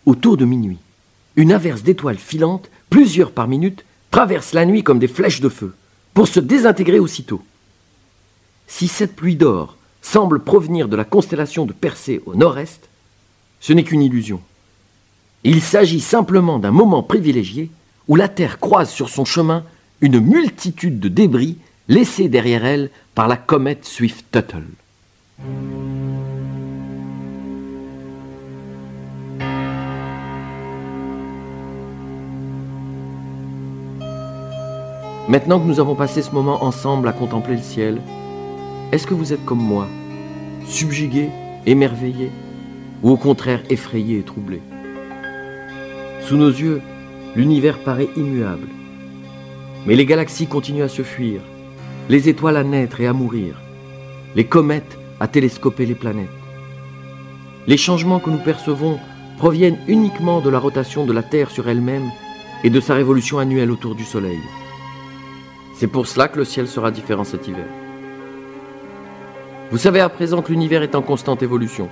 Autour 0.05 0.37
de 0.37 0.45
minuit, 0.45 0.77
une 1.35 1.51
averse 1.51 1.81
d'étoiles 1.81 2.19
filantes, 2.19 2.69
plusieurs 2.91 3.31
par 3.31 3.47
minute, 3.47 3.85
traverse 4.11 4.53
la 4.53 4.65
nuit 4.65 4.83
comme 4.83 4.99
des 4.99 5.07
flèches 5.07 5.41
de 5.41 5.49
feu, 5.49 5.73
pour 6.13 6.27
se 6.27 6.39
désintégrer 6.39 6.99
aussitôt. 6.99 7.41
Si 8.67 8.87
cette 8.87 9.15
pluie 9.15 9.35
d'or 9.35 9.77
semble 10.01 10.43
provenir 10.43 10.87
de 10.87 10.95
la 10.95 11.03
constellation 11.03 11.65
de 11.65 11.73
Persée 11.73 12.21
au 12.27 12.35
nord-est, 12.35 12.87
ce 13.59 13.73
n'est 13.73 13.83
qu'une 13.83 14.03
illusion. 14.03 14.41
Il 15.43 15.61
s'agit 15.61 16.01
simplement 16.01 16.59
d'un 16.59 16.71
moment 16.71 17.01
privilégié 17.01 17.71
où 18.07 18.15
la 18.15 18.27
Terre 18.27 18.59
croise 18.59 18.89
sur 18.89 19.09
son 19.09 19.25
chemin 19.25 19.63
une 20.01 20.19
multitude 20.19 20.99
de 20.99 21.09
débris 21.09 21.57
laissés 21.87 22.29
derrière 22.29 22.65
elle 22.65 22.89
par 23.13 23.27
la 23.27 23.37
comète 23.37 23.85
Swift-Tuttle. 23.85 24.63
Maintenant 35.27 35.59
que 35.59 35.65
nous 35.65 35.79
avons 35.79 35.95
passé 35.95 36.21
ce 36.21 36.31
moment 36.31 36.63
ensemble 36.63 37.07
à 37.07 37.11
contempler 37.11 37.55
le 37.55 37.61
ciel, 37.61 37.99
est-ce 38.91 39.07
que 39.07 39.15
vous 39.15 39.33
êtes 39.33 39.43
comme 39.43 39.61
moi, 39.61 39.87
subjugué, 40.67 41.29
émerveillé, 41.65 42.29
ou 43.01 43.09
au 43.09 43.17
contraire 43.17 43.63
effrayé 43.71 44.19
et 44.19 44.23
troublé? 44.23 44.61
Sous 46.21 46.37
nos 46.37 46.49
yeux, 46.49 46.81
l'univers 47.35 47.79
paraît 47.79 48.09
immuable. 48.15 48.67
Mais 49.85 49.95
les 49.95 50.05
galaxies 50.05 50.47
continuent 50.47 50.83
à 50.83 50.89
se 50.89 51.03
fuir, 51.03 51.41
les 52.09 52.29
étoiles 52.29 52.57
à 52.57 52.63
naître 52.63 53.01
et 53.01 53.07
à 53.07 53.13
mourir, 53.13 53.55
les 54.35 54.45
comètes 54.45 54.97
à 55.19 55.27
télescoper 55.27 55.85
les 55.85 55.95
planètes. 55.95 56.27
Les 57.67 57.77
changements 57.77 58.19
que 58.19 58.29
nous 58.29 58.37
percevons 58.43 58.99
proviennent 59.37 59.79
uniquement 59.87 60.39
de 60.39 60.49
la 60.49 60.59
rotation 60.59 61.05
de 61.05 61.13
la 61.13 61.23
Terre 61.23 61.51
sur 61.51 61.67
elle-même 61.67 62.09
et 62.63 62.69
de 62.69 62.79
sa 62.79 62.93
révolution 62.93 63.39
annuelle 63.39 63.71
autour 63.71 63.95
du 63.95 64.03
Soleil. 64.03 64.39
C'est 65.75 65.87
pour 65.87 66.07
cela 66.07 66.27
que 66.27 66.37
le 66.37 66.45
ciel 66.45 66.67
sera 66.67 66.89
différent 66.89 67.25
cet 67.25 67.47
hiver. 67.47 67.65
Vous 69.71 69.77
savez 69.77 69.99
à 69.99 70.09
présent 70.09 70.41
que 70.41 70.51
l'univers 70.51 70.83
est 70.83 70.95
en 70.95 71.01
constante 71.01 71.43
évolution. 71.43 71.89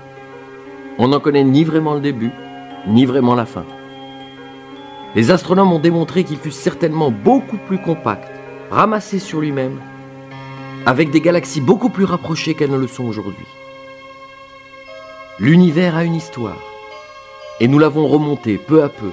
On 0.98 1.10
n'en 1.10 1.20
connaît 1.20 1.44
ni 1.44 1.64
vraiment 1.64 1.96
le 1.96 2.00
début, 2.00 2.32
ni 2.88 3.06
vraiment 3.06 3.36
la 3.36 3.46
fin. 3.46 3.66
Les 5.16 5.30
astronomes 5.30 5.72
ont 5.72 5.80
démontré 5.80 6.24
qu'il 6.24 6.38
fut 6.38 6.52
certainement 6.52 7.12
beaucoup 7.12 7.58
plus 7.58 7.78
compact, 7.78 8.32
ramassé 8.72 9.20
sur 9.20 9.42
lui-même, 9.42 9.80
avec 10.88 11.12
des 11.12 11.22
galaxies 11.22 11.62
beaucoup 11.62 11.90
plus 11.90 12.06
rapprochées 12.06 12.56
qu'elles 12.56 12.72
ne 12.72 12.78
le 12.78 12.88
sont 12.88 13.06
aujourd'hui. 13.06 13.46
L'univers 15.40 15.96
a 15.96 16.04
une 16.04 16.16
histoire, 16.16 16.60
et 17.60 17.68
nous 17.68 17.78
l'avons 17.78 18.08
remonté 18.08 18.58
peu 18.58 18.82
à 18.82 18.90
peu, 18.90 19.12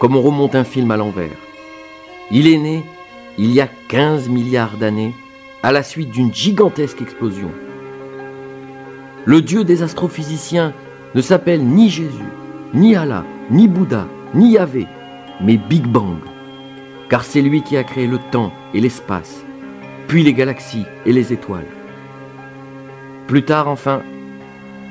comme 0.00 0.16
on 0.16 0.22
remonte 0.22 0.56
un 0.56 0.64
film 0.64 0.90
à 0.90 0.96
l'envers. 0.96 1.30
Il 2.32 2.48
est 2.48 2.58
né 2.58 2.84
il 3.38 3.52
y 3.52 3.60
a 3.60 3.68
15 3.88 4.28
milliards 4.28 4.76
d'années, 4.76 5.14
à 5.62 5.70
la 5.70 5.84
suite 5.84 6.10
d'une 6.10 6.34
gigantesque 6.34 7.00
explosion. 7.00 7.50
Le 9.24 9.40
dieu 9.40 9.62
des 9.62 9.84
astrophysiciens 9.84 10.72
ne 11.14 11.22
s'appelle 11.22 11.64
ni 11.64 11.88
Jésus, 11.88 12.10
ni 12.74 12.96
Allah, 12.96 13.24
ni 13.50 13.68
Bouddha, 13.68 14.08
ni 14.34 14.52
Yahvé, 14.52 14.86
mais 15.42 15.56
Big 15.56 15.86
Bang, 15.86 16.18
car 17.08 17.24
c'est 17.24 17.42
lui 17.42 17.62
qui 17.62 17.76
a 17.76 17.84
créé 17.84 18.06
le 18.06 18.18
temps 18.30 18.52
et 18.74 18.80
l'espace, 18.80 19.44
puis 20.08 20.22
les 20.22 20.34
galaxies 20.34 20.86
et 21.04 21.12
les 21.12 21.32
étoiles. 21.32 21.66
Plus 23.26 23.44
tard, 23.44 23.68
enfin, 23.68 24.02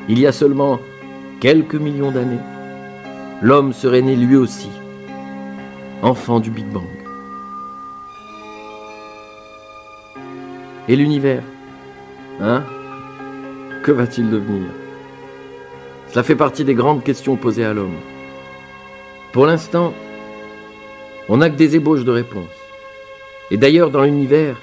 il 0.10 0.20
y 0.20 0.28
a 0.28 0.32
seulement 0.32 0.80
quelques 1.40 1.76
millions 1.76 2.12
d'années, 2.12 2.42
l'homme 3.42 3.74
serait 3.74 4.02
né 4.02 4.16
lui 4.16 4.36
aussi, 4.36 4.70
enfant 6.02 6.40
du 6.40 6.52
Big 6.52 6.68
Bang. 6.68 6.84
Et 10.88 10.96
l'univers 10.96 11.44
Hein 12.42 12.64
Que 13.84 13.92
va-t-il 13.92 14.30
devenir? 14.30 14.68
Cela 16.08 16.24
fait 16.24 16.36
partie 16.36 16.66
des 16.66 16.74
grandes 16.74 17.04
questions 17.04 17.36
posées 17.36 17.64
à 17.64 17.74
l'homme. 17.74 17.96
Pour 19.32 19.46
l'instant, 19.46 19.94
on 21.32 21.38
n'a 21.38 21.50
que 21.50 21.56
des 21.56 21.78
ébauches 21.78 22.04
de 22.04 22.12
réponses. 22.12 22.44
Et 23.52 23.58
d'ailleurs, 23.58 23.90
dans 23.90 24.04
l'univers, 24.04 24.58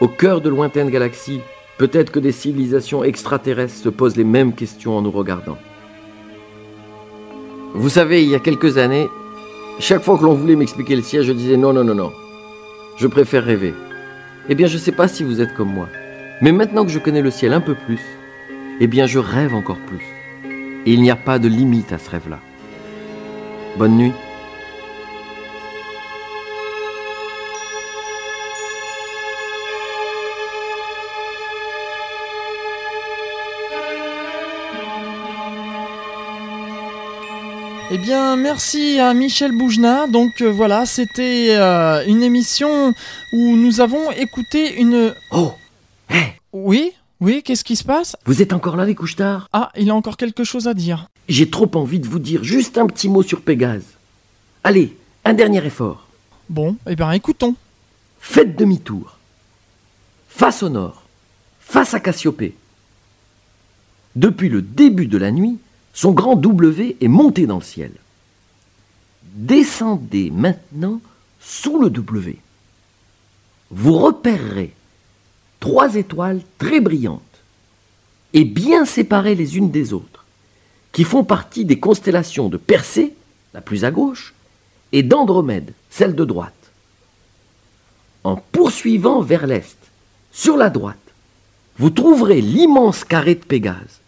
au 0.00 0.06
cœur 0.06 0.40
de 0.40 0.48
lointaines 0.48 0.88
galaxies, 0.88 1.40
peut-être 1.76 2.12
que 2.12 2.20
des 2.20 2.30
civilisations 2.30 3.02
extraterrestres 3.02 3.74
se 3.74 3.88
posent 3.88 4.16
les 4.16 4.22
mêmes 4.22 4.52
questions 4.52 4.96
en 4.96 5.02
nous 5.02 5.10
regardant. 5.10 5.58
Vous 7.74 7.88
savez, 7.88 8.22
il 8.22 8.30
y 8.30 8.36
a 8.36 8.38
quelques 8.38 8.78
années, 8.78 9.08
chaque 9.80 10.04
fois 10.04 10.16
que 10.16 10.22
l'on 10.22 10.34
voulait 10.34 10.54
m'expliquer 10.54 10.94
le 10.94 11.02
ciel, 11.02 11.24
je 11.24 11.32
disais 11.32 11.56
non, 11.56 11.72
non, 11.72 11.82
non, 11.82 11.96
non. 11.96 12.12
Je 12.96 13.08
préfère 13.08 13.44
rêver. 13.44 13.74
Eh 14.48 14.54
bien, 14.54 14.68
je 14.68 14.74
ne 14.74 14.80
sais 14.80 14.92
pas 14.92 15.08
si 15.08 15.24
vous 15.24 15.40
êtes 15.40 15.54
comme 15.54 15.74
moi. 15.74 15.88
Mais 16.40 16.52
maintenant 16.52 16.84
que 16.84 16.92
je 16.92 17.00
connais 17.00 17.22
le 17.22 17.32
ciel 17.32 17.52
un 17.52 17.60
peu 17.60 17.74
plus, 17.74 18.00
eh 18.78 18.86
bien, 18.86 19.06
je 19.06 19.18
rêve 19.18 19.52
encore 19.52 19.80
plus. 19.88 20.06
Et 20.86 20.92
il 20.92 21.02
n'y 21.02 21.10
a 21.10 21.16
pas 21.16 21.40
de 21.40 21.48
limite 21.48 21.92
à 21.92 21.98
ce 21.98 22.08
rêve-là. 22.08 22.38
Bonne 23.76 23.96
nuit 23.96 24.12
Eh 37.96 37.98
bien, 37.98 38.34
merci 38.34 38.98
à 38.98 39.14
Michel 39.14 39.56
Boujna. 39.56 40.08
Donc 40.08 40.40
euh, 40.40 40.50
voilà, 40.50 40.84
c'était 40.84 41.50
euh, 41.50 42.04
une 42.08 42.24
émission 42.24 42.92
où 43.32 43.54
nous 43.54 43.80
avons 43.80 44.10
écouté 44.10 44.80
une. 44.80 45.14
Oh 45.30 45.52
Hé 46.10 46.40
Oui 46.52 46.90
Oui, 47.20 47.44
qu'est-ce 47.44 47.62
qui 47.62 47.76
se 47.76 47.84
passe? 47.84 48.16
Vous 48.26 48.42
êtes 48.42 48.52
encore 48.52 48.74
là, 48.74 48.84
les 48.84 48.96
couches-tard 48.96 49.48
Ah, 49.52 49.70
il 49.76 49.90
a 49.90 49.94
encore 49.94 50.16
quelque 50.16 50.42
chose 50.42 50.66
à 50.66 50.74
dire. 50.74 51.06
J'ai 51.28 51.48
trop 51.48 51.70
envie 51.76 52.00
de 52.00 52.08
vous 52.08 52.18
dire 52.18 52.42
juste 52.42 52.78
un 52.78 52.88
petit 52.88 53.08
mot 53.08 53.22
sur 53.22 53.42
Pégase. 53.42 53.86
Allez, 54.64 54.96
un 55.24 55.34
dernier 55.34 55.64
effort. 55.64 56.08
Bon, 56.48 56.76
eh 56.88 56.96
bien, 56.96 57.12
écoutons. 57.12 57.54
Faites 58.18 58.58
demi-tour. 58.58 59.18
Face 60.28 60.64
au 60.64 60.68
nord, 60.68 61.04
face 61.60 61.94
à 61.94 62.00
Cassiopée. 62.00 62.56
Depuis 64.16 64.48
le 64.48 64.62
début 64.62 65.06
de 65.06 65.16
la 65.16 65.30
nuit, 65.30 65.58
son 65.94 66.10
grand 66.12 66.34
W 66.36 66.96
est 67.00 67.08
monté 67.08 67.46
dans 67.46 67.58
le 67.58 67.62
ciel. 67.62 67.92
Descendez 69.22 70.30
maintenant 70.30 71.00
sous 71.40 71.80
le 71.80 71.88
W. 71.88 72.36
Vous 73.70 73.98
repérerez 73.98 74.74
trois 75.60 75.94
étoiles 75.94 76.42
très 76.58 76.80
brillantes 76.80 77.22
et 78.34 78.44
bien 78.44 78.84
séparées 78.84 79.36
les 79.36 79.56
unes 79.56 79.70
des 79.70 79.92
autres, 79.92 80.24
qui 80.92 81.04
font 81.04 81.24
partie 81.24 81.64
des 81.64 81.78
constellations 81.78 82.48
de 82.48 82.56
Persée, 82.56 83.14
la 83.54 83.60
plus 83.60 83.84
à 83.84 83.90
gauche, 83.90 84.34
et 84.92 85.02
d'Andromède, 85.02 85.72
celle 85.90 86.14
de 86.14 86.24
droite. 86.24 86.52
En 88.24 88.36
poursuivant 88.36 89.20
vers 89.20 89.46
l'est, 89.46 89.78
sur 90.32 90.56
la 90.56 90.70
droite, 90.70 90.98
vous 91.78 91.90
trouverez 91.90 92.40
l'immense 92.40 93.04
carré 93.04 93.36
de 93.36 93.44
Pégase, 93.44 94.00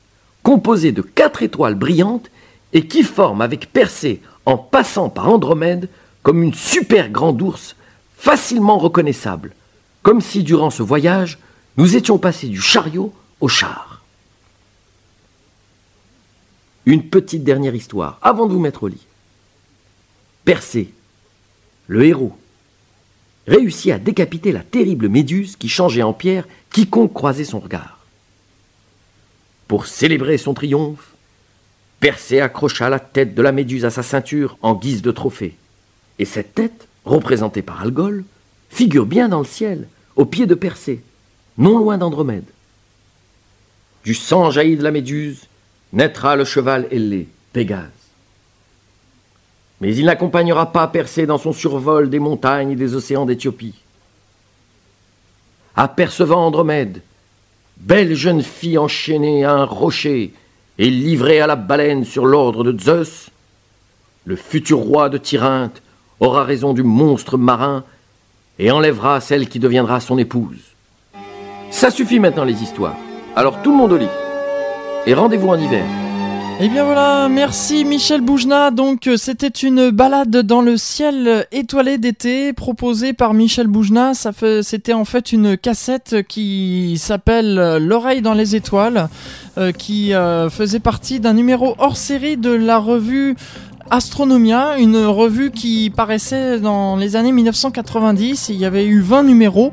composé 0.47 0.93
de 0.93 1.03
quatre 1.03 1.43
étoiles 1.43 1.75
brillantes 1.75 2.31
et 2.73 2.87
qui 2.87 3.03
forme 3.03 3.41
avec 3.41 3.73
Persée 3.73 4.23
en 4.45 4.57
passant 4.57 5.09
par 5.09 5.29
Andromède 5.29 5.89
comme 6.23 6.41
une 6.41 6.55
super 6.55 7.11
grande 7.11 7.43
ours 7.43 7.75
facilement 8.17 8.79
reconnaissable, 8.79 9.57
comme 10.05 10.21
si 10.21 10.45
durant 10.45 10.71
ce 10.71 10.85
voyage 10.85 11.41
nous 11.77 11.97
étions 11.97 12.19
passés 12.19 12.47
du 12.47 12.61
chariot 12.61 13.13
au 13.41 13.49
char. 13.49 14.05
Une 16.85 17.03
petite 17.03 17.43
dernière 17.43 17.75
histoire 17.75 18.21
avant 18.23 18.47
de 18.47 18.53
vous 18.53 18.61
mettre 18.61 18.85
au 18.85 18.89
lit. 18.89 19.05
Persée, 20.45 20.93
le 21.89 22.05
héros, 22.05 22.39
réussit 23.49 23.91
à 23.91 23.99
décapiter 23.99 24.53
la 24.53 24.63
terrible 24.63 25.09
méduse 25.09 25.57
qui 25.57 25.69
changeait 25.69 26.05
en 26.05 26.13
pierre 26.13 26.47
quiconque 26.71 27.13
croisait 27.13 27.43
son 27.43 27.59
regard. 27.59 27.96
Pour 29.69 29.87
célébrer 29.87 30.39
son 30.39 30.55
triomphe, 30.55 31.13
Persée 31.99 32.41
accrocha 32.41 32.89
la 32.89 33.01
tête 33.01 33.35
de 33.35 33.43
la 33.43 33.53
méduse 33.53 33.85
à 33.85 33.91
sa 33.91 34.03
ceinture 34.03 34.59
en 34.63 34.75
guise 34.75 35.03
de 35.03 35.11
trophée. 35.11 35.57
Et 36.19 36.25
cette 36.25 36.55
tête, 36.55 36.89
représentée 37.05 37.63
par 37.63 37.81
Algol, 37.81 38.25
figure 38.69 39.07
bien 39.07 39.29
dans 39.29 39.39
le 39.39 39.47
ciel, 39.47 39.89
au 40.15 40.25
pied 40.25 40.47
de 40.47 40.55
Persée, 40.55 41.03
non 41.59 41.79
loin 41.79 41.99
d'Andromède. 41.99 42.45
Du 44.05 44.15
sang 44.15 44.51
jailli 44.51 44.77
de 44.77 44.83
la 44.83 44.91
méduse 44.91 45.47
naîtra 45.93 46.37
le 46.37 46.45
cheval 46.45 46.87
ailé, 46.91 47.29
Pégase. 47.53 47.91
Mais 49.81 49.95
il 49.97 50.05
n'accompagnera 50.07 50.73
pas 50.73 50.87
Persée 50.89 51.27
dans 51.27 51.39
son 51.39 51.53
survol 51.53 52.09
des 52.09 52.19
montagnes 52.19 52.71
et 52.71 52.77
des 52.77 52.95
océans 52.95 53.27
d'Éthiopie. 53.27 53.75
Apercevant 55.75 56.47
Andromède, 56.47 57.03
belle 57.77 58.15
jeune 58.15 58.43
fille 58.43 58.79
enchaînée 58.79 59.45
à 59.45 59.53
un 59.53 59.65
rocher 59.65 60.33
et 60.79 60.91
livrée 60.91 61.41
à 61.41 61.47
la 61.47 61.57
baleine 61.57 62.05
sur 62.05 62.27
l'ordre 62.27 62.65
de 62.65 62.79
Zeus, 62.79 63.31
le 64.25 64.37
futur 64.37 64.79
roi 64.79 65.09
de 65.09 65.19
Tyrinthe 65.19 65.83
aura 66.21 66.45
raison 66.45 66.73
du 66.73 66.83
monstre 66.83 67.39
marin 67.39 67.85
et 68.59 68.71
enlèvera 68.71 69.21
celle 69.21 69.49
qui 69.49 69.59
deviendra 69.59 70.01
son 70.01 70.19
épouse. 70.19 70.59
Ça 71.71 71.91
suffit 71.91 72.21
maintenant 72.21 72.45
les 72.45 72.63
histoires. 72.63 72.97
Alors 73.35 73.63
tout 73.63 73.71
le 73.71 73.77
monde 73.77 73.93
au 73.93 73.99
lit. 73.99 74.09
Et 75.07 75.15
rendez-vous 75.15 75.49
en 75.49 75.59
hiver. 75.59 75.85
Eh 76.59 76.71
bien 76.71 76.85
voilà, 76.85 77.29
merci 77.29 77.85
Michel 77.85 78.23
Boujna. 78.23 78.71
Donc 78.71 79.09
euh, 79.09 79.19
c'était 79.19 79.49
une 79.49 79.91
balade 79.91 80.35
dans 80.39 80.63
le 80.63 80.79
ciel 80.79 81.47
étoilé 81.53 81.99
d'été 81.99 82.55
proposée 82.55 83.13
par 83.13 83.35
Michel 83.35 83.67
Boujna. 83.67 84.15
Ça 84.15 84.33
c'était 84.63 84.95
en 84.95 85.05
fait 85.05 85.33
une 85.33 85.59
cassette 85.59 86.27
qui 86.27 86.97
s'appelle 86.97 87.77
L'oreille 87.77 88.23
dans 88.23 88.33
les 88.33 88.57
étoiles, 88.57 89.11
euh, 89.59 89.71
qui 89.71 90.15
euh, 90.15 90.49
faisait 90.49 90.81
partie 90.81 91.21
d'un 91.21 91.35
numéro 91.35 91.75
hors 91.79 91.99
série 91.99 92.39
de 92.39 92.53
la 92.53 92.79
revue 92.79 93.37
Astronomia, 93.91 94.79
une 94.79 94.97
revue 94.97 95.51
qui 95.51 95.91
paraissait 95.91 96.59
dans 96.59 96.97
les 96.97 97.17
années 97.17 97.33
1990. 97.33 98.49
Il 98.49 98.57
y 98.57 98.65
avait 98.65 98.87
eu 98.87 99.01
20 99.01 99.25
numéros. 99.25 99.73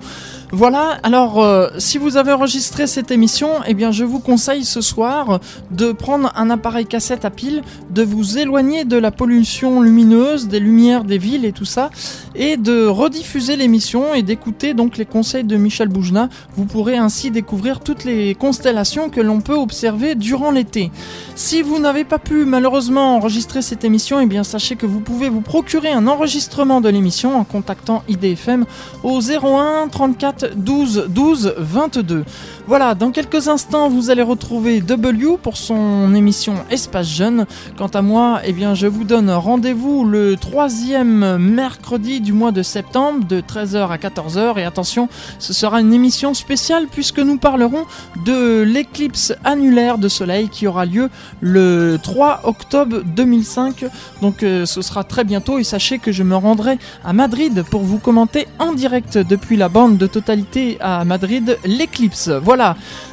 Voilà, 0.56 1.00
alors 1.02 1.44
euh, 1.44 1.70
si 1.80 1.98
vous 1.98 2.16
avez 2.16 2.32
enregistré 2.32 2.86
cette 2.86 3.10
émission, 3.10 3.50
eh 3.66 3.74
bien 3.74 3.90
je 3.90 4.04
vous 4.04 4.20
conseille 4.20 4.66
ce 4.66 4.82
soir 4.82 5.40
de 5.72 5.92
prendre 5.92 6.32
un 6.36 6.52
appareil 6.52 6.86
cassette 6.86 7.26
à 7.26 7.32
pile, 7.32 7.64
de 7.90 8.04
vous 8.04 8.38
éloigner 8.38 8.86
de 8.86 8.96
la 8.96 9.10
pollution 9.10 9.82
lumineuse, 9.82 10.48
des 10.48 10.60
lumières 10.60 11.06
des 11.06 11.18
villes 11.18 11.44
et 11.46 11.54
tout 11.54 11.66
ça, 11.66 11.90
et 12.36 12.56
de 12.56 12.86
rediffuser 12.86 13.56
l'émission 13.56 14.14
et 14.14 14.22
d'écouter 14.22 14.76
donc 14.76 14.98
les 14.98 15.08
conseils 15.08 15.44
de 15.44 15.56
Michel 15.56 15.88
Boujna. 15.88 16.30
Vous 16.56 16.66
pourrez 16.66 16.98
ainsi 16.98 17.32
découvrir 17.32 17.80
toutes 17.80 18.04
les 18.04 18.36
constellations 18.36 19.10
que 19.10 19.22
l'on 19.22 19.42
peut 19.42 19.56
observer 19.56 20.14
durant 20.14 20.52
l'été. 20.52 20.92
Si 21.34 21.64
vous 21.64 21.80
n'avez 21.80 22.04
pas 22.04 22.20
pu 22.20 22.46
malheureusement 22.46 23.16
enregistrer 23.16 23.64
cette 23.64 23.86
émission, 23.86 24.20
eh 24.20 24.28
bien 24.28 24.44
sachez 24.44 24.76
que 24.76 24.86
vous 24.86 25.00
pouvez 25.00 25.30
vous 25.30 25.42
procurer 25.42 25.92
un 25.92 26.06
enregistrement 26.06 26.80
de 26.80 26.90
l'émission 26.90 27.40
en 27.40 27.44
contactant 27.44 28.04
IDFM 28.08 28.66
au 29.04 29.20
01 29.20 29.88
34 29.88 30.43
12 30.50 31.08
12 31.08 31.54
22. 31.58 32.26
Voilà, 32.66 32.96
dans 32.96 33.12
quelques 33.12 33.50
instants, 33.50 33.90
vous 33.90 34.10
allez 34.10 34.22
retrouver 34.22 34.80
W 34.80 35.38
pour 35.42 35.58
son 35.58 36.16
émission 36.16 36.56
Espace 36.70 37.10
Jeune. 37.10 37.46
Quant 37.78 37.88
à 37.88 38.02
moi, 38.02 38.40
eh 38.46 38.54
bien, 38.54 38.74
je 38.74 38.88
vous 38.88 39.04
donne 39.04 39.30
rendez-vous 39.30 40.06
le 40.06 40.38
troisième 40.38 41.38
mercredi 41.40 42.22
du 42.22 42.32
mois 42.32 42.54
de 42.54 42.64
septembre 42.64 43.28
de 43.28 43.42
13h 43.42 43.90
à 43.90 43.98
14h. 43.98 44.58
Et 44.60 44.64
attention, 44.64 45.10
ce 45.40 45.52
sera 45.52 45.82
une 45.82 45.94
émission 45.94 46.34
spéciale 46.34 46.88
puisque 46.90 47.20
nous 47.20 47.38
parlerons 47.38 47.84
de 48.26 48.62
l'éclipse 48.62 49.34
annulaire 49.44 49.98
de 49.98 50.08
soleil 50.08 50.48
qui 50.48 50.66
aura 50.66 50.86
lieu 50.86 51.10
le 51.42 51.98
3 52.02 52.44
octobre 52.46 53.02
2005. 53.06 53.84
Donc 54.22 54.42
euh, 54.42 54.66
ce 54.66 54.82
sera 54.82 55.04
très 55.04 55.26
bientôt 55.26 55.60
et 55.60 55.66
sachez 55.66 56.00
que 56.00 56.14
je 56.14 56.24
me 56.24 56.38
rendrai 56.38 56.80
à 57.04 57.12
Madrid 57.12 57.66
pour 57.70 57.82
vous 57.82 58.00
commenter 58.00 58.48
en 58.58 58.72
direct 58.72 59.18
depuis 59.18 59.58
la 59.58 59.68
bande 59.68 59.98
de 59.98 60.08
totalité 60.08 60.78
à 60.80 61.04
Madrid 61.04 61.58
l'éclipse. 61.66 62.30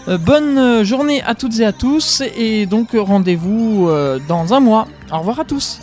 Euh, 0.08 0.18
bonne 0.18 0.84
journée 0.84 1.22
à 1.22 1.34
toutes 1.34 1.58
et 1.60 1.64
à 1.64 1.72
tous 1.72 2.22
et 2.36 2.66
donc 2.66 2.90
rendez-vous 2.94 3.88
euh, 3.88 4.18
dans 4.28 4.54
un 4.54 4.60
mois. 4.60 4.86
Au 5.12 5.18
revoir 5.18 5.40
à 5.40 5.44
tous. 5.44 5.80